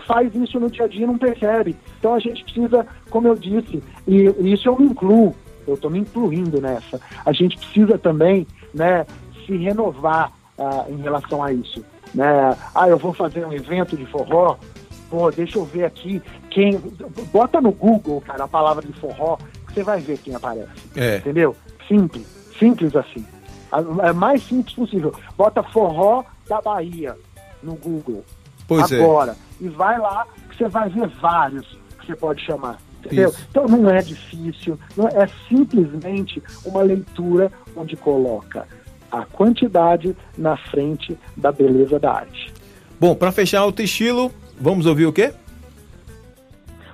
faz 0.06 0.34
isso 0.34 0.58
no 0.58 0.70
dia 0.70 0.86
a 0.86 0.88
dia 0.88 1.04
e 1.04 1.06
não 1.06 1.18
percebe. 1.18 1.76
Então 1.98 2.14
a 2.14 2.18
gente 2.18 2.42
precisa, 2.44 2.86
como 3.10 3.28
eu 3.28 3.36
disse, 3.36 3.82
e, 4.06 4.22
e 4.40 4.52
isso 4.52 4.68
eu 4.68 4.78
me 4.78 4.86
incluo, 4.86 5.34
eu 5.66 5.74
estou 5.74 5.90
me 5.90 5.98
incluindo 5.98 6.60
nessa. 6.60 7.00
A 7.24 7.32
gente 7.32 7.56
precisa 7.56 7.96
também, 7.96 8.46
né, 8.72 9.06
se 9.44 9.56
renovar 9.56 10.32
ah, 10.58 10.84
em 10.88 10.96
relação 10.96 11.42
a 11.42 11.52
isso. 11.52 11.84
Né? 12.14 12.56
Ah, 12.74 12.88
eu 12.88 12.96
vou 12.98 13.12
fazer 13.12 13.44
um 13.44 13.52
evento 13.52 13.96
de 13.96 14.06
forró, 14.06 14.56
pô, 15.10 15.30
deixa 15.30 15.58
eu 15.58 15.64
ver 15.64 15.84
aqui 15.84 16.22
quem. 16.50 16.78
Bota 17.32 17.60
no 17.60 17.72
Google, 17.72 18.20
cara, 18.20 18.44
a 18.44 18.48
palavra 18.48 18.86
de 18.86 18.92
forró, 19.00 19.36
que 19.66 19.74
você 19.74 19.82
vai 19.82 20.00
ver 20.00 20.18
quem 20.18 20.34
aparece. 20.34 20.70
É. 20.96 21.16
Entendeu? 21.18 21.56
Simples, 21.88 22.26
simples 22.58 22.94
assim. 22.94 23.24
A- 23.72 24.08
É 24.08 24.12
mais 24.12 24.42
simples 24.44 24.74
possível. 24.74 25.12
Bota 25.36 25.62
forró 25.62 26.24
da 26.48 26.60
Bahia 26.60 27.16
no 27.62 27.74
Google. 27.74 28.24
Pois 28.68 28.90
é. 28.92 29.02
agora. 29.02 29.36
E 29.60 29.68
vai 29.68 29.98
lá 29.98 30.26
que 30.48 30.56
você 30.56 30.68
vai 30.68 30.88
ver 30.88 31.08
vários 31.20 31.66
que 31.98 32.06
você 32.06 32.16
pode 32.16 32.44
chamar. 32.44 32.78
Entendeu? 33.04 33.28
Isso. 33.30 33.46
Então 33.50 33.66
não 33.68 33.90
é 33.90 34.00
difícil, 34.00 34.78
não 34.96 35.06
é, 35.08 35.24
é 35.24 35.28
simplesmente 35.48 36.42
uma 36.64 36.80
leitura 36.82 37.52
onde 37.76 37.96
coloca 37.96 38.66
a 39.20 39.24
quantidade 39.24 40.16
na 40.36 40.56
frente 40.56 41.16
da 41.36 41.52
beleza 41.52 41.98
da 41.98 42.12
arte. 42.12 42.52
Bom, 42.98 43.14
pra 43.14 43.30
fechar 43.30 43.60
alto 43.60 43.82
estilo, 43.82 44.30
vamos 44.60 44.86
ouvir 44.86 45.06
o 45.06 45.12
quê? 45.12 45.32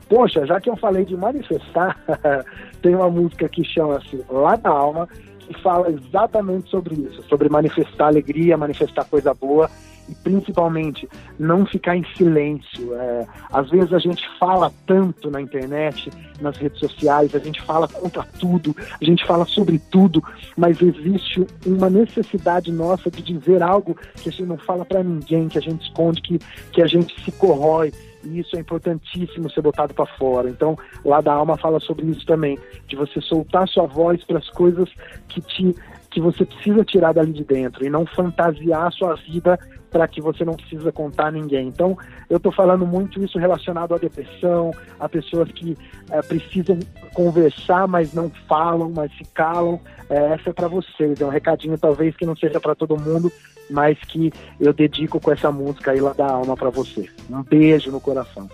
Poxa, 0.08 0.44
já 0.44 0.60
que 0.60 0.68
eu 0.68 0.76
falei 0.76 1.04
de 1.04 1.16
manifestar, 1.16 1.96
tem 2.82 2.94
uma 2.94 3.08
música 3.08 3.48
que 3.48 3.64
chama-se 3.64 4.24
Lá 4.28 4.56
da 4.56 4.70
Alma, 4.70 5.08
que 5.38 5.54
fala 5.62 5.90
exatamente 5.90 6.68
sobre 6.68 6.94
isso, 6.94 7.22
sobre 7.28 7.48
manifestar 7.48 8.08
alegria, 8.08 8.56
manifestar 8.56 9.04
coisa 9.04 9.32
boa 9.32 9.70
e 10.10 10.14
principalmente 10.16 11.08
não 11.38 11.64
ficar 11.64 11.96
em 11.96 12.04
silêncio. 12.16 12.94
É, 12.94 13.26
às 13.52 13.70
vezes 13.70 13.92
a 13.92 13.98
gente 13.98 14.22
fala 14.38 14.72
tanto 14.86 15.30
na 15.30 15.40
internet, 15.40 16.10
nas 16.40 16.56
redes 16.56 16.78
sociais, 16.80 17.34
a 17.34 17.38
gente 17.38 17.60
fala 17.62 17.86
contra 17.86 18.24
tudo, 18.38 18.74
a 19.00 19.04
gente 19.04 19.24
fala 19.24 19.44
sobre 19.44 19.78
tudo, 19.78 20.22
mas 20.56 20.80
existe 20.82 21.46
uma 21.64 21.88
necessidade 21.88 22.72
nossa 22.72 23.10
de 23.10 23.22
dizer 23.22 23.62
algo 23.62 23.94
que 24.16 24.28
a 24.28 24.32
gente 24.32 24.44
não 24.44 24.58
fala 24.58 24.84
para 24.84 25.02
ninguém, 25.02 25.48
que 25.48 25.58
a 25.58 25.62
gente 25.62 25.82
esconde, 25.82 26.20
que, 26.20 26.38
que 26.72 26.82
a 26.82 26.86
gente 26.86 27.18
se 27.22 27.30
corrói. 27.32 27.92
E 28.22 28.40
isso 28.40 28.54
é 28.54 28.60
importantíssimo 28.60 29.50
ser 29.50 29.62
botado 29.62 29.94
para 29.94 30.04
fora. 30.04 30.50
Então, 30.50 30.76
lá 31.04 31.22
da 31.22 31.32
alma 31.32 31.56
fala 31.56 31.80
sobre 31.80 32.04
isso 32.06 32.26
também, 32.26 32.58
de 32.86 32.94
você 32.94 33.18
soltar 33.20 33.66
sua 33.66 33.86
voz 33.86 34.22
para 34.24 34.38
as 34.38 34.48
coisas 34.50 34.90
que 35.28 35.40
te 35.40 35.74
que 36.10 36.20
você 36.20 36.44
precisa 36.44 36.84
tirar 36.84 37.12
dali 37.12 37.32
de 37.32 37.44
dentro 37.44 37.84
e 37.84 37.88
não 37.88 38.04
fantasiar 38.04 38.88
a 38.88 38.90
sua 38.90 39.14
vida 39.14 39.58
para 39.90 40.06
que 40.06 40.20
você 40.20 40.44
não 40.44 40.54
precisa 40.54 40.92
contar 40.92 41.26
a 41.26 41.30
ninguém. 41.30 41.68
Então, 41.68 41.96
eu 42.28 42.36
estou 42.36 42.52
falando 42.52 42.86
muito 42.86 43.22
isso 43.22 43.38
relacionado 43.38 43.94
à 43.94 43.98
depressão, 43.98 44.70
a 44.98 45.08
pessoas 45.08 45.50
que 45.52 45.76
eh, 46.10 46.22
precisam 46.22 46.78
conversar, 47.12 47.88
mas 47.88 48.12
não 48.14 48.30
falam, 48.48 48.90
mas 48.90 49.10
se 49.16 49.24
calam. 49.34 49.80
Eh, 50.08 50.34
essa 50.34 50.50
é 50.50 50.52
para 50.52 50.68
vocês. 50.68 51.20
É 51.20 51.26
um 51.26 51.30
recadinho 51.30 51.76
talvez 51.76 52.16
que 52.16 52.24
não 52.24 52.36
seja 52.36 52.60
para 52.60 52.74
todo 52.74 52.98
mundo, 52.98 53.32
mas 53.68 53.98
que 54.06 54.32
eu 54.60 54.72
dedico 54.72 55.20
com 55.20 55.32
essa 55.32 55.50
música 55.50 55.90
aí 55.90 56.00
lá 56.00 56.12
da 56.12 56.26
alma 56.26 56.56
para 56.56 56.70
você. 56.70 57.08
Um 57.28 57.42
beijo 57.42 57.90
no 57.90 58.00
coração. 58.00 58.48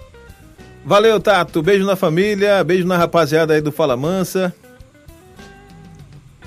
Valeu, 0.84 1.18
Tato. 1.20 1.62
Beijo 1.62 1.84
na 1.84 1.96
família, 1.96 2.62
beijo 2.62 2.86
na 2.86 2.96
rapaziada 2.96 3.54
aí 3.54 3.60
do 3.60 3.72
Fala 3.72 3.96
Mansa. 3.96 4.54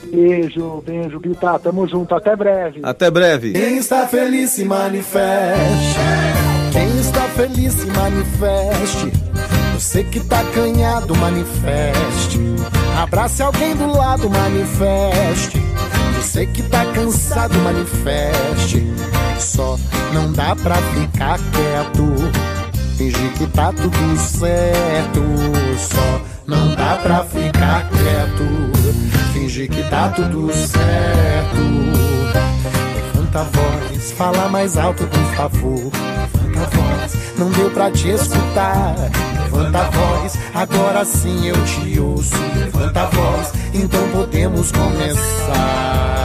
Beijo, 0.04 0.84
beijo, 0.86 1.20
Bita. 1.20 1.60
Tamo 1.60 1.88
junto. 1.88 2.16
Até 2.16 2.36
breve. 2.36 2.80
Até 2.84 3.12
breve. 3.12 3.54
Quem 3.54 3.78
está 3.78 4.08
feliz 4.08 4.52
se 4.52 4.66
manifeste. 4.66 6.00
Quem 6.72 7.00
está 7.00 7.22
feliz 7.22 7.74
se 7.74 7.88
manifeste. 7.88 9.12
Você 9.74 10.04
que 10.04 10.20
tá 10.20 10.43
canhado, 10.54 11.16
manifeste. 11.16 12.39
Abrace 13.02 13.41
alguém 13.41 13.76
do 13.76 13.88
lado, 13.88 14.30
manifeste. 14.30 15.62
Você 16.18 16.45
que 16.45 16.62
tá 16.64 16.86
cansado, 16.93 17.58
manifeste. 17.60 18.86
Só 19.39 19.80
não 20.14 20.32
dá 20.34 20.56
pra 20.56 20.76
ficar 20.76 21.39
quieto. 21.39 22.14
Fingir 22.97 23.34
que 23.38 23.47
tá 23.47 23.72
tudo 23.72 24.18
certo. 24.18 25.22
Só 25.78 26.22
não 26.45 26.76
dá 26.76 26.97
pra 26.97 27.24
ficar 27.24 27.88
quieto. 27.89 28.79
Fingir 29.50 29.68
que 29.68 29.82
tá 29.89 30.10
tudo 30.10 30.54
certo. 30.54 31.58
Levanta 33.16 33.39
a 33.39 33.43
voz, 33.45 34.12
fala 34.12 34.47
mais 34.47 34.78
alto, 34.78 35.08
por 35.08 35.36
favor. 35.36 35.91
Levanta 36.43 36.60
a 36.62 36.97
voz, 37.00 37.18
não 37.36 37.50
deu 37.50 37.72
pra 37.72 37.89
te 37.89 38.10
escutar. 38.10 38.95
Levanta 39.41 39.80
a 39.80 39.89
voz, 39.89 40.38
agora 40.54 41.04
sim 41.04 41.47
eu 41.47 41.56
te 41.66 42.00
ouço. 42.00 42.36
Levanta 42.56 43.02
a 43.02 43.06
voz, 43.08 43.52
então 43.74 44.08
podemos 44.10 44.72
começar. 44.72 46.18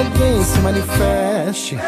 Alguém, 0.00 0.44
se 0.44 0.58
manifeste. 0.60 1.78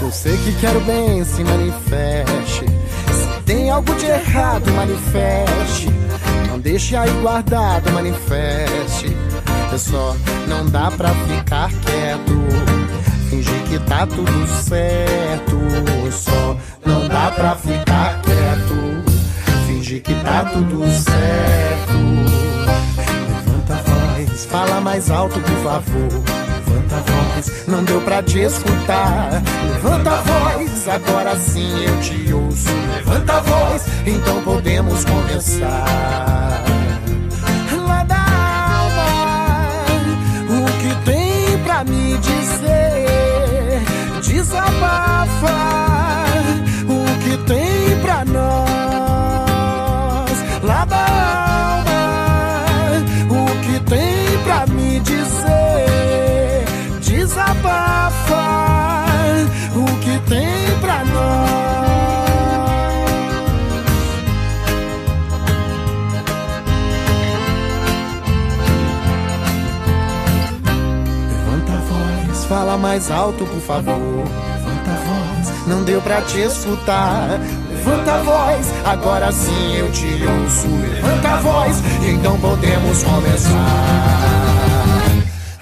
Você 0.00 0.36
que 0.36 0.52
quer 0.60 0.76
o 0.76 0.80
bem, 0.80 1.24
se 1.24 1.42
manifeste. 1.42 2.66
Se 2.66 3.42
tem 3.44 3.70
algo 3.70 3.94
de 3.94 4.06
errado, 4.06 4.70
manifeste. 4.72 5.88
Não 6.48 6.58
deixe 6.58 6.94
aí 6.96 7.10
guardado, 7.22 7.90
manifeste. 7.92 9.16
É 9.72 9.78
só, 9.78 10.14
não 10.46 10.66
dá 10.66 10.90
pra 10.90 11.10
ficar 11.10 11.70
quieto. 11.70 12.42
Fingir 13.30 13.62
que 13.62 13.78
tá 13.80 14.06
tudo 14.06 14.46
certo. 14.46 15.58
Só, 16.12 16.56
não 16.84 17.08
dá 17.08 17.30
pra 17.30 17.56
ficar 17.56 18.20
quieto. 18.20 19.02
Fingir 19.66 20.02
que 20.02 20.14
tá 20.16 20.44
tudo 20.44 20.84
certo. 20.90 21.92
Levanta 22.98 23.74
a 23.74 24.16
voz, 24.18 24.44
fala 24.44 24.80
mais 24.80 25.10
alto, 25.10 25.40
por 25.40 25.56
favor 25.62 26.41
levanta 26.92 26.96
a 26.96 27.00
voz, 27.00 27.66
não 27.66 27.84
deu 27.84 28.00
pra 28.02 28.22
te 28.22 28.40
escutar. 28.40 29.42
Levanta 29.72 30.10
a 30.10 30.20
voz, 30.20 30.88
agora 30.88 31.36
sim 31.36 31.84
eu 31.84 32.00
te 32.00 32.32
ouço. 32.32 32.68
Levanta 32.94 33.34
a 33.34 33.40
voz, 33.40 33.84
então 34.06 34.42
podemos 34.42 35.04
conversar. 35.04 36.62
Lá 37.86 38.04
da 38.04 38.16
alma, 38.76 39.84
o 40.50 40.64
que 40.80 40.94
tem 41.04 41.58
pra 41.64 41.84
me 41.84 42.18
dizer? 42.18 43.82
Desabafa 44.22 45.52
o 46.88 47.04
que 47.22 47.36
tem 47.44 48.00
pra 48.02 48.24
nós. 48.24 48.42
Lá 50.62 50.84
da 50.84 50.96
alma. 50.96 51.31
Mais 72.82 73.10
alto, 73.12 73.46
por 73.46 73.60
favor. 73.60 73.94
Levanta 73.94 74.90
a 74.90 74.96
voz, 74.96 75.66
não 75.68 75.84
deu 75.84 76.02
pra 76.02 76.20
te 76.22 76.40
escutar. 76.40 77.40
Levanta 77.70 78.12
a 78.12 78.18
voz, 78.22 78.66
agora 78.84 79.30
sim 79.30 79.76
eu 79.76 79.90
te 79.92 80.06
ouço. 80.24 80.66
Levanta 80.66 81.28
a 81.28 81.36
voz, 81.36 81.76
então 82.02 82.38
podemos 82.40 83.02
começar. 83.04 83.52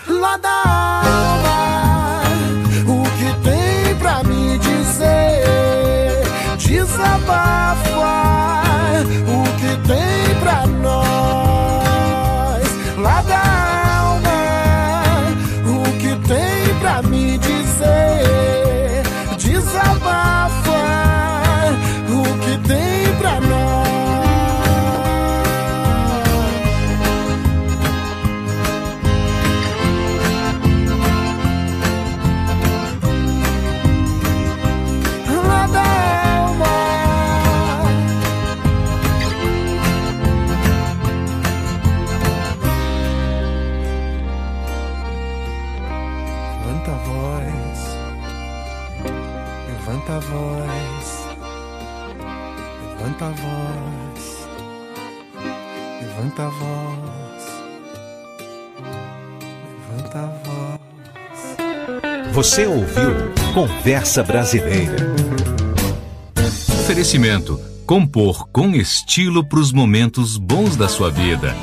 Lá 0.08 0.36
da 0.38 0.69
levanta 56.40 56.46
a 56.46 56.48
voz, 56.48 57.20
levanta 59.88 60.18
a 60.18 60.26
voz. 60.44 60.80
Você 62.32 62.66
ouviu 62.66 63.32
Conversa 63.52 64.22
Brasileira. 64.22 65.14
Oferecimento: 66.80 67.60
compor 67.84 68.48
com 68.48 68.70
estilo 68.70 69.44
para 69.44 69.58
os 69.58 69.72
momentos 69.72 70.38
bons 70.38 70.76
da 70.76 70.88
sua 70.88 71.10
vida. 71.10 71.54